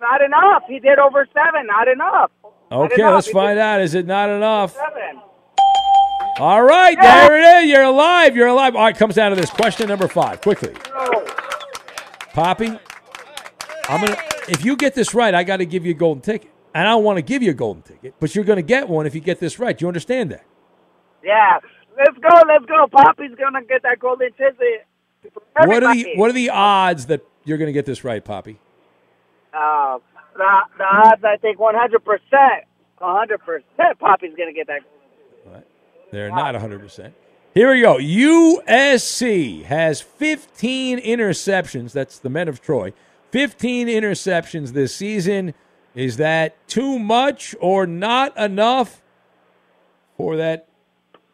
not 0.00 0.22
enough. 0.22 0.62
He 0.68 0.78
did 0.80 0.98
over 0.98 1.26
seven. 1.32 1.66
Not 1.66 1.88
enough. 1.88 2.30
Not 2.70 2.92
Okay, 2.92 3.02
enough. 3.02 3.14
let's 3.14 3.26
He 3.28 3.32
find 3.32 3.58
out. 3.58 3.80
Is 3.80 3.94
it 3.94 4.06
not 4.06 4.30
enough? 4.30 4.74
Seven. 4.74 5.20
All 6.38 6.62
right, 6.62 6.96
there 7.00 7.38
it 7.38 7.64
is. 7.64 7.70
You're 7.70 7.82
alive. 7.82 8.34
You're 8.36 8.46
alive. 8.48 8.74
All 8.74 8.84
right, 8.84 8.96
comes 8.96 9.14
down 9.16 9.30
to 9.30 9.36
this 9.36 9.50
question 9.50 9.88
number 9.88 10.08
five. 10.08 10.40
Quickly, 10.40 10.72
Poppy. 12.32 12.68
I'm 13.88 14.00
gonna. 14.00 14.16
If 14.48 14.64
you 14.64 14.76
get 14.76 14.94
this 14.94 15.14
right, 15.14 15.34
I 15.34 15.44
got 15.44 15.58
to 15.58 15.66
give 15.66 15.84
you 15.84 15.90
a 15.92 15.94
golden 15.94 16.22
ticket, 16.22 16.50
and 16.74 16.86
I 16.88 16.92
don't 16.92 17.04
want 17.04 17.18
to 17.18 17.22
give 17.22 17.42
you 17.42 17.50
a 17.50 17.54
golden 17.54 17.82
ticket, 17.82 18.14
but 18.20 18.34
you're 18.34 18.44
going 18.44 18.56
to 18.56 18.62
get 18.62 18.88
one 18.88 19.06
if 19.06 19.14
you 19.14 19.20
get 19.20 19.38
this 19.38 19.58
right. 19.58 19.76
Do 19.76 19.84
you 19.84 19.88
understand 19.88 20.30
that? 20.30 20.44
Yeah. 21.22 21.58
Let's 21.96 22.16
go. 22.18 22.42
Let's 22.48 22.64
go. 22.64 22.86
Poppy's 22.90 23.32
gonna 23.38 23.62
get 23.64 23.82
that 23.82 23.98
golden 23.98 24.32
ticket. 24.32 24.86
What 25.66 25.82
are 25.84 25.94
the 25.94 26.12
What 26.16 26.30
are 26.30 26.32
the 26.32 26.48
odds 26.50 27.06
that 27.06 27.20
you're 27.44 27.58
going 27.58 27.66
to 27.68 27.72
get 27.72 27.84
this 27.84 28.04
right, 28.04 28.24
Poppy? 28.24 28.58
Uh, 29.52 29.98
the, 30.36 30.60
the 30.78 30.84
odds, 30.84 31.24
I 31.24 31.36
think, 31.36 31.58
100%. 31.58 31.98
100% 33.00 33.98
Poppy's 33.98 34.34
going 34.36 34.48
to 34.48 34.54
get 34.54 34.66
that. 34.66 34.80
They're 36.10 36.30
not 36.30 36.54
100%. 36.54 37.12
Here 37.54 37.72
we 37.72 37.80
go. 37.80 37.96
USC 37.96 39.64
has 39.64 40.00
15 40.00 41.00
interceptions. 41.00 41.92
That's 41.92 42.18
the 42.18 42.30
men 42.30 42.48
of 42.48 42.60
Troy. 42.60 42.92
15 43.30 43.88
interceptions 43.88 44.72
this 44.72 44.94
season. 44.94 45.54
Is 45.94 46.16
that 46.18 46.56
too 46.68 46.98
much 46.98 47.54
or 47.60 47.86
not 47.86 48.36
enough 48.36 49.02
for 50.16 50.36
that 50.36 50.68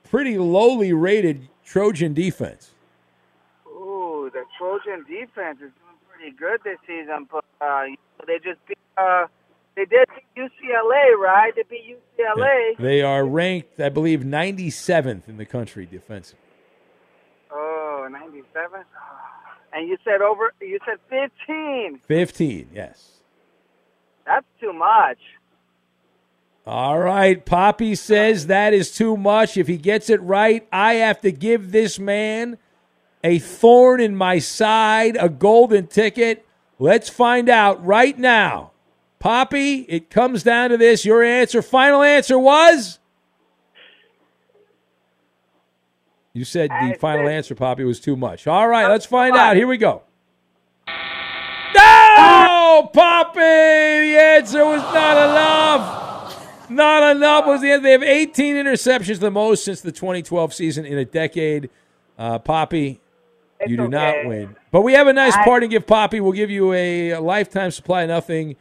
pretty 0.09 0.39
lowly 0.39 0.93
rated 0.93 1.49
Trojan 1.64 2.14
defense? 2.14 2.73
Ooh, 3.67 4.31
the 4.33 4.45
Trojan 4.59 5.05
defense 5.09 5.59
is 5.62 5.73
pretty 6.17 6.37
good 6.37 6.61
this 6.64 6.79
season, 6.87 7.27
but 7.31 7.45
uh, 7.61 7.85
they 8.27 8.39
just 8.39 8.64
beat, 8.67 8.79
uh, 8.97 9.27
they 9.75 9.85
did 9.85 10.09
beat 10.14 10.45
UCLA, 10.45 11.17
right? 11.19 11.53
They 11.55 11.62
beat 11.69 11.99
UCLA. 12.19 12.77
They 12.79 13.03
are 13.03 13.25
ranked, 13.25 13.81
I 13.81 13.89
believe, 13.89 14.21
97th 14.21 15.29
in 15.29 15.37
the 15.37 15.45
country 15.45 15.87
defensively. 15.87 16.41
Oh, 17.51 18.09
97? 18.11 18.83
And 19.73 19.89
you 19.89 19.97
said 20.05 20.23
over, 20.23 20.53
you 20.61 20.79
said 20.87 20.99
15. 21.11 22.01
15, 22.07 22.69
yes. 22.73 23.11
That's 24.25 24.47
too 24.61 24.73
much. 24.73 25.19
All 26.67 26.99
right. 26.99 27.45
Poppy 27.45 27.95
says 27.95 28.49
that 28.49 28.75
is 28.75 28.91
too 28.91 29.17
much. 29.17 29.57
If 29.57 29.69
he 29.69 29.77
gets 29.77 30.11
it 30.11 30.21
right, 30.21 30.67
I 30.73 30.95
have 30.95 31.21
to 31.21 31.31
give 31.31 31.71
this 31.71 31.99
man 31.99 32.59
a 33.27 33.41
thorn 33.41 34.01
in 34.01 34.14
my 34.14 34.39
side, 34.39 35.16
a 35.18 35.29
golden 35.29 35.89
ticket. 35.89 36.47
Let's 36.79 37.09
find 37.09 37.49
out 37.49 37.85
right 37.85 38.16
now. 38.16 38.70
Poppy, 39.18 39.81
it 39.89 40.11
comes 40.11 40.45
down 40.45 40.70
to 40.70 40.77
this. 40.77 41.05
Your 41.05 41.24
answer, 41.24 41.61
final 41.61 42.03
answer 42.03 42.39
was? 42.39 43.01
You 46.35 46.45
said 46.45 46.70
the 46.70 46.97
final 47.01 47.29
answer, 47.29 47.57
Poppy, 47.57 47.83
was 47.83 47.99
too 47.99 48.14
much. 48.14 48.47
All 48.47 48.68
right, 48.68 48.87
let's 48.89 49.07
find 49.07 49.35
out. 49.35 49.57
Here 49.57 49.66
we 49.66 49.77
go. 49.77 50.03
No, 51.74 52.89
Poppy! 52.93 53.41
The 53.41 54.16
answer 54.20 54.64
was 54.64 54.83
not 54.83 55.16
enough. 55.16 56.70
Not 56.70 57.16
enough 57.16 57.47
was 57.47 57.61
the 57.61 57.72
answer. 57.72 57.83
They 57.83 57.93
have 57.93 58.05
18 58.05 58.55
interceptions, 58.55 59.18
the 59.18 59.33
most 59.33 59.64
since 59.64 59.81
the 59.81 59.91
2012 59.91 60.55
season 60.55 60.85
in 60.85 60.97
a 60.97 61.05
decade. 61.05 61.70
Uh, 62.18 62.39
Poppy, 62.39 63.01
you 63.67 63.77
do 63.77 63.89
not 63.89 64.27
win. 64.27 64.57
But 64.71 64.83
we 64.83 64.93
have 64.95 65.07
a 65.07 65.13
nice 65.13 65.35
I- 65.35 65.45
parting 65.45 65.71
gift, 65.71 65.87
Poppy. 65.87 66.21
We'll 66.21 66.33
give 66.33 66.51
you 66.51 66.73
a, 66.73 67.11
a 67.11 67.21
lifetime 67.21 67.71
supply 67.71 68.03
of 68.03 68.09
nothing 68.09 68.57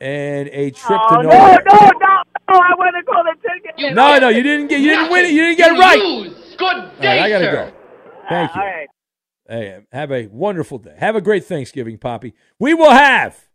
and 0.00 0.48
a 0.48 0.70
trip 0.70 1.00
Oh, 1.02 1.16
to 1.16 1.22
no, 1.22 1.28
nowhere. 1.30 1.62
no, 1.70 1.78
no, 1.78 1.90
no. 1.98 2.58
I 2.58 2.74
want 2.78 2.96
to 2.96 3.02
go 3.04 3.22
the 3.22 3.74
ticket. 3.76 3.94
No, 3.94 4.18
no, 4.18 4.28
you 4.28 4.42
didn't 4.42 4.68
get. 4.68 4.80
You 4.80 4.90
didn't 4.90 5.10
win 5.10 5.26
it. 5.26 5.32
You 5.32 5.42
didn't 5.42 5.58
get 5.58 5.72
it 5.76 5.78
right. 5.78 6.58
Good 6.58 6.62
All 6.76 6.82
right, 6.98 7.20
I 7.20 7.28
gotta 7.28 7.44
go. 7.44 7.72
Thank 8.28 8.54
you. 8.54 8.60
All 8.60 8.66
right. 8.66 8.88
Hey, 9.48 9.80
have 9.92 10.12
a 10.12 10.26
wonderful 10.28 10.78
day. 10.78 10.94
Have 10.98 11.16
a 11.16 11.20
great 11.20 11.44
Thanksgiving, 11.44 11.98
Poppy. 11.98 12.34
We 12.58 12.72
will 12.74 12.90
have 12.90 13.48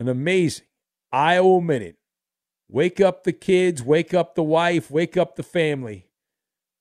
an 0.00 0.08
amazing 0.08 0.66
Iowa 1.12 1.60
minute. 1.62 1.96
Wake 2.70 3.00
up 3.00 3.24
the 3.24 3.32
kids, 3.32 3.82
wake 3.82 4.12
up 4.12 4.34
the 4.34 4.42
wife, 4.42 4.90
wake 4.90 5.16
up 5.16 5.36
the 5.36 5.42
family. 5.42 6.06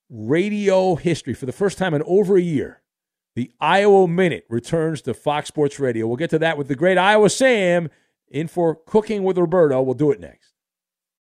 Radio 0.09 0.95
history 0.95 1.33
for 1.33 1.45
the 1.45 1.51
first 1.51 1.77
time 1.77 1.93
in 1.93 2.01
over 2.03 2.37
a 2.37 2.41
year. 2.41 2.81
The 3.35 3.51
Iowa 3.59 4.07
Minute 4.07 4.45
returns 4.49 5.01
to 5.03 5.13
Fox 5.13 5.49
Sports 5.49 5.79
Radio. 5.79 6.07
We'll 6.07 6.15
get 6.15 6.31
to 6.31 6.39
that 6.39 6.57
with 6.57 6.69
the 6.69 6.75
great 6.75 6.97
Iowa 6.97 7.29
Sam 7.29 7.89
in 8.29 8.47
for 8.47 8.75
Cooking 8.75 9.23
with 9.23 9.37
Roberto. 9.37 9.81
We'll 9.81 9.93
do 9.93 10.11
it 10.11 10.19
next. 10.19 10.53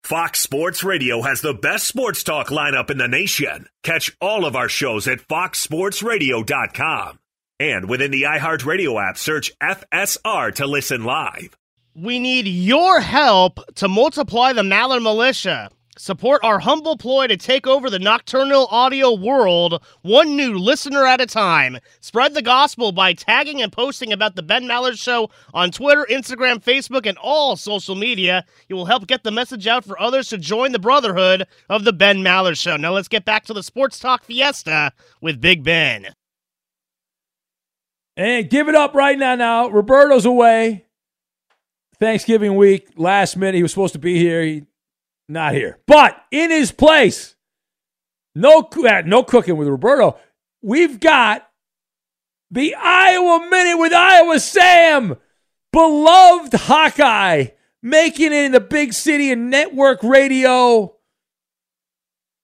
Fox 0.04 0.42
Sports 0.42 0.84
Radio 0.84 1.22
has 1.22 1.42
the 1.42 1.54
best 1.54 1.88
sports 1.88 2.24
talk 2.24 2.50
lineup 2.50 2.90
in 2.90 2.98
the 2.98 3.08
nation. 3.08 3.68
Catch 3.84 4.16
all 4.20 4.46
of 4.46 4.56
our 4.56 4.68
shows 4.68 5.08
at 5.08 5.20
foxsportsradio.com. 5.20 7.20
And 7.60 7.90
within 7.90 8.12
the 8.12 8.24
iHeartRadio 8.24 9.02
app, 9.02 9.18
search 9.18 9.58
FSR 9.60 10.54
to 10.56 10.68
listen 10.68 11.06
live. 11.06 11.56
We 11.96 12.20
need 12.20 12.48
your 12.48 13.00
help 13.00 13.60
to 13.76 13.88
multiply 13.88 14.52
the 14.52 14.64
Maller 14.64 15.02
Militia. 15.02 15.70
Support 15.98 16.44
our 16.44 16.58
humble 16.58 16.98
ploy 16.98 17.28
to 17.28 17.38
take 17.38 17.68
over 17.68 17.88
the 17.88 18.00
nocturnal 18.00 18.68
audio 18.72 19.14
world, 19.14 19.84
one 20.02 20.36
new 20.36 20.58
listener 20.58 21.06
at 21.06 21.22
a 21.22 21.28
time. 21.28 21.78
Spread 22.00 22.34
the 22.34 22.42
gospel 22.42 22.92
by 22.92 23.14
tagging 23.14 23.62
and 23.62 23.72
posting 23.72 24.12
about 24.12 24.36
the 24.36 24.42
Ben 24.42 24.64
Maller 24.64 25.00
Show 25.00 25.30
on 25.54 25.70
Twitter, 25.70 26.08
Instagram, 26.10 26.64
Facebook, 26.64 27.06
and 27.06 27.18
all 27.20 27.56
social 27.56 27.94
media. 27.96 28.44
You 28.68 28.76
will 28.76 28.86
help 28.86 29.06
get 29.06 29.24
the 29.24 29.32
message 29.32 29.68
out 29.68 29.86
for 29.86 30.00
others 30.02 30.30
to 30.30 30.40
join 30.40 30.72
the 30.72 30.80
brotherhood 30.80 31.46
of 31.70 31.84
the 31.84 31.94
Ben 31.94 32.18
Maller 32.24 32.58
Show. 32.58 32.76
Now 32.76 32.94
let's 32.94 33.08
get 33.08 33.24
back 33.24 33.46
to 33.46 33.54
the 33.54 33.64
Sports 33.64 34.00
Talk 34.00 34.24
Fiesta 34.24 34.94
with 35.22 35.40
Big 35.40 35.64
Ben. 35.64 36.08
And 38.18 38.50
give 38.50 38.68
it 38.68 38.76
up 38.76 38.96
right 38.96 39.18
now. 39.18 39.36
Now 39.36 39.70
Roberto's 39.70 40.26
away. 40.26 40.86
Thanksgiving 42.00 42.56
week, 42.56 42.90
last 42.98 43.38
minute. 43.38 43.56
He 43.56 43.62
was 43.62 43.72
supposed 43.72 43.94
to 43.94 44.00
be 44.00 44.18
here. 44.18 44.42
He 44.42 44.66
not 45.28 45.54
here. 45.54 45.80
But 45.88 46.16
in 46.32 46.52
his 46.52 46.72
place, 46.72 47.36
no 48.36 48.68
uh, 48.88 49.02
no 49.06 49.24
cooking 49.24 49.58
with 49.58 49.68
Roberto. 49.68 50.18
We've 50.62 51.00
got 51.00 51.48
the 52.52 52.76
Iowa 52.76 53.48
Minute 53.50 53.78
with 53.78 53.94
Iowa 53.94 54.40
Sam, 54.40 55.18
beloved 55.72 56.54
Hawkeye, 56.54 57.48
making 57.82 58.28
it 58.28 58.46
in 58.46 58.52
the 58.52 58.60
big 58.60 58.94
city 58.94 59.32
and 59.32 59.50
network 59.50 60.04
radio. 60.04 60.96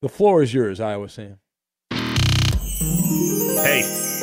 The 0.02 0.10
floor 0.10 0.42
is 0.44 0.54
yours, 0.54 0.80
Iowa 0.80 1.10
Sam. 1.10 1.40
Hey, 3.62 3.82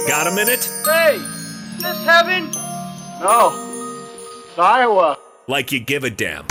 got 0.09 0.27
a 0.27 0.35
minute? 0.35 0.65
Hey, 0.85 1.17
is 1.17 1.83
this 1.83 2.05
heaven? 2.05 2.51
No, 3.21 3.53
it's 4.49 4.59
Iowa. 4.59 5.19
Like 5.47 5.71
you 5.73 5.81
give 5.81 6.05
a 6.05 6.11
damn. 6.11 6.47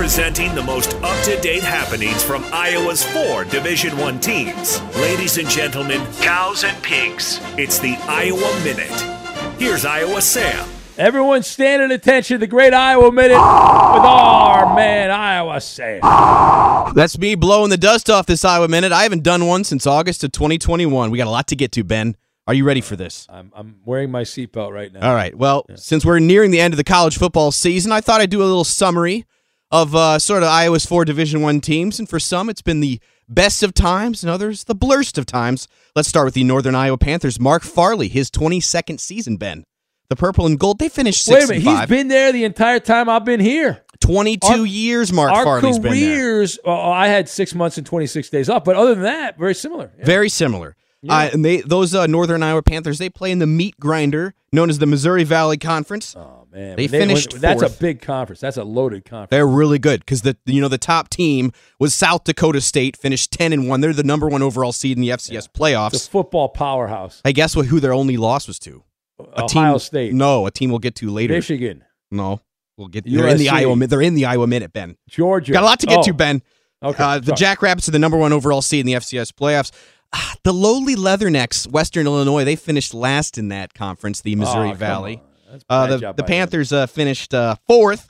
Now 0.00 0.06
presenting 0.06 0.54
the 0.54 0.62
most 0.62 0.94
up-to-date 1.02 1.62
happenings 1.62 2.22
from 2.22 2.42
Iowa's 2.54 3.04
four 3.04 3.44
Division 3.44 3.98
One 3.98 4.18
teams. 4.18 4.80
Ladies 4.96 5.36
and 5.36 5.46
gentlemen, 5.46 6.00
cows 6.22 6.64
and 6.64 6.82
pigs. 6.82 7.38
It's 7.58 7.78
the 7.78 7.96
Iowa 8.08 8.50
Minute. 8.64 8.90
Here's 9.58 9.84
Iowa 9.84 10.22
Sam. 10.22 10.66
Everyone 10.96 11.42
stand 11.42 11.82
at 11.82 11.90
attention. 11.90 12.40
The 12.40 12.46
great 12.46 12.72
Iowa 12.72 13.12
Minute 13.12 13.34
with 13.34 14.02
our 14.06 14.74
man, 14.74 15.10
Iowa 15.10 15.60
Sam. 15.60 16.00
That's 16.94 17.18
me 17.18 17.34
blowing 17.34 17.68
the 17.68 17.76
dust 17.76 18.08
off 18.08 18.24
this 18.24 18.42
Iowa 18.42 18.68
Minute. 18.68 18.92
I 18.92 19.02
haven't 19.02 19.22
done 19.22 19.46
one 19.46 19.64
since 19.64 19.86
August 19.86 20.24
of 20.24 20.32
2021. 20.32 21.10
We 21.10 21.18
got 21.18 21.26
a 21.26 21.30
lot 21.30 21.46
to 21.48 21.56
get 21.56 21.72
to, 21.72 21.84
Ben. 21.84 22.16
Are 22.46 22.54
you 22.54 22.64
ready 22.64 22.80
for 22.80 22.96
this? 22.96 23.26
I'm, 23.28 23.52
I'm 23.54 23.80
wearing 23.84 24.10
my 24.10 24.22
seatbelt 24.22 24.72
right 24.72 24.90
now. 24.90 25.06
All 25.06 25.14
right. 25.14 25.36
Well, 25.36 25.66
since 25.74 26.06
we're 26.06 26.20
nearing 26.20 26.52
the 26.52 26.60
end 26.60 26.72
of 26.72 26.78
the 26.78 26.84
college 26.84 27.18
football 27.18 27.52
season, 27.52 27.92
I 27.92 28.00
thought 28.00 28.22
I'd 28.22 28.30
do 28.30 28.40
a 28.40 28.44
little 28.44 28.64
summary 28.64 29.26
of 29.70 29.94
uh, 29.94 30.18
sort 30.18 30.42
of 30.42 30.48
Iowa's 30.48 30.86
four 30.86 31.04
Division 31.04 31.42
One 31.42 31.60
teams, 31.60 31.98
and 31.98 32.08
for 32.08 32.18
some, 32.18 32.48
it's 32.48 32.62
been 32.62 32.80
the 32.80 33.00
best 33.28 33.62
of 33.62 33.72
times, 33.74 34.22
and 34.22 34.30
others 34.30 34.64
the 34.64 34.74
blurst 34.74 35.16
of 35.18 35.26
times. 35.26 35.68
Let's 35.94 36.08
start 36.08 36.24
with 36.26 36.34
the 36.34 36.44
Northern 36.44 36.74
Iowa 36.74 36.98
Panthers. 36.98 37.38
Mark 37.38 37.62
Farley, 37.62 38.08
his 38.08 38.30
22nd 38.30 38.98
season, 39.00 39.36
Ben. 39.36 39.64
The 40.08 40.16
purple 40.16 40.44
and 40.46 40.58
gold, 40.58 40.80
they 40.80 40.88
finished 40.88 41.24
six 41.24 41.48
Wait 41.48 41.58
a 41.58 41.64
minute. 41.64 41.78
He's 41.80 41.88
been 41.88 42.08
there 42.08 42.32
the 42.32 42.42
entire 42.44 42.80
time 42.80 43.08
I've 43.08 43.24
been 43.24 43.38
here. 43.40 43.84
22 44.00 44.46
Our- 44.48 44.66
years 44.66 45.12
Mark 45.12 45.30
Our 45.30 45.44
Farley's 45.44 45.78
been 45.78 45.92
there. 45.92 46.16
careers, 46.16 46.58
well, 46.64 46.80
I 46.90 47.06
had 47.06 47.28
six 47.28 47.54
months 47.54 47.78
and 47.78 47.86
26 47.86 48.28
days 48.30 48.48
off, 48.48 48.64
but 48.64 48.74
other 48.74 48.94
than 48.94 49.04
that, 49.04 49.38
very 49.38 49.54
similar. 49.54 49.92
Yeah. 49.98 50.04
Very 50.04 50.28
similar. 50.28 50.74
Uh, 51.08 51.30
and 51.32 51.42
they 51.44 51.62
those 51.62 51.94
uh, 51.94 52.06
Northern 52.06 52.42
Iowa 52.42 52.62
Panthers 52.62 52.98
they 52.98 53.08
play 53.08 53.30
in 53.30 53.38
the 53.38 53.46
meat 53.46 53.74
grinder 53.80 54.34
known 54.52 54.68
as 54.68 54.78
the 54.80 54.86
Missouri 54.86 55.24
Valley 55.24 55.56
Conference. 55.56 56.14
Oh 56.14 56.39
man, 56.52 56.76
they 56.76 56.86
When 56.86 57.00
finished. 57.00 57.40
That's 57.40 57.62
a 57.62 57.70
big 57.70 58.00
conference. 58.00 58.40
That's 58.40 58.56
a 58.56 58.64
loaded 58.64 59.04
conference. 59.04 59.30
They're 59.30 59.46
really 59.46 59.78
good 59.78 60.00
because 60.00 60.22
the 60.22 60.36
you 60.46 60.60
know 60.60 60.68
the 60.68 60.78
top 60.78 61.08
team 61.10 61.52
was 61.78 61.94
South 61.94 62.24
Dakota 62.24 62.60
State, 62.60 62.96
finished 62.96 63.30
ten 63.32 63.52
and 63.52 63.68
one. 63.68 63.80
They're 63.80 63.92
the 63.92 64.02
number 64.04 64.28
one 64.28 64.42
overall 64.42 64.72
seed 64.72 64.96
in 64.96 65.02
the 65.02 65.10
FCS 65.10 65.48
playoffs. 65.52 65.94
It's 65.94 66.06
football 66.08 66.48
powerhouse. 66.48 67.20
I 67.24 67.32
guess 67.32 67.54
what 67.56 67.66
who 67.66 67.80
their 67.80 67.92
only 67.92 68.16
loss 68.16 68.46
was 68.46 68.58
to 68.60 68.84
a 69.18 69.44
Ohio 69.44 69.72
team, 69.74 69.78
State. 69.78 70.14
No, 70.14 70.46
a 70.46 70.50
team 70.50 70.70
we'll 70.70 70.78
get 70.78 70.94
to 70.96 71.10
later. 71.10 71.34
Michigan. 71.34 71.84
No, 72.10 72.40
we'll 72.76 72.88
get. 72.88 73.04
They're 73.04 73.28
in 73.28 73.38
the 73.38 73.48
Iowa. 73.50 73.76
They're 73.86 74.02
in 74.02 74.14
the 74.14 74.26
Iowa 74.26 74.46
minute, 74.46 74.72
Ben. 74.72 74.96
Georgia. 75.08 75.52
Got 75.52 75.62
a 75.62 75.66
lot 75.66 75.80
to 75.80 75.86
get 75.86 75.98
Oh. 75.98 76.02
to, 76.04 76.14
Ben. 76.14 76.42
Okay, 76.82 77.02
Uh, 77.04 77.18
the. 77.18 77.32
Jackrabbits 77.34 77.86
are 77.88 77.92
the 77.92 77.98
number 77.98 78.16
one 78.16 78.32
overall 78.32 78.62
seed 78.62 78.80
in 78.80 78.86
the 78.86 78.94
FCS 78.94 79.32
playoffs. 79.32 79.70
Ah, 80.12 80.34
The 80.42 80.52
lowly 80.52 80.96
Leathernecks, 80.96 81.70
Western 81.70 82.06
Illinois, 82.06 82.42
they 82.44 82.56
finished 82.56 82.94
last 82.94 83.36
in 83.38 83.48
that 83.48 83.74
conference, 83.74 84.22
the 84.22 84.34
Missouri 84.34 84.70
Oh, 84.70 84.74
Valley. 84.74 85.22
On. 85.50 85.58
That's 85.90 86.02
Uh, 86.02 86.12
the 86.12 86.12
the. 86.14 86.24
Panthers 86.24 86.72
uh, 86.72 86.86
finished 86.86 87.34
uh, 87.34 87.56
fourth, 87.66 88.08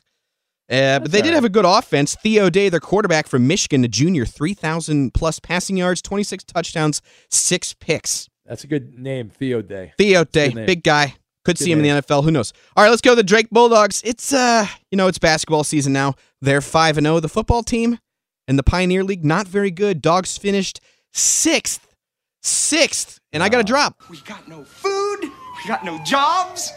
uh, 0.71 1.01
but 1.01 1.11
they 1.11 1.21
did 1.21 1.29
right. 1.29 1.35
have 1.35 1.45
a 1.45 1.49
good 1.49 1.65
offense. 1.65 2.15
Theo 2.17 2.51
Day, 2.51 2.69
their 2.69 2.81
quarterback 2.81 3.27
from 3.27 3.47
Michigan, 3.47 3.85
a 3.85 3.89
junior, 3.89 4.25
3,000 4.25 5.13
plus 5.15 5.41
passing 5.41 5.77
yards, 5.77 6.01
26 6.03 6.45
touchdowns, 6.45 7.03
six 7.29 7.75
picks. 7.75 8.29
That's 8.47 8.65
a 8.65 8.67
good 8.67 8.99
name, 8.99 9.31
Theo 9.31 9.63
Day. 9.63 9.93
Theo 9.99 10.25
Day, 10.25 10.51
big 10.51 10.83
guy. 10.83 11.15
Could 11.45 11.57
Good 11.57 11.65
see 11.65 11.73
him 11.73 11.79
in 11.83 11.85
the 11.97 12.03
NFL. 12.03 12.25
Who 12.25 12.31
knows? 12.31 12.53
All 12.77 12.85
right, 12.85 12.91
let's 12.91 13.01
go 13.01 13.13
to 13.13 13.17
the 13.17 13.23
Drake 13.23 13.49
Bulldogs. 13.51 14.03
It's 14.05 14.33
uh, 14.33 14.67
you 14.91 14.97
know, 14.97 15.07
it's 15.07 15.19
basketball 15.19 15.65
season 15.65 15.93
now. 15.93 16.15
They're 16.43 16.61
five 16.61 16.99
and 16.99 17.07
zero. 17.07 17.19
The 17.19 17.31
football 17.31 17.63
team 17.63 17.99
and 18.47 18.59
the 18.59 18.63
Pioneer 18.63 19.03
League 19.03 19.25
not 19.25 19.49
very 19.49 19.71
good. 19.71 20.03
Dogs 20.03 20.37
finished 20.37 20.81
sixth, 21.13 21.95
sixth, 22.43 23.21
and 23.33 23.43
I 23.43 23.49
got 23.49 23.61
a 23.61 23.65
drop. 23.65 24.03
We 24.11 24.19
got 24.19 24.49
no 24.49 24.65
food. 24.65 25.21
We 25.23 25.69
got 25.69 25.83
no 25.85 25.99
jobs. 26.05 26.71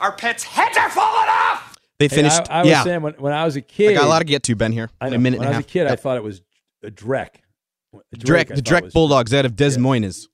Our 0.00 0.12
pets' 0.12 0.44
heads 0.44 0.76
are 0.76 0.90
falling 0.90 1.28
off. 1.28 1.76
They 1.98 2.06
Hey, 2.08 2.16
finished. 2.16 2.42
I, 2.50 2.58
I 2.58 2.62
was 2.62 2.70
yeah, 2.70 2.84
saying 2.84 3.02
when, 3.02 3.14
when 3.14 3.32
I 3.32 3.44
was 3.44 3.56
a 3.56 3.60
kid. 3.60 3.90
I 3.90 3.94
got 3.94 4.04
a 4.04 4.08
lot 4.08 4.18
to 4.20 4.24
get 4.24 4.42
to, 4.44 4.54
Ben. 4.54 4.72
Here, 4.72 4.88
I 5.00 5.06
in 5.06 5.12
know. 5.12 5.16
a 5.16 5.20
minute 5.20 5.38
when 5.40 5.48
and 5.48 5.54
I 5.54 5.58
a 5.58 5.58
was 5.60 5.64
half. 5.66 5.70
a 5.70 5.72
kid, 5.72 5.86
I 5.88 5.96
thought 5.96 6.16
it 6.16 6.22
was 6.22 6.42
a 6.84 6.90
Drek. 6.90 7.28
A 8.12 8.16
Drake, 8.16 8.48
the 8.48 8.54
thought 8.56 8.64
Drake 8.64 8.92
Bulldogs 8.92 9.32
out 9.34 9.44
of 9.44 9.56
Des 9.56 9.78
Moines. 9.78 10.28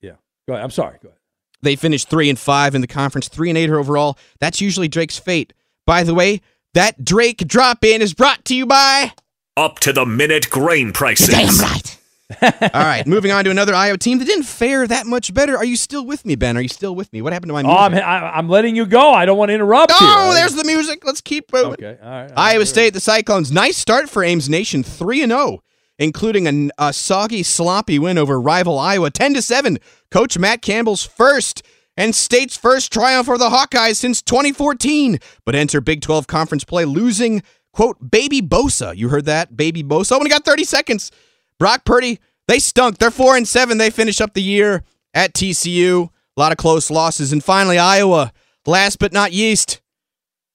Yeah. 0.00 0.12
Go 0.46 0.54
ahead. 0.54 0.62
I'm 0.64 0.70
sorry. 0.70 0.98
Go 1.02 1.08
ahead. 1.08 1.18
They 1.62 1.74
finished 1.74 2.08
three 2.08 2.30
and 2.30 2.38
five 2.38 2.74
in 2.76 2.82
the 2.82 2.86
conference, 2.86 3.28
three 3.28 3.48
and 3.48 3.58
eight 3.58 3.70
overall. 3.70 4.16
That's 4.38 4.60
usually 4.60 4.86
Drake's 4.88 5.18
fate. 5.18 5.52
By 5.86 6.04
the 6.04 6.14
way, 6.14 6.40
that 6.74 7.04
Drake 7.04 7.38
drop 7.48 7.82
in 7.84 8.00
is 8.02 8.14
brought 8.14 8.44
to 8.44 8.54
you 8.54 8.66
by. 8.66 9.12
Up 9.56 9.80
to 9.80 9.92
the 9.92 10.06
minute 10.06 10.50
grain 10.50 10.92
prices. 10.92 11.28
Damn 11.28 11.56
right. 11.58 11.97
All 12.42 12.68
right, 12.74 13.06
moving 13.06 13.32
on 13.32 13.44
to 13.44 13.50
another 13.50 13.74
Iowa 13.74 13.96
team 13.96 14.18
that 14.18 14.26
didn't 14.26 14.44
fare 14.44 14.86
that 14.86 15.06
much 15.06 15.32
better. 15.32 15.56
Are 15.56 15.64
you 15.64 15.76
still 15.76 16.04
with 16.04 16.26
me, 16.26 16.34
Ben? 16.36 16.58
Are 16.58 16.60
you 16.60 16.68
still 16.68 16.94
with 16.94 17.10
me? 17.12 17.22
What 17.22 17.32
happened 17.32 17.48
to 17.48 17.54
my 17.54 17.62
Oh, 17.62 17.88
music? 17.88 18.04
I'm, 18.04 18.24
I- 18.24 18.36
I'm 18.36 18.48
letting 18.50 18.76
you 18.76 18.84
go. 18.84 19.12
I 19.14 19.24
don't 19.24 19.38
want 19.38 19.48
to 19.48 19.54
interrupt 19.54 19.92
you. 19.92 19.96
Oh, 20.00 20.34
there's 20.34 20.54
the 20.54 20.64
music. 20.64 21.04
Let's 21.06 21.22
keep 21.22 21.50
moving. 21.52 21.72
Okay. 21.72 21.96
All 22.02 22.10
right. 22.10 22.32
Iowa 22.36 22.66
State, 22.66 22.92
the 22.92 23.00
Cyclones. 23.00 23.50
Nice 23.50 23.78
start 23.78 24.10
for 24.10 24.22
Ames 24.22 24.48
Nation, 24.48 24.82
three 24.82 25.22
and 25.22 25.32
zero, 25.32 25.62
including 25.98 26.70
a, 26.78 26.88
a 26.88 26.92
soggy, 26.92 27.42
sloppy 27.42 27.98
win 27.98 28.18
over 28.18 28.38
rival 28.38 28.78
Iowa, 28.78 29.10
ten 29.10 29.32
to 29.32 29.40
seven. 29.40 29.78
Coach 30.10 30.36
Matt 30.38 30.60
Campbell's 30.60 31.04
first 31.04 31.62
and 31.96 32.14
state's 32.14 32.58
first 32.58 32.92
triumph 32.92 33.24
for 33.26 33.38
the 33.38 33.48
Hawkeyes 33.48 33.96
since 33.96 34.20
2014. 34.20 35.18
But 35.46 35.54
enter 35.54 35.80
Big 35.80 36.02
12 36.02 36.26
conference 36.26 36.64
play, 36.64 36.84
losing 36.84 37.42
quote 37.72 38.10
Baby 38.10 38.42
Bosa. 38.42 38.94
You 38.94 39.08
heard 39.08 39.24
that, 39.24 39.56
Baby 39.56 39.82
Bosa. 39.82 40.12
Only 40.12 40.28
got 40.28 40.44
30 40.44 40.64
seconds. 40.64 41.10
Brock 41.58 41.84
Purdy. 41.84 42.18
They 42.46 42.58
stunk. 42.58 42.98
They're 42.98 43.10
four 43.10 43.36
and 43.36 43.46
seven. 43.46 43.78
They 43.78 43.90
finish 43.90 44.20
up 44.20 44.34
the 44.34 44.42
year 44.42 44.82
at 45.14 45.34
TCU. 45.34 46.10
A 46.36 46.40
lot 46.40 46.52
of 46.52 46.58
close 46.58 46.90
losses, 46.90 47.32
and 47.32 47.42
finally 47.42 47.78
Iowa. 47.78 48.32
Last 48.64 48.98
but 48.98 49.12
not 49.12 49.32
least, 49.32 49.80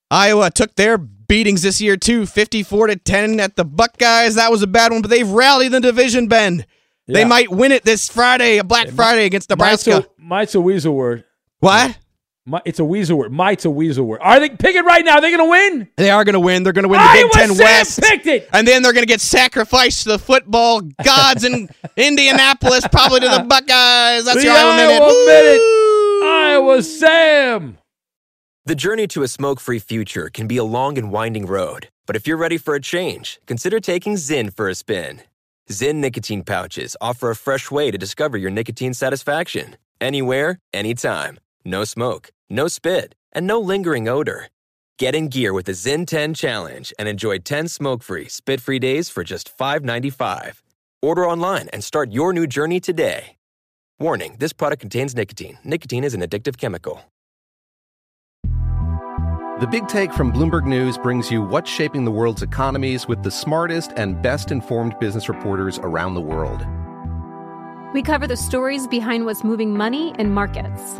Iowa 0.10 0.50
took 0.50 0.76
their 0.76 0.98
beatings 0.98 1.64
this 1.64 1.82
year 1.82 1.98
too, 1.98 2.26
54 2.26 2.88
to 2.88 2.96
10 2.96 3.40
at 3.40 3.56
the 3.56 3.66
Buckeyes. 3.66 4.36
That 4.36 4.52
was 4.52 4.62
a 4.62 4.68
bad 4.68 4.92
one, 4.92 5.02
but 5.02 5.10
they've 5.10 5.30
rallied 5.30 5.72
the 5.72 5.80
division, 5.80 6.28
Ben. 6.28 6.66
They 7.08 7.26
might 7.26 7.52
win 7.52 7.72
it 7.74 7.84
this 7.84 8.08
Friday, 8.08 8.60
a 8.60 8.64
Black 8.64 8.90
Friday 8.90 9.26
against 9.26 9.50
Nebraska. 9.50 9.92
Might's 9.92 10.06
a, 10.06 10.22
might's 10.22 10.56
a 10.56 10.62
weasel 10.62 10.96
word. 10.96 11.26
What? 11.60 11.98
Mi- 12.46 12.60
It's 12.66 12.80
a 12.80 12.86
weasel 12.86 13.18
word. 13.18 13.32
Might's 13.32 13.64
a 13.66 13.70
weasel 13.70 14.06
word. 14.06 14.20
Are 14.22 14.40
they 14.40 14.50
picking 14.50 14.84
right 14.84 15.04
now? 15.06 15.16
Are 15.16 15.22
they 15.22 15.32
going 15.32 15.44
to 15.46 15.50
win? 15.50 15.88
They 15.98 16.10
are 16.10 16.24
going 16.26 16.34
to 16.34 16.40
win. 16.40 16.64
They're 16.64 16.74
going 16.74 16.84
to 16.84 16.90
win 16.90 17.00
the 17.00 17.06
Iowa 17.08 17.24
Big 17.24 17.32
Ten 17.32 17.56
Sam 17.56 17.64
West. 17.66 18.02
picked 18.02 18.28
it. 18.28 18.50
And 18.52 18.68
then 18.68 18.82
they're 18.84 18.92
going 18.94 19.04
to 19.04 19.08
get 19.08 19.22
sacrificed 19.22 20.04
to 20.04 20.10
the 20.10 20.20
football 20.20 20.82
gods 21.04 21.44
in 21.46 21.70
Indianapolis, 21.98 22.86
probably 22.92 23.22
to 23.22 23.30
the 23.30 23.44
Buckeyes. 23.48 24.26
That's 24.26 24.38
the 24.40 24.44
your 24.44 24.54
Iowa 24.54 24.76
minute. 24.76 25.02
Iowa 25.02 25.26
minute. 25.26 25.62
Iowa 26.26 26.84
Sam. 26.84 27.78
The 28.66 28.76
journey 28.76 29.08
to 29.08 29.24
a 29.24 29.28
smoke 29.28 29.60
free 29.60 29.80
future 29.80 30.30
can 30.30 30.48
be 30.48 30.58
a 30.58 30.64
long 30.64 30.98
and 30.98 31.12
winding 31.12 31.46
road, 31.46 31.90
but 32.06 32.16
if 32.16 32.26
you're 32.28 32.38
ready 32.38 32.58
for 32.58 32.76
a 32.76 32.80
change, 32.82 33.40
consider 33.46 33.80
taking 33.82 34.16
ZYN 34.16 34.54
for 34.56 34.70
a 34.70 34.76
spin. 34.76 35.22
ZYN 35.70 35.96
nicotine 35.96 36.44
pouches 36.44 36.96
offer 37.02 37.30
a 37.30 37.36
fresh 37.36 37.70
way 37.72 37.92
to 37.92 37.98
discover 37.98 38.38
your 38.38 38.52
nicotine 38.52 38.94
satisfaction 38.94 39.76
anywhere, 40.00 40.60
anytime. 40.74 41.40
No 41.66 41.84
smoke, 41.84 42.30
no 42.54 42.68
spit, 42.68 43.16
and 43.34 43.46
no 43.46 43.60
lingering 43.60 44.08
odor. 44.08 44.48
Get 45.00 45.16
in 45.16 45.28
gear 45.28 45.54
with 45.54 45.66
the 45.66 45.72
ZYN 45.74 46.06
10 46.06 46.34
Challenge 46.36 46.94
and 47.00 47.10
enjoy 47.10 47.40
10 47.40 47.68
smoke 47.68 48.04
free, 48.04 48.30
spit 48.30 48.62
free 48.62 48.80
days 48.80 49.10
for 49.10 49.24
just 49.24 49.58
$5.95. 49.58 50.62
Order 51.02 51.28
online 51.28 51.68
and 51.74 51.84
start 51.84 52.12
your 52.12 52.32
new 52.32 52.48
journey 52.48 52.80
today. 52.80 53.36
Warning 54.00 54.36
this 54.40 54.54
product 54.54 54.82
contains 54.82 55.16
nicotine. 55.16 55.58
Nicotine 55.64 56.04
is 56.04 56.14
an 56.14 56.22
addictive 56.22 56.58
chemical. 56.58 57.02
The 59.60 59.68
Big 59.70 59.88
Take 59.88 60.12
from 60.12 60.34
Bloomberg 60.34 60.66
News 60.66 60.98
brings 60.98 61.32
you 61.32 61.42
what's 61.42 61.70
shaping 61.70 62.06
the 62.06 62.12
world's 62.12 62.42
economies 62.42 63.08
with 63.08 63.24
the 63.24 63.32
smartest 63.32 63.94
and 63.96 64.22
best 64.22 64.52
informed 64.52 65.00
business 65.00 65.30
reporters 65.30 65.80
around 65.80 66.16
the 66.16 66.22
world. 66.22 66.66
We 67.94 68.02
cover 68.02 68.28
the 68.28 68.36
stories 68.36 68.88
behind 68.88 69.26
what's 69.26 69.44
moving 69.44 69.78
money 69.78 70.14
and 70.18 70.34
markets. 70.34 71.00